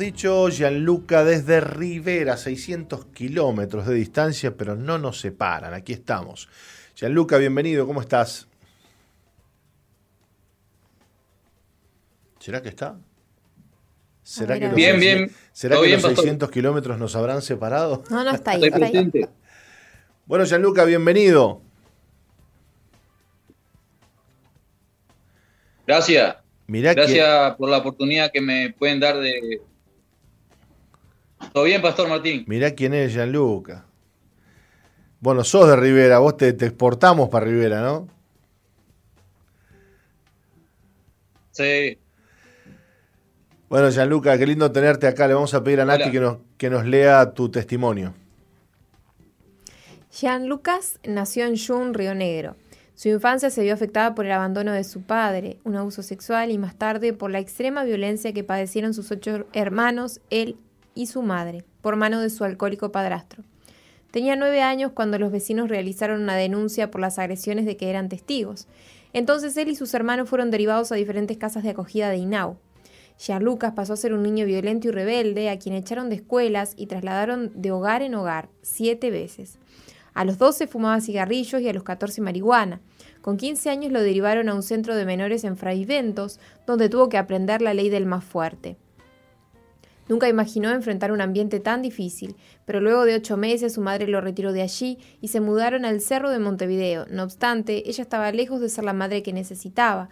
Dicho, 0.00 0.48
Gianluca 0.48 1.22
desde 1.22 1.60
Rivera, 1.60 2.36
600 2.36 3.06
kilómetros 3.06 3.86
de 3.86 3.94
distancia, 3.94 4.56
pero 4.56 4.74
no 4.74 4.98
nos 4.98 5.20
separan. 5.20 5.74
Aquí 5.74 5.92
estamos. 5.92 6.48
Gianluca, 6.96 7.36
bienvenido, 7.36 7.86
¿cómo 7.86 8.00
estás? 8.00 8.48
¿Será 12.40 12.60
que 12.62 12.70
está? 12.70 12.98
¿Será 14.22 14.58
que 14.58 14.66
los, 14.66 14.74
Bien, 14.74 14.98
600 14.98 15.00
bien. 15.00 15.36
¿será 15.52 15.76
que 15.76 15.82
bien, 15.82 15.92
los 15.94 16.02
pastor. 16.02 16.24
600 16.24 16.50
kilómetros 16.50 16.98
nos 16.98 17.14
habrán 17.14 17.42
separado? 17.42 18.02
No, 18.10 18.24
no, 18.24 18.30
está 18.34 18.52
ahí. 18.52 18.64
Está. 18.64 19.30
Bueno, 20.26 20.44
Gianluca, 20.44 20.84
bienvenido. 20.84 21.62
Gracias. 25.86 26.36
Mirá 26.66 26.94
que, 26.94 27.00
Gracias 27.00 27.56
por 27.56 27.68
la 27.68 27.78
oportunidad 27.78 28.30
que 28.32 28.40
me 28.40 28.72
pueden 28.72 29.00
dar 29.00 29.18
de. 29.18 29.60
¿Todo 31.52 31.64
bien, 31.64 31.82
Pastor 31.82 32.08
Martín? 32.08 32.44
mirá 32.46 32.74
quién 32.74 32.94
es 32.94 33.12
Gianluca. 33.12 33.86
Bueno, 35.20 35.44
sos 35.44 35.68
de 35.68 35.76
Rivera, 35.76 36.18
vos 36.18 36.36
te, 36.36 36.52
te 36.52 36.66
exportamos 36.66 37.28
para 37.28 37.46
Rivera, 37.46 37.82
¿no? 37.82 38.08
Sí. 41.50 41.98
Bueno, 43.68 43.90
Gianluca, 43.90 44.36
qué 44.38 44.46
lindo 44.46 44.72
tenerte 44.72 45.06
acá. 45.06 45.28
Le 45.28 45.34
vamos 45.34 45.52
a 45.54 45.62
pedir 45.62 45.80
a 45.80 45.84
Nati 45.84 46.04
Hola. 46.04 46.12
que 46.12 46.20
nos, 46.20 46.36
que 46.56 46.70
nos 46.70 46.84
lea 46.86 47.32
tu 47.34 47.50
testimonio. 47.50 48.14
Jean 50.12 50.48
Lucas 50.48 50.98
nació 51.04 51.46
en 51.46 51.56
Jun, 51.56 51.94
Río 51.94 52.14
Negro. 52.14 52.56
Su 52.94 53.08
infancia 53.08 53.48
se 53.50 53.62
vio 53.62 53.72
afectada 53.72 54.14
por 54.14 54.26
el 54.26 54.32
abandono 54.32 54.72
de 54.72 54.84
su 54.84 55.02
padre, 55.02 55.58
un 55.64 55.76
abuso 55.76 56.02
sexual 56.02 56.50
y 56.50 56.58
más 56.58 56.76
tarde 56.76 57.12
por 57.12 57.30
la 57.30 57.38
extrema 57.38 57.84
violencia 57.84 58.32
que 58.32 58.44
padecieron 58.44 58.92
sus 58.92 59.10
ocho 59.10 59.46
hermanos, 59.52 60.20
él 60.30 60.56
y 61.00 61.06
su 61.06 61.22
madre, 61.22 61.64
por 61.80 61.96
mano 61.96 62.20
de 62.20 62.28
su 62.28 62.44
alcohólico 62.44 62.92
padrastro. 62.92 63.42
Tenía 64.10 64.36
nueve 64.36 64.60
años 64.60 64.92
cuando 64.92 65.18
los 65.18 65.32
vecinos 65.32 65.68
realizaron 65.68 66.20
una 66.20 66.36
denuncia 66.36 66.90
por 66.90 67.00
las 67.00 67.18
agresiones 67.18 67.64
de 67.64 67.76
que 67.76 67.88
eran 67.88 68.08
testigos. 68.08 68.66
Entonces 69.12 69.56
él 69.56 69.68
y 69.68 69.76
sus 69.76 69.94
hermanos 69.94 70.28
fueron 70.28 70.50
derivados 70.50 70.92
a 70.92 70.96
diferentes 70.96 71.38
casas 71.38 71.62
de 71.62 71.70
acogida 71.70 72.10
de 72.10 72.18
Inau. 72.18 72.58
Jean 73.18 73.44
Lucas 73.44 73.72
pasó 73.74 73.92
a 73.92 73.96
ser 73.96 74.12
un 74.12 74.22
niño 74.22 74.46
violento 74.46 74.88
y 74.88 74.90
rebelde 74.90 75.48
a 75.48 75.58
quien 75.58 75.74
echaron 75.74 76.10
de 76.10 76.16
escuelas 76.16 76.74
y 76.76 76.86
trasladaron 76.86 77.50
de 77.54 77.70
hogar 77.70 78.02
en 78.02 78.14
hogar 78.14 78.48
siete 78.62 79.10
veces. 79.10 79.58
A 80.12 80.24
los 80.24 80.38
12 80.38 80.66
fumaba 80.66 81.00
cigarrillos 81.00 81.62
y 81.62 81.68
a 81.68 81.72
los 81.72 81.82
14 81.82 82.20
marihuana. 82.20 82.80
Con 83.22 83.36
15 83.36 83.70
años 83.70 83.92
lo 83.92 84.02
derivaron 84.02 84.48
a 84.48 84.54
un 84.54 84.62
centro 84.62 84.96
de 84.96 85.04
menores 85.04 85.44
en 85.44 85.56
Fraiventos, 85.56 86.40
donde 86.66 86.88
tuvo 86.88 87.08
que 87.08 87.18
aprender 87.18 87.62
la 87.62 87.74
ley 87.74 87.90
del 87.90 88.06
más 88.06 88.24
fuerte. 88.24 88.76
Nunca 90.10 90.28
imaginó 90.28 90.70
enfrentar 90.70 91.12
un 91.12 91.20
ambiente 91.20 91.60
tan 91.60 91.82
difícil, 91.82 92.34
pero 92.64 92.80
luego 92.80 93.04
de 93.04 93.14
ocho 93.14 93.36
meses 93.36 93.74
su 93.74 93.80
madre 93.80 94.08
lo 94.08 94.20
retiró 94.20 94.52
de 94.52 94.60
allí 94.60 94.98
y 95.20 95.28
se 95.28 95.40
mudaron 95.40 95.84
al 95.84 96.00
cerro 96.00 96.30
de 96.30 96.40
Montevideo. 96.40 97.06
No 97.08 97.22
obstante, 97.22 97.88
ella 97.88 98.02
estaba 98.02 98.32
lejos 98.32 98.60
de 98.60 98.70
ser 98.70 98.82
la 98.82 98.92
madre 98.92 99.22
que 99.22 99.32
necesitaba, 99.32 100.08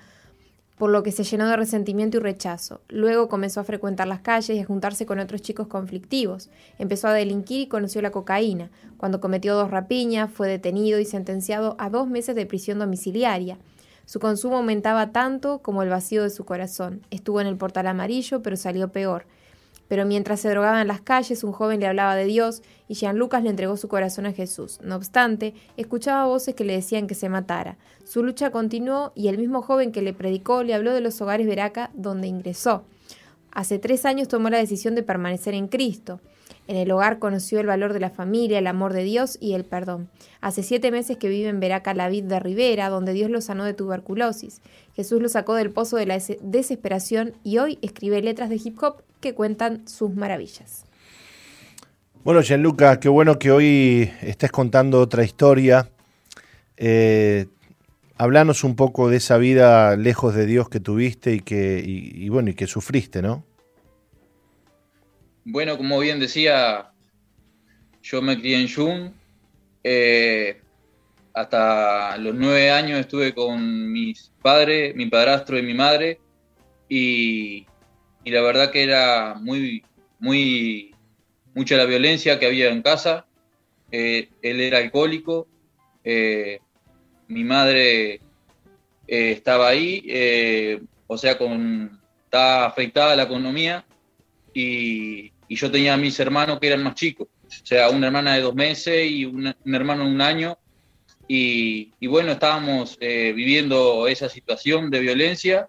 por 0.76 0.90
lo 0.90 1.02
que 1.02 1.10
se 1.10 1.24
llenó 1.24 1.48
de 1.48 1.56
resentimiento 1.56 2.18
y 2.18 2.20
rechazo. 2.20 2.80
Luego 2.88 3.28
comenzó 3.28 3.58
a 3.58 3.64
frecuentar 3.64 4.06
las 4.06 4.20
calles 4.20 4.56
y 4.56 4.60
a 4.60 4.64
juntarse 4.64 5.04
con 5.04 5.18
otros 5.18 5.42
chicos 5.42 5.66
conflictivos. 5.66 6.48
Empezó 6.78 7.08
a 7.08 7.12
delinquir 7.12 7.62
y 7.62 7.66
conoció 7.66 8.00
la 8.00 8.12
cocaína. 8.12 8.70
Cuando 8.98 9.20
cometió 9.20 9.56
dos 9.56 9.72
rapiñas, 9.72 10.30
fue 10.30 10.46
detenido 10.46 11.00
y 11.00 11.06
sentenciado 11.06 11.74
a 11.80 11.90
dos 11.90 12.06
meses 12.06 12.36
de 12.36 12.46
prisión 12.46 12.78
domiciliaria. 12.78 13.58
Su 14.06 14.20
consumo 14.20 14.58
aumentaba 14.58 15.10
tanto 15.10 15.58
como 15.58 15.82
el 15.82 15.88
vacío 15.88 16.22
de 16.22 16.30
su 16.30 16.44
corazón. 16.44 17.02
Estuvo 17.10 17.40
en 17.40 17.48
el 17.48 17.56
portal 17.56 17.88
amarillo, 17.88 18.42
pero 18.42 18.56
salió 18.56 18.92
peor. 18.92 19.26
Pero 19.88 20.04
mientras 20.04 20.40
se 20.40 20.50
drogaba 20.50 20.80
en 20.82 20.88
las 20.88 21.00
calles, 21.00 21.42
un 21.42 21.52
joven 21.52 21.80
le 21.80 21.86
hablaba 21.86 22.14
de 22.14 22.26
Dios 22.26 22.62
y 22.86 22.94
Jean 22.94 23.18
Lucas 23.18 23.42
le 23.42 23.50
entregó 23.50 23.76
su 23.76 23.88
corazón 23.88 24.26
a 24.26 24.32
Jesús. 24.32 24.78
No 24.82 24.96
obstante, 24.96 25.54
escuchaba 25.76 26.26
voces 26.26 26.54
que 26.54 26.64
le 26.64 26.74
decían 26.74 27.06
que 27.06 27.14
se 27.14 27.28
matara. 27.28 27.78
Su 28.04 28.22
lucha 28.22 28.50
continuó 28.50 29.12
y 29.14 29.28
el 29.28 29.38
mismo 29.38 29.62
joven 29.62 29.90
que 29.90 30.02
le 30.02 30.12
predicó 30.12 30.62
le 30.62 30.74
habló 30.74 30.92
de 30.92 31.00
los 31.00 31.20
hogares 31.20 31.46
Veraca 31.46 31.90
donde 31.94 32.28
ingresó. 32.28 32.84
Hace 33.50 33.78
tres 33.78 34.04
años 34.04 34.28
tomó 34.28 34.50
la 34.50 34.58
decisión 34.58 34.94
de 34.94 35.02
permanecer 35.02 35.54
en 35.54 35.68
Cristo. 35.68 36.20
En 36.66 36.76
el 36.76 36.90
hogar 36.90 37.18
conoció 37.18 37.60
el 37.60 37.66
valor 37.66 37.92
de 37.92 38.00
la 38.00 38.10
familia, 38.10 38.58
el 38.58 38.66
amor 38.66 38.92
de 38.92 39.02
Dios 39.02 39.38
y 39.40 39.54
el 39.54 39.64
perdón. 39.64 40.08
Hace 40.40 40.62
siete 40.62 40.90
meses 40.90 41.16
que 41.16 41.28
vive 41.28 41.48
en 41.48 41.60
Veraca 41.60 41.94
la 41.94 42.08
vid 42.08 42.24
de 42.24 42.40
Rivera, 42.40 42.88
donde 42.90 43.12
Dios 43.12 43.30
lo 43.30 43.40
sanó 43.40 43.64
de 43.64 43.74
tuberculosis. 43.74 44.60
Jesús 44.94 45.22
lo 45.22 45.28
sacó 45.28 45.54
del 45.54 45.70
pozo 45.70 45.96
de 45.96 46.06
la 46.06 46.14
des- 46.14 46.38
desesperación 46.42 47.32
y 47.42 47.58
hoy 47.58 47.78
escribe 47.82 48.20
letras 48.22 48.50
de 48.50 48.60
hip 48.62 48.82
hop 48.82 49.02
que 49.20 49.34
cuentan 49.34 49.88
sus 49.88 50.14
maravillas. 50.14 50.84
Bueno, 52.24 52.42
Gianluca, 52.42 53.00
qué 53.00 53.08
bueno 53.08 53.38
que 53.38 53.50
hoy 53.50 54.10
estés 54.20 54.50
contando 54.50 55.00
otra 55.00 55.24
historia. 55.24 55.90
Eh, 56.76 57.46
hablanos 58.16 58.64
un 58.64 58.76
poco 58.76 59.08
de 59.08 59.16
esa 59.16 59.38
vida 59.38 59.96
lejos 59.96 60.34
de 60.34 60.44
Dios 60.44 60.68
que 60.68 60.80
tuviste 60.80 61.32
y 61.32 61.40
que, 61.40 61.82
y 61.84 62.28
bueno, 62.28 62.50
y 62.50 62.54
que 62.54 62.66
sufriste, 62.66 63.22
¿no? 63.22 63.44
Bueno, 65.50 65.78
como 65.78 65.98
bien 65.98 66.20
decía, 66.20 66.92
yo 68.02 68.20
me 68.20 68.38
crié 68.38 68.60
en 68.60 68.68
Jun. 68.68 69.14
eh, 69.82 70.60
hasta 71.32 72.18
los 72.18 72.34
nueve 72.34 72.70
años 72.70 73.00
estuve 73.00 73.32
con 73.34 73.90
mis 73.90 74.30
padres, 74.42 74.94
mi 74.94 75.06
padrastro 75.06 75.58
y 75.58 75.62
mi 75.62 75.72
madre. 75.72 76.20
Y, 76.86 77.66
la 78.26 78.42
verdad 78.42 78.70
que 78.70 78.82
era 78.82 79.36
muy, 79.40 79.82
muy, 80.18 80.94
mucha 81.54 81.78
la 81.78 81.86
violencia 81.86 82.38
que 82.38 82.44
había 82.44 82.68
en 82.68 82.82
casa. 82.82 83.24
Eh, 83.90 84.28
él 84.42 84.60
era 84.60 84.78
alcohólico. 84.78 85.48
eh, 86.04 86.60
mi 87.28 87.42
madre 87.44 88.20
estaba 89.06 89.68
ahí, 89.68 90.82
o 91.06 91.16
sea, 91.16 91.38
con, 91.38 91.98
estaba 92.24 92.66
afectada 92.66 93.16
la 93.16 93.22
economía 93.22 93.86
y, 94.52 95.32
y 95.48 95.56
yo 95.56 95.70
tenía 95.70 95.94
a 95.94 95.96
mis 95.96 96.18
hermanos 96.20 96.60
que 96.60 96.66
eran 96.68 96.82
más 96.82 96.94
chicos, 96.94 97.28
o 97.28 97.66
sea, 97.66 97.90
una 97.90 98.06
hermana 98.08 98.34
de 98.34 98.42
dos 98.42 98.54
meses 98.54 99.10
y 99.10 99.24
un 99.24 99.46
hermano 99.64 100.04
de 100.04 100.10
un 100.10 100.20
año. 100.20 100.58
Y, 101.26 101.94
y 102.00 102.06
bueno, 102.06 102.32
estábamos 102.32 102.96
eh, 103.00 103.32
viviendo 103.34 104.06
esa 104.08 104.28
situación 104.28 104.90
de 104.90 105.00
violencia 105.00 105.68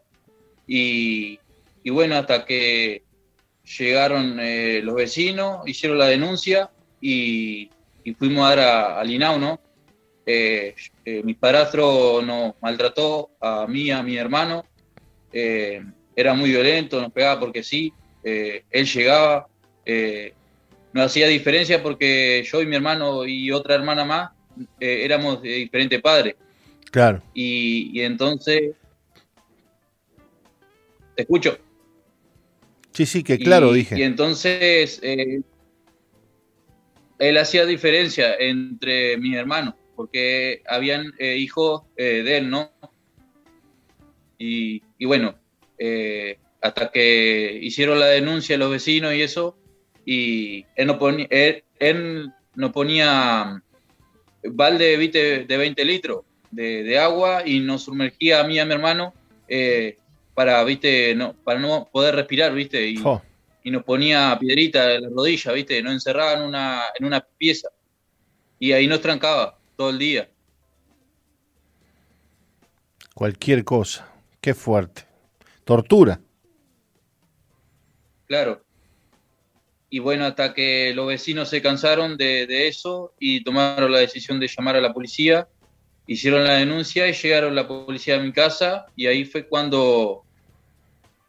y, 0.67 1.39
y 1.83 1.89
bueno, 1.89 2.15
hasta 2.15 2.45
que 2.45 3.03
llegaron 3.77 4.39
eh, 4.39 4.81
los 4.83 4.95
vecinos, 4.95 5.67
hicieron 5.67 5.97
la 5.97 6.07
denuncia 6.07 6.71
y, 7.01 7.69
y 8.03 8.13
fuimos 8.13 8.45
a 8.45 8.55
dar 8.55 8.59
a- 8.59 8.99
al 9.01 9.11
INAU, 9.11 9.39
¿no? 9.39 9.61
Eh, 10.25 10.75
eh, 11.05 11.23
mi 11.23 11.33
padrastro 11.33 12.21
nos 12.21 12.53
maltrató 12.61 13.31
a 13.41 13.65
mí 13.67 13.89
a 13.91 14.01
mi 14.03 14.15
hermano, 14.15 14.65
eh, 15.31 15.81
era 16.15 16.33
muy 16.33 16.51
violento, 16.51 17.01
nos 17.01 17.11
pegaba 17.11 17.39
porque 17.39 17.63
sí, 17.63 17.91
eh, 18.23 18.63
él 18.69 18.85
llegaba, 18.85 19.48
eh, 19.91 20.33
no 20.93 21.01
hacía 21.01 21.27
diferencia 21.27 21.81
porque 21.81 22.43
yo 22.45 22.61
y 22.61 22.67
mi 22.67 22.75
hermano 22.75 23.25
y 23.25 23.49
otra 23.49 23.73
hermana 23.73 24.05
más 24.05 24.31
eh, 24.79 25.03
éramos 25.03 25.41
de 25.41 25.49
diferentes 25.49 25.99
padres. 25.99 26.35
Claro. 26.91 27.23
Y, 27.33 27.89
y 27.91 28.01
entonces, 28.01 28.75
te 31.15 31.23
escucho. 31.23 31.57
Sí, 32.91 33.07
sí, 33.07 33.23
que 33.23 33.39
claro, 33.39 33.73
y, 33.73 33.79
dije. 33.79 33.97
Y 33.97 34.03
entonces, 34.03 34.99
eh, 35.01 35.41
él 37.17 37.37
hacía 37.37 37.65
diferencia 37.65 38.35
entre 38.35 39.17
mis 39.17 39.35
hermanos, 39.35 39.73
porque 39.95 40.61
habían 40.67 41.13
eh, 41.17 41.37
hijos 41.37 41.81
de 41.97 42.37
él, 42.37 42.49
¿no? 42.51 42.71
Y, 44.37 44.83
y 44.99 45.05
bueno, 45.05 45.35
hasta 46.61 46.91
que 46.91 47.59
hicieron 47.61 47.99
la 47.99 48.07
denuncia 48.07 48.57
los 48.57 48.71
vecinos 48.71 49.13
y 49.15 49.21
eso, 49.21 49.57
y 50.11 50.65
él 50.75 50.87
no 50.87 50.97
ponía, 50.97 51.27
él, 51.29 51.63
él 51.77 52.33
no 52.55 52.71
ponía 52.71 53.61
balde 54.43 54.97
¿viste? 54.97 55.45
de 55.45 55.57
20 55.57 55.85
litros 55.85 56.23
de, 56.49 56.81
de 56.81 56.97
agua 56.97 57.43
y 57.45 57.59
nos 57.59 57.83
sumergía 57.83 58.39
a 58.39 58.43
mí 58.43 58.55
y 58.55 58.59
a 58.59 58.65
mi 58.65 58.73
hermano 58.73 59.13
eh, 59.47 59.99
para, 60.33 60.63
¿viste? 60.63 61.13
No, 61.13 61.33
para 61.43 61.59
no 61.59 61.87
poder 61.91 62.15
respirar, 62.15 62.51
¿viste? 62.55 62.89
Y, 62.89 63.03
y 63.63 63.69
nos 63.69 63.83
ponía 63.83 64.35
piedrita 64.39 64.95
en 64.95 65.03
la 65.03 65.09
rodilla, 65.09 65.51
¿viste? 65.51 65.83
Nos 65.83 65.93
encerraba 65.93 66.33
en 66.33 66.41
una, 66.41 66.81
en 66.97 67.05
una 67.05 67.21
pieza. 67.37 67.69
Y 68.57 68.71
ahí 68.71 68.87
nos 68.87 69.01
trancaba 69.01 69.59
todo 69.75 69.91
el 69.91 69.99
día. 69.99 70.27
cualquier 73.13 73.63
cosa. 73.63 74.09
Qué 74.41 74.55
fuerte. 74.55 75.05
Tortura. 75.65 76.19
Claro. 78.25 78.63
Y 79.89 79.99
bueno, 79.99 80.25
hasta 80.25 80.53
que 80.53 80.93
los 80.93 81.07
vecinos 81.07 81.49
se 81.49 81.61
cansaron 81.61 82.15
de, 82.15 82.45
de 82.45 82.67
eso 82.67 83.13
y 83.19 83.43
tomaron 83.43 83.91
la 83.91 83.99
decisión 83.99 84.39
de 84.39 84.47
llamar 84.47 84.75
a 84.75 84.81
la 84.81 84.93
policía, 84.93 85.47
hicieron 86.05 86.43
la 86.43 86.55
denuncia 86.55 87.07
y 87.07 87.13
llegaron 87.13 87.55
la 87.55 87.67
policía 87.67 88.15
a 88.15 88.19
mi 88.19 88.31
casa 88.31 88.85
y 88.95 89.07
ahí 89.07 89.25
fue 89.25 89.47
cuando 89.47 90.23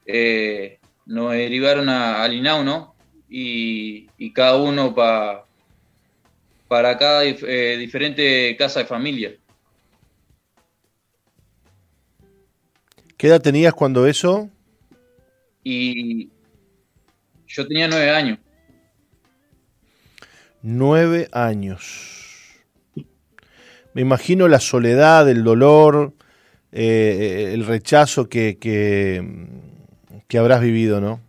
eh, 0.04 0.78
nos 1.06 1.32
derivaron 1.32 1.88
a, 1.88 2.22
al 2.22 2.34
INAU, 2.34 2.64
¿no? 2.64 2.94
Y, 3.30 4.08
y 4.18 4.32
cada 4.32 4.56
uno 4.56 4.94
pa- 4.94 5.46
para 6.68 6.98
cada 6.98 7.24
eh, 7.24 7.76
diferente 7.78 8.54
casa 8.58 8.80
de 8.80 8.86
familia. 8.86 9.34
¿Qué 13.16 13.26
edad 13.26 13.40
tenías 13.40 13.72
cuando 13.72 14.06
eso? 14.06 14.50
Y 15.62 16.30
yo 17.46 17.66
tenía 17.66 17.88
nueve 17.88 18.10
años. 18.10 18.38
Nueve 20.62 21.28
años. 21.32 22.20
Me 23.94 24.02
imagino 24.02 24.46
la 24.46 24.60
soledad, 24.60 25.28
el 25.28 25.42
dolor, 25.42 26.12
eh, 26.70 27.50
el 27.54 27.66
rechazo 27.66 28.28
que, 28.28 28.58
que, 28.58 30.38
habrás 30.38 30.60
vivido, 30.60 31.00
¿no? 31.00 31.20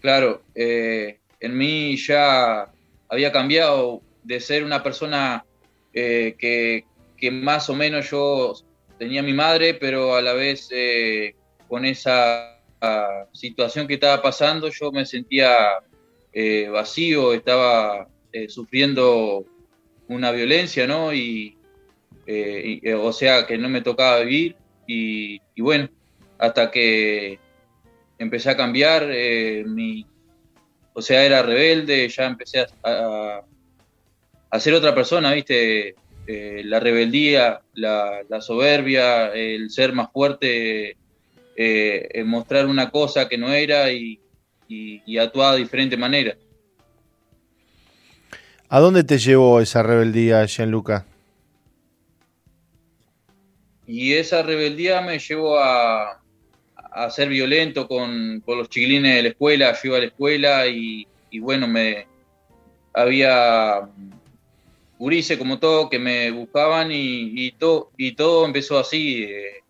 Claro, 0.00 0.42
eh, 0.54 1.20
en 1.38 1.56
mí 1.56 1.96
ya 1.96 2.70
había 3.08 3.30
cambiado 3.30 4.02
de 4.24 4.40
ser 4.40 4.64
una 4.64 4.82
persona 4.82 5.44
eh, 5.94 6.34
que, 6.38 6.84
que, 7.16 7.30
más 7.30 7.70
o 7.70 7.74
menos 7.74 8.10
yo 8.10 8.54
tenía 8.98 9.22
mi 9.22 9.32
madre, 9.32 9.74
pero 9.74 10.16
a 10.16 10.22
la 10.22 10.32
vez 10.32 10.68
con 11.68 11.84
esa 11.84 12.60
ah, 12.80 13.26
situación 13.32 13.86
que 13.86 13.94
estaba 13.94 14.20
pasando 14.20 14.68
yo 14.68 14.90
me 14.92 15.06
sentía 15.06 15.78
vacío, 16.70 17.32
estaba 17.32 18.08
sufriendo 18.48 19.44
una 20.08 20.30
violencia, 20.30 20.86
¿no? 20.86 21.12
Y, 21.12 21.56
eh, 22.26 22.80
eh, 22.82 22.94
o 22.94 23.12
sea 23.12 23.46
que 23.46 23.58
no 23.58 23.68
me 23.68 23.82
tocaba 23.82 24.20
vivir 24.20 24.56
y, 24.86 25.40
bueno, 25.58 25.88
hasta 26.38 26.70
que 26.70 27.38
empecé 28.18 28.50
a 28.50 28.56
cambiar, 28.56 29.08
eh, 29.10 29.64
mi, 29.66 30.06
o 30.92 31.02
sea, 31.02 31.24
era 31.24 31.42
rebelde, 31.42 32.08
ya 32.08 32.26
empecé 32.26 32.66
a, 32.82 33.42
a, 34.50 34.60
ser 34.60 34.74
otra 34.74 34.94
persona, 34.94 35.32
¿viste? 35.32 35.94
la 36.26 36.78
rebeldía, 36.78 37.60
la, 37.74 38.40
soberbia, 38.40 39.34
el 39.34 39.70
ser 39.70 39.92
más 39.92 40.12
fuerte, 40.12 40.96
mostrar 42.24 42.66
una 42.66 42.90
cosa 42.90 43.28
que 43.28 43.38
no 43.38 43.52
era 43.52 43.90
y, 43.92 44.20
y, 45.06 45.18
actuar 45.18 45.54
de 45.54 45.60
diferente 45.60 45.96
manera. 45.96 46.36
¿A 48.68 48.80
dónde 48.80 49.04
te 49.04 49.18
llevó 49.18 49.60
esa 49.60 49.82
rebeldía, 49.82 50.44
Gianluca? 50.46 51.04
Y 53.86 54.14
esa 54.14 54.42
rebeldía 54.42 55.02
me 55.02 55.18
llevó 55.18 55.58
a, 55.58 56.18
ser 57.10 57.28
violento 57.28 57.86
con, 57.86 58.42
los 58.46 58.68
chiquilines 58.68 59.16
de 59.16 59.22
la 59.22 59.28
escuela. 59.30 59.72
Yo 59.74 59.88
iba 59.88 59.96
a 59.96 60.00
la 60.00 60.06
escuela 60.06 60.66
y, 60.66 61.06
bueno, 61.40 61.68
me 61.68 62.06
había 62.94 63.88
gurises 64.98 65.36
como 65.36 65.58
todo 65.58 65.90
que 65.90 65.98
me 65.98 66.30
buscaban 66.30 66.90
y, 66.92 67.52
todo, 67.52 67.90
y 67.96 68.12
todo 68.12 68.46
empezó 68.46 68.78
así. 68.78 69.24
Eh, 69.24 69.62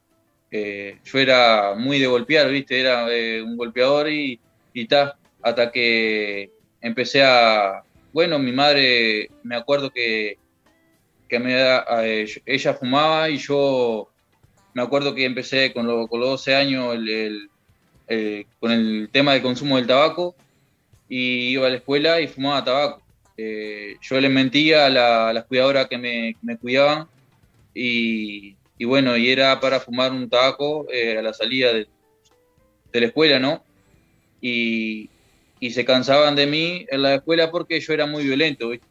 eh, 0.55 0.99
yo 1.03 1.19
era 1.19 1.74
muy 1.74 1.99
de 1.99 2.07
golpear, 2.07 2.51
¿viste? 2.51 2.79
Era 2.79 3.11
eh, 3.11 3.43
un 3.43 3.57
golpeador 3.57 4.11
y, 4.11 4.39
y 4.73 4.86
ta, 4.86 5.19
hasta 5.43 5.70
que 5.70 6.51
empecé 6.81 7.23
a... 7.23 7.82
Bueno, 8.12 8.39
mi 8.39 8.53
madre, 8.53 9.31
me 9.43 9.57
acuerdo 9.57 9.90
que 9.90 10.39
que 11.32 11.39
me 11.39 11.57
ella 12.44 12.74
fumaba 12.74 13.31
y 13.31 13.39
yo 13.39 14.11
me 14.74 14.82
acuerdo 14.82 15.15
que 15.15 15.24
empecé 15.24 15.73
con, 15.73 15.86
los 15.86 16.07
12 16.11 16.55
años 16.55 16.94
con 18.61 18.70
el 18.70 19.09
tema 19.11 19.32
del 19.32 19.40
consumo 19.40 19.78
del 19.78 19.86
tabaco 19.86 20.36
y 21.09 21.53
iba 21.53 21.66
a 21.69 21.70
la 21.70 21.77
escuela 21.77 22.20
y 22.20 22.28
fumaba 22.28 22.62
tabaco. 22.62 23.03
Eh, 23.39 23.97
yo 24.03 24.20
le 24.20 24.28
mentía 24.28 24.85
a, 24.85 25.32
las 25.32 25.44
cuidadoras 25.47 25.89
que 25.89 25.97
me, 25.97 26.36
cuidaban 26.59 27.09
y, 27.73 28.55
bueno, 28.85 29.16
y 29.16 29.31
era 29.31 29.59
para 29.59 29.81
fumar 29.81 30.12
un 30.12 30.28
tabaco 30.28 30.86
eh, 30.93 31.16
a 31.16 31.23
la 31.23 31.32
salida 31.32 31.73
de, 31.73 31.89
la 32.93 33.07
escuela, 33.07 33.39
¿no? 33.39 33.65
Y, 34.43 35.09
y 35.60 35.70
se 35.70 35.86
cansaban 35.86 36.36
de 36.36 36.47
mí 36.47 36.85
en 36.90 37.01
la 37.01 37.14
escuela 37.14 37.51
porque 37.51 37.81
yo 37.81 37.94
era 37.94 38.05
muy 38.05 38.24
violento, 38.24 38.69
¿viste? 38.69 38.86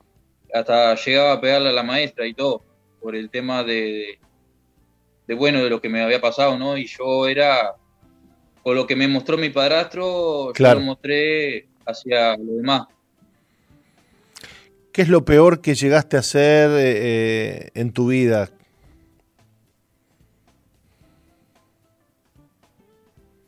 hasta 0.53 0.95
llegaba 0.95 1.33
a 1.33 1.41
pegarle 1.41 1.69
a 1.69 1.73
la 1.73 1.83
maestra 1.83 2.25
y 2.27 2.33
todo, 2.33 2.63
por 3.01 3.15
el 3.15 3.29
tema 3.29 3.63
de, 3.63 4.19
de, 5.27 5.35
bueno, 5.35 5.63
de 5.63 5.69
lo 5.69 5.81
que 5.81 5.89
me 5.89 6.01
había 6.01 6.21
pasado, 6.21 6.57
¿no? 6.57 6.77
Y 6.77 6.87
yo 6.87 7.27
era, 7.27 7.75
con 8.63 8.75
lo 8.75 8.85
que 8.85 8.95
me 8.95 9.07
mostró 9.07 9.37
mi 9.37 9.49
padrastro, 9.49 10.53
yo 10.53 10.73
lo 10.73 10.79
mostré 10.81 11.67
hacia 11.85 12.37
lo 12.37 12.53
demás. 12.53 12.87
¿Qué 14.91 15.03
es 15.03 15.09
lo 15.09 15.23
peor 15.23 15.61
que 15.61 15.73
llegaste 15.73 16.17
a 16.17 16.19
hacer 16.19 16.69
eh, 16.71 16.93
eh, 16.95 17.69
en 17.75 17.93
tu 17.93 18.07
vida? 18.07 18.49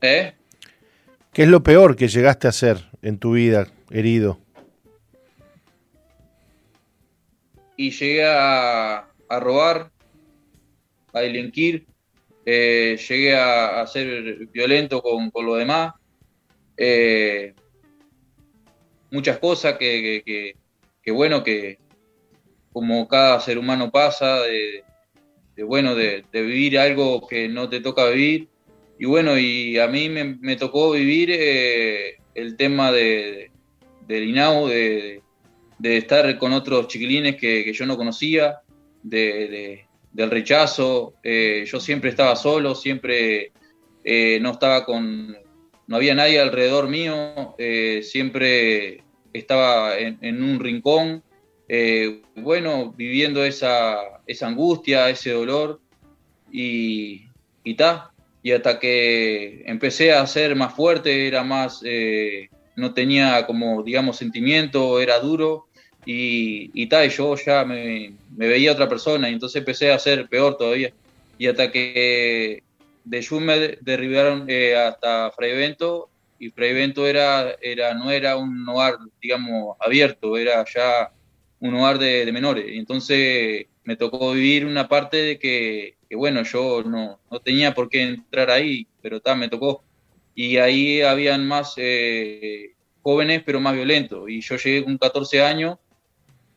¿Eh? 0.01 0.34
¿Qué 1.34 1.43
es 1.43 1.47
lo 1.49 1.64
peor 1.64 1.95
que 1.95 2.07
llegaste 2.07 2.47
a 2.47 2.51
hacer 2.51 2.89
en 3.01 3.18
tu 3.18 3.34
vida, 3.34 3.68
herido? 3.89 4.39
y 7.76 7.91
llegué 7.91 8.26
a, 8.26 9.07
robar, 9.30 9.91
a 11.11 11.22
delinquir, 11.22 11.85
eh, 12.45 12.97
llegué 13.10 13.35
a, 13.35 13.85
ser 13.88 14.47
violento 14.51 15.01
con, 15.01 15.31
lo 15.45 15.55
demás. 15.55 15.93
Eh, 16.77 17.53
muchas 19.11 19.38
cosas 19.39 19.77
que, 19.77 20.55
bueno, 21.07 21.43
que 21.43 21.77
como 22.72 23.07
cada 23.07 23.39
ser 23.39 23.57
humano 23.57 23.91
pasa, 23.91 24.41
de, 24.41 24.84
bueno, 25.64 25.95
de, 25.95 26.23
vivir 26.31 26.80
algo 26.80 27.27
que 27.27 27.47
no 27.47 27.69
te 27.69 27.80
toca 27.80 28.10
vivir. 28.10 28.49
Y 28.99 29.06
bueno, 29.06 29.38
y 29.38 29.78
a 29.80 29.88
mí 29.88 30.10
me, 30.10 30.56
tocó 30.56 30.91
vivir 30.91 31.30
eh, 31.32 32.18
el 32.36 32.56
tema 32.56 32.91
de, 32.91 33.52
del 34.07 34.30
INAU, 34.30 34.68
de, 34.68 35.22
de 35.80 35.98
estar 35.98 36.38
con 36.38 36.53
otros 36.53 36.88
chiquilines 36.88 37.36
que, 37.36 37.72
yo 37.74 37.86
no 37.86 37.98
conocía, 37.98 38.60
de, 39.02 39.86
del 40.11 40.32
rechazo. 40.32 41.15
Eh, 41.24 41.65
yo 41.68 41.80
siempre 41.80 42.11
estaba 42.11 42.36
solo, 42.36 42.76
siempre 42.76 43.52
eh, 44.03 44.40
no 44.41 44.52
estaba 44.52 44.86
con, 44.86 45.36
no 45.88 45.95
había 45.95 46.15
nadie 46.15 46.40
alrededor 46.40 46.88
mío, 46.88 47.56
siempre 48.03 49.03
estaba 49.34 49.98
en, 49.98 50.44
un 50.44 50.60
rincón, 50.60 51.24
bueno, 52.36 52.94
viviendo 52.95 53.44
esa, 53.44 54.22
esa, 54.28 54.48
angustia, 54.48 55.10
ese 55.10 55.32
dolor 55.32 55.82
y, 56.52 57.26
y 57.64 57.76
Y 58.44 58.52
hasta 58.52 58.78
que 58.78 59.64
empecé 59.65 60.11
a 60.11 60.28
ser 60.28 60.56
más 60.56 60.76
fuerte, 60.76 61.28
era 61.28 61.44
más, 61.44 61.82
no 62.76 62.94
tenía 62.94 63.45
como, 63.48 63.82
digamos, 63.84 64.18
sentimiento, 64.18 64.99
era 64.99 65.20
duro 65.20 65.68
y, 66.06 66.70
y, 66.74 66.94
y 66.94 67.10
yo 67.10 67.36
ya 67.36 67.64
me, 67.65 68.14
veía 68.30 68.74
otra 68.74 68.90
persona 68.90 69.30
y 69.30 69.34
entonces 69.34 69.60
empecé 69.60 69.91
a 69.91 69.99
ser 69.99 70.28
peor 70.28 70.57
todavía. 70.57 70.91
Y 71.38 71.48
hasta 71.48 71.72
que 71.72 72.64
de 73.03 73.26
Jun 73.26 73.45
me 73.45 73.78
derribaron 73.82 74.45
eh, 74.48 74.76
hasta 74.76 75.32
Freivento 75.32 76.10
y 76.40 76.49
Freivento 76.49 77.07
era, 77.07 77.56
era, 77.61 77.94
no 77.94 78.11
era 78.11 78.38
un 78.38 78.68
hogar, 78.68 78.98
digamos, 79.22 79.78
abierto, 79.80 80.38
era 80.38 80.64
ya 80.74 81.11
un 81.60 81.76
hogar 81.76 81.98
de, 81.99 82.30
menores. 82.32 82.65
Y 82.70 82.78
entonces 82.78 83.68
me 83.84 83.95
tocó 83.95 84.34
vivir 84.34 84.65
una 84.65 84.88
parte 84.88 85.18
de 85.18 85.40
que, 85.40 85.95
bueno, 86.15 86.44
yo 86.44 86.84
no, 86.84 87.19
no, 87.31 87.40
tenía 87.40 87.73
por 87.73 87.90
qué 87.90 88.03
entrar 88.03 88.49
ahí, 88.49 88.88
pero 89.02 89.19
ta, 89.19 89.35
me 89.35 89.49
tocó. 89.49 89.84
Y 90.35 90.57
ahí 90.57 91.02
habían 91.02 91.48
más 91.48 91.73
eh, 91.77 92.73
jóvenes, 93.02 93.44
pero 93.45 93.60
más 93.60 93.76
violentos. 93.76 94.30
Y 94.30 94.41
yo 94.41 94.57
llegué 94.57 94.84
con 94.84 94.98
14 94.98 95.41
años 95.44 95.77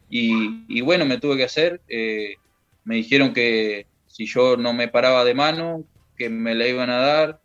y, 0.09 0.81
bueno, 0.81 1.05
me 1.05 1.19
tuve 1.19 1.37
que 1.37 1.45
hacer. 1.45 1.81
Eh, 1.89 2.37
me 2.85 2.97
dijeron 2.97 3.35
que 3.35 3.87
si 4.07 4.27
yo 4.27 4.57
no 4.57 4.73
me 4.73 4.89
paraba 4.89 5.25
de 5.25 5.35
mano, 5.35 5.85
que 6.17 6.31
me 6.31 6.55
la 6.55 6.67
iban 6.67 6.91
a 6.91 6.97
dar. 6.97 7.41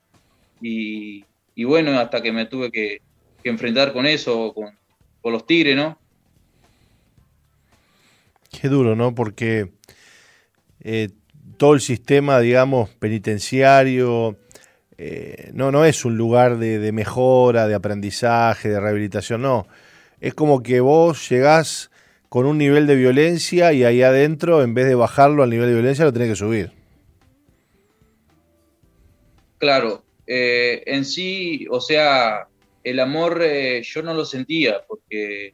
Y, 0.61 1.25
bueno, 1.63 1.99
hasta 1.99 2.21
que 2.21 2.31
me 2.31 2.45
tuve 2.45 2.71
que, 2.71 3.01
enfrentar 3.43 3.91
con 3.91 4.05
eso, 4.05 4.53
con, 4.53 4.77
los 5.31 5.45
tigres, 5.45 5.75
¿no? 5.75 5.99
Qué 8.51 8.67
duro, 8.67 8.95
¿no? 8.95 9.15
Porque 9.15 9.71
eh, 10.81 11.09
todo 11.61 11.75
el 11.75 11.81
sistema, 11.81 12.39
digamos, 12.39 12.89
penitenciario, 12.89 14.35
eh, 14.97 15.51
no, 15.53 15.71
no 15.71 15.85
es 15.85 16.05
un 16.05 16.17
lugar 16.17 16.57
de, 16.57 16.91
mejora, 16.91 17.67
de 17.67 17.75
aprendizaje, 17.75 18.67
de 18.67 18.79
rehabilitación, 18.79 19.43
no. 19.43 19.67
Es 20.21 20.33
como 20.33 20.63
que 20.63 20.79
vos 20.79 21.29
llegás 21.29 21.91
con 22.29 22.47
un 22.47 22.57
nivel 22.57 22.87
de 22.87 22.95
violencia 22.95 23.73
y 23.73 23.83
ahí 23.83 24.01
adentro, 24.01 24.63
en 24.63 24.73
vez 24.73 24.87
de 24.87 24.95
bajarlo 24.95 25.43
al 25.43 25.51
nivel 25.51 25.67
de 25.67 25.75
violencia, 25.75 26.03
lo 26.03 26.11
tenés 26.11 26.29
que 26.29 26.35
subir. 26.35 26.71
Claro, 29.59 30.03
eh, 30.25 30.81
en 30.87 31.05
sí, 31.05 31.67
o 31.69 31.79
sea, 31.79 32.47
el 32.83 32.99
amor 32.99 33.39
eh, 33.43 33.83
yo 33.83 34.01
no 34.01 34.15
lo 34.15 34.25
sentía, 34.25 34.81
porque 34.87 35.53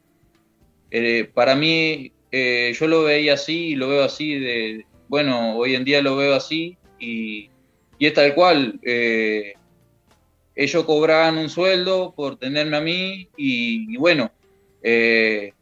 para 1.34 1.54
mí 1.54 2.14
yo 2.32 2.88
lo 2.88 3.04
veía 3.04 3.34
así 3.34 3.72
y 3.72 3.76
lo 3.76 3.90
veo 3.90 4.06
así, 4.06 4.40
de, 4.40 4.86
bueno, 5.08 5.56
hoy 5.58 5.76
en 5.76 5.84
día 5.84 6.02
lo 6.02 6.16
veo 6.16 6.36
así 6.36 6.78
y, 7.00 7.50
y 8.00 8.06
es 8.06 8.14
tal 8.14 8.34
cual. 8.36 8.80
ellos 10.56 10.86
cobraban 10.86 11.38
un 11.38 11.50
sueldo 11.50 12.14
por 12.16 12.38
tenerme 12.38 12.78
a 12.78 12.82
mí 12.82 13.30
y, 13.38 13.96
bueno, 13.98 14.32
eh, 14.82 15.54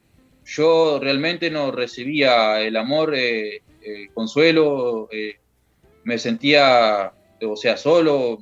yo 0.46 1.00
realmente 1.02 1.50
no 1.50 1.72
recibía 1.72 2.62
el 2.62 2.78
amor, 2.78 3.14
eh, 3.16 3.62
el 3.82 4.12
consuelo, 4.14 5.10
me 6.04 6.18
sentía, 6.18 7.12
o 7.42 7.56
sea, 7.56 7.78
solo, 7.78 8.40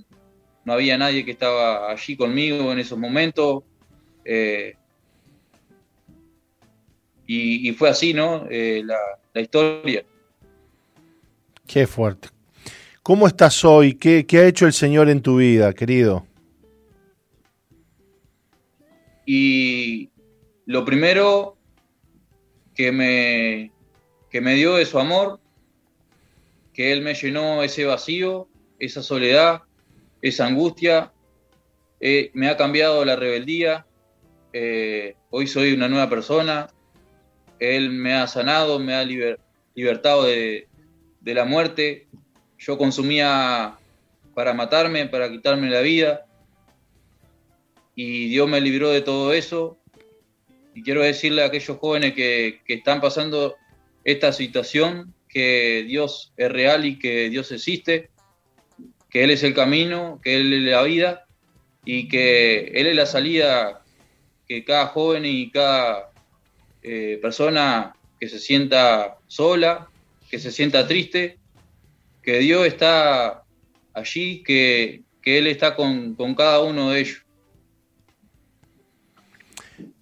no 0.66 0.74
había 0.74 0.98
nadie 0.98 1.26
que 1.26 1.32
estaba 1.32 1.92
allí 1.92 2.16
conmigo 2.16 2.72
en 2.72 2.80
esos 2.80 2.98
momentos. 2.98 3.64
Y, 7.26 7.72
fue 7.74 7.90
así, 7.90 8.14
¿no? 8.14 8.48
La, 8.50 9.00
la, 9.34 9.42
historia. 9.42 10.06
Qué 11.74 11.88
fuerte. 11.88 12.28
¿Cómo 13.02 13.26
estás 13.26 13.66
hoy? 13.66 13.96
¿Qué, 13.96 14.28
¿Qué 14.28 14.38
ha 14.38 14.46
hecho 14.46 14.68
el 14.68 14.74
Señor 14.74 15.10
en 15.10 15.24
tu 15.24 15.38
vida, 15.38 15.74
querido? 15.74 16.28
Y 19.26 20.12
lo 20.68 20.86
primero 20.86 21.58
que 22.76 22.92
me, 22.92 23.72
que 24.30 24.40
me 24.40 24.54
dio 24.54 24.76
de 24.76 24.86
su 24.86 25.00
amor, 25.00 25.40
que 26.76 26.94
Él 26.94 27.02
me 27.02 27.16
llenó 27.16 27.64
ese 27.64 27.86
vacío, 27.86 28.48
esa 28.78 29.02
soledad, 29.02 29.64
esa 30.22 30.46
angustia, 30.46 31.12
eh, 32.00 32.30
me 32.36 32.50
ha 32.50 32.56
cambiado 32.56 33.04
la 33.04 33.16
rebeldía, 33.16 33.88
eh, 34.54 35.16
hoy 35.32 35.48
soy 35.48 35.74
una 35.74 35.90
nueva 35.90 36.08
persona, 36.08 36.68
Él 37.58 37.90
me 37.90 38.14
ha 38.14 38.28
sanado, 38.28 38.78
me 38.78 38.94
ha 38.94 39.04
libertado 39.74 40.26
de, 40.26 40.68
de 41.24 41.34
la 41.34 41.46
muerte, 41.46 42.08
yo 42.58 42.78
consumía 42.78 43.78
para 44.36 44.54
matarme, 44.54 45.08
para 45.08 45.32
quitarme 45.32 45.70
la 45.70 45.82
vida, 45.82 46.26
y 47.96 48.30
Dios 48.30 48.50
me 48.50 48.62
libró 48.62 48.90
de 48.90 49.02
todo 49.02 49.34
eso. 49.34 49.78
Y 50.74 50.82
quiero 50.84 51.02
decirle 51.02 51.44
a 51.44 51.48
aquellos 51.48 51.78
jóvenes 51.78 52.14
que, 52.14 52.62
están 52.68 53.00
pasando 53.00 53.56
esta 54.04 54.34
situación 54.34 55.14
que 55.30 55.84
Dios 55.88 56.34
es 56.38 56.52
real 56.52 56.86
y 56.86 57.00
que 57.00 57.30
Dios 57.30 57.52
existe, 57.52 58.10
que 59.10 59.24
Él 59.24 59.32
es 59.32 59.44
el 59.44 59.54
camino, 59.54 60.20
que 60.24 60.36
Él 60.36 60.54
es 60.54 60.62
la 60.64 60.84
vida 60.84 61.26
y 61.86 62.08
que 62.08 62.72
Él 62.74 62.88
es 62.88 62.96
la 62.96 63.06
salida 63.06 63.84
que 64.48 64.64
cada 64.64 64.88
joven 64.88 65.26
y 65.26 65.52
cada 65.52 66.12
eh, 66.82 67.20
persona 67.22 67.96
que 68.20 68.28
se 68.28 68.40
sienta 68.40 69.18
sola, 69.28 69.90
que 70.34 70.40
se 70.40 70.52
sienta 70.52 70.88
triste, 70.88 71.38
que 72.24 72.40
Dios 72.40 72.66
está 72.66 73.44
allí, 73.94 74.42
que, 74.42 75.04
Él 75.24 75.46
está 75.46 75.76
con 75.76 76.16
cada 76.34 76.60
uno 76.62 76.90
de 76.90 77.02
ellos. 77.02 77.24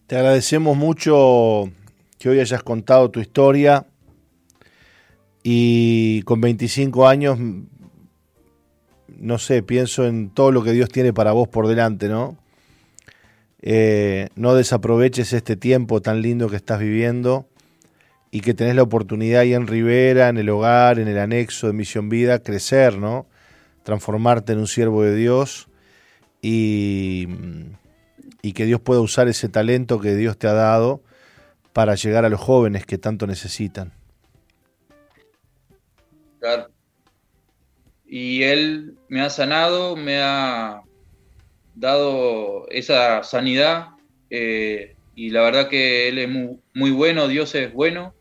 Te 0.07 0.15
agradecemos 0.15 0.77
mucho 0.77 1.69
que 2.17 2.29
hoy 2.29 2.39
hayas 2.39 2.63
contado 2.63 3.11
tu 3.11 3.19
historia 3.19 3.85
y 5.43 6.21
con 6.21 6.39
25 6.39 7.09
años, 7.09 7.37
no 9.09 9.37
sé, 9.37 9.63
pienso 9.63 10.07
en 10.07 10.29
todo 10.29 10.53
lo 10.53 10.63
que 10.63 10.71
Dios 10.71 10.87
tiene 10.87 11.11
para 11.11 11.33
vos 11.33 11.49
por 11.49 11.67
delante, 11.67 12.07
¿no? 12.07 12.37
Eh, 13.61 14.29
no 14.35 14.55
desaproveches 14.55 15.33
este 15.33 15.57
tiempo 15.57 16.01
tan 16.01 16.21
lindo 16.21 16.47
que 16.47 16.55
estás 16.55 16.79
viviendo 16.79 17.50
y 18.31 18.41
que 18.41 18.53
tenés 18.53 18.75
la 18.75 18.83
oportunidad 18.83 19.41
ahí 19.41 19.53
en 19.53 19.67
Rivera, 19.67 20.29
en 20.29 20.37
el 20.37 20.49
hogar, 20.49 20.99
en 20.99 21.07
el 21.07 21.19
anexo 21.19 21.67
de 21.67 21.73
Misión 21.73 22.09
Vida, 22.09 22.39
crecer, 22.39 22.97
¿no? 22.97 23.27
Transformarte 23.83 24.53
en 24.53 24.59
un 24.59 24.67
siervo 24.67 25.03
de 25.03 25.15
Dios 25.15 25.67
y 26.41 27.27
y 28.41 28.53
que 28.53 28.65
Dios 28.65 28.81
pueda 28.81 29.01
usar 29.01 29.27
ese 29.27 29.49
talento 29.49 29.99
que 29.99 30.15
Dios 30.15 30.37
te 30.37 30.47
ha 30.47 30.53
dado 30.53 31.01
para 31.73 31.95
llegar 31.95 32.25
a 32.25 32.29
los 32.29 32.39
jóvenes 32.39 32.85
que 32.85 32.97
tanto 32.97 33.27
necesitan. 33.27 33.93
Claro. 36.39 36.69
Y 38.05 38.43
Él 38.43 38.97
me 39.07 39.21
ha 39.21 39.29
sanado, 39.29 39.95
me 39.95 40.21
ha 40.21 40.81
dado 41.75 42.67
esa 42.69 43.23
sanidad 43.23 43.89
eh, 44.29 44.95
y 45.15 45.29
la 45.29 45.41
verdad 45.43 45.69
que 45.69 46.09
Él 46.09 46.17
es 46.17 46.29
muy, 46.73 46.91
bueno, 46.91 47.27
Dios 47.27 47.53
es 47.55 47.71
bueno 47.71 48.13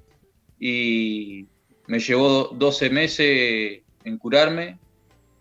y 0.60 1.46
me 1.86 1.98
llevó 1.98 2.48
12 2.52 2.90
meses 2.90 3.80
en 4.04 4.18
curarme. 4.18 4.78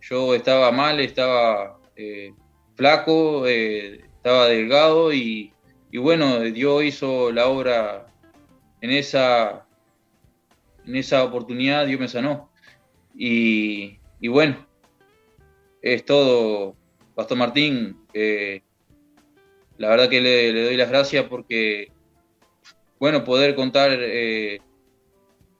Yo 0.02 0.34
estaba 0.34 0.72
mal, 0.72 1.00
estaba 1.02 1.78
eh, 1.98 2.34
flaco, 2.76 3.46
eh, 3.46 4.06
estaba 4.16 4.48
delgado 4.48 5.14
y, 5.14 5.54
bueno, 5.94 6.40
Dios 6.40 6.84
hizo 6.86 7.32
la 7.34 7.48
obra 7.48 8.08
en 8.80 8.92
esa, 8.92 9.68
en 10.86 10.96
esa 10.96 11.26
oportunidad, 11.26 11.86
Dios 11.86 12.00
me 12.00 12.08
sanó. 12.08 12.50
Y, 13.14 14.00
bueno, 14.30 14.66
es 15.82 16.06
todo, 16.06 16.76
Pastor 17.14 17.38
Martín. 17.38 17.98
la 19.78 19.90
verdad 19.90 20.10
que 20.10 20.22
le, 20.22 20.64
doy 20.64 20.78
las 20.78 20.90
gracias 20.90 21.26
porque, 21.26 21.92
bueno, 22.98 23.26
poder 23.26 23.56
contar 23.56 23.92
eh, 24.02 24.62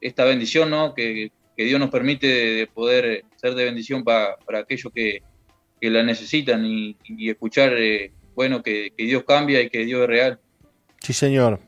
esta 0.02 0.26
bendición, 0.26 0.70
¿no? 0.70 0.94
Que, 0.94 1.32
Dios 1.58 1.78
nos 1.78 1.90
permite 1.90 2.26
de, 2.26 2.68
poder 2.68 3.26
ser 3.36 3.54
de 3.54 3.66
bendición 3.66 4.06
para 4.06 4.38
aquellos 4.58 4.94
que, 4.94 5.22
la 5.82 6.04
necesitan 6.04 6.66
y, 6.66 6.96
escuchar 7.30 7.74
eh, 7.78 8.14
bueno, 8.34 8.64
que, 8.64 8.94
Dios 8.98 9.24
cambia 9.26 9.62
y 9.62 9.70
que 9.70 9.84
Dios 9.84 10.02
es 10.04 10.08
real. 10.08 10.40
Sí, 11.02 11.12
Señor. 11.12 11.60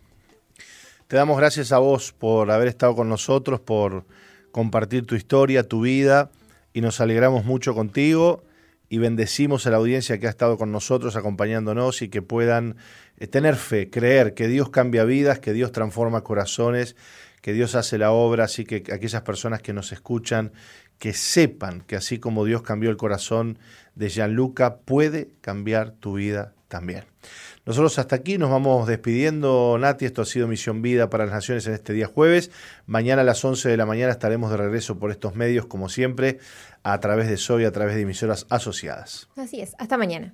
Te 1.08 1.18
damos 1.18 1.38
gracias 1.38 1.74
a 1.74 1.80
vos 1.80 2.14
por 2.14 2.52
haber 2.52 2.70
estado 2.70 2.96
con 2.96 3.10
nosotros, 3.10 3.60
por 3.60 4.06
compartir 4.54 5.06
tu 5.06 5.16
historia, 5.16 5.68
tu 5.68 5.82
vida, 5.82 6.32
y 6.74 6.80
nos 6.80 7.02
alegramos 7.02 7.44
mucho 7.44 7.74
contigo 7.74 8.46
y 8.92 8.98
bendecimos 8.98 9.66
a 9.66 9.72
la 9.72 9.78
audiencia 9.78 10.20
que 10.20 10.28
ha 10.28 10.30
estado 10.30 10.58
con 10.58 10.74
nosotros 10.74 11.16
acompañándonos 11.16 12.02
y 12.02 12.10
que 12.10 12.22
puedan 12.22 12.76
eh, 13.20 13.28
tener 13.28 13.56
fe, 13.56 13.90
creer 13.90 14.34
que 14.34 14.50
Dios 14.50 14.70
cambia 14.70 15.06
vidas, 15.06 15.40
que 15.40 15.54
Dios 15.54 15.72
transforma 15.72 16.26
corazones, 16.26 16.98
que 17.42 17.54
Dios 17.54 17.76
hace 17.76 17.98
la 17.98 18.12
obra, 18.12 18.46
así 18.46 18.66
que 18.66 18.84
aquellas 18.94 19.22
personas 19.24 19.62
que 19.62 19.74
nos 19.74 19.92
escuchan, 19.92 20.52
que 21.00 21.14
sepan 21.14 21.82
que 21.82 21.96
así 21.96 22.20
como 22.20 22.46
Dios 22.46 22.62
cambió 22.62 22.90
el 22.90 22.98
corazón 22.98 23.58
de 23.96 24.10
Gianluca, 24.10 24.78
puede 24.78 25.30
cambiar 25.42 25.92
tu 25.92 26.14
vida 26.14 26.54
también. 26.68 27.06
Nosotros 27.66 28.00
hasta 28.00 28.16
aquí 28.16 28.38
nos 28.38 28.50
vamos 28.50 28.88
despidiendo, 28.88 29.78
Nati. 29.80 30.06
Esto 30.06 30.24
ha 30.24 30.26
sido 30.26 30.48
Misión 30.48 30.82
Vida 30.82 31.10
para 31.10 31.26
las 31.26 31.34
Naciones 31.34 31.68
en 31.68 31.74
este 31.74 31.94
día 31.94 32.08
jueves. 32.08 32.50
Mañana 32.88 33.22
a 33.22 33.26
las 33.26 33.44
11 33.44 33.70
de 33.70 33.78
la 33.78 33.86
mañana 33.86 34.12
estaremos 34.12 34.50
de 34.50 34.58
regreso 34.58 34.98
por 34.98 35.12
estos 35.12 35.36
medios, 35.36 35.68
como 35.68 35.90
siempre, 35.90 36.40
a 36.84 37.00
través 37.00 37.28
de 37.28 37.38
SOY, 37.38 37.66
a 37.66 37.72
través 37.72 37.96
de 37.96 38.02
emisoras 38.02 38.48
asociadas. 38.50 39.30
Así 39.36 39.62
es. 39.62 39.76
Hasta 39.78 39.98
mañana. 39.98 40.34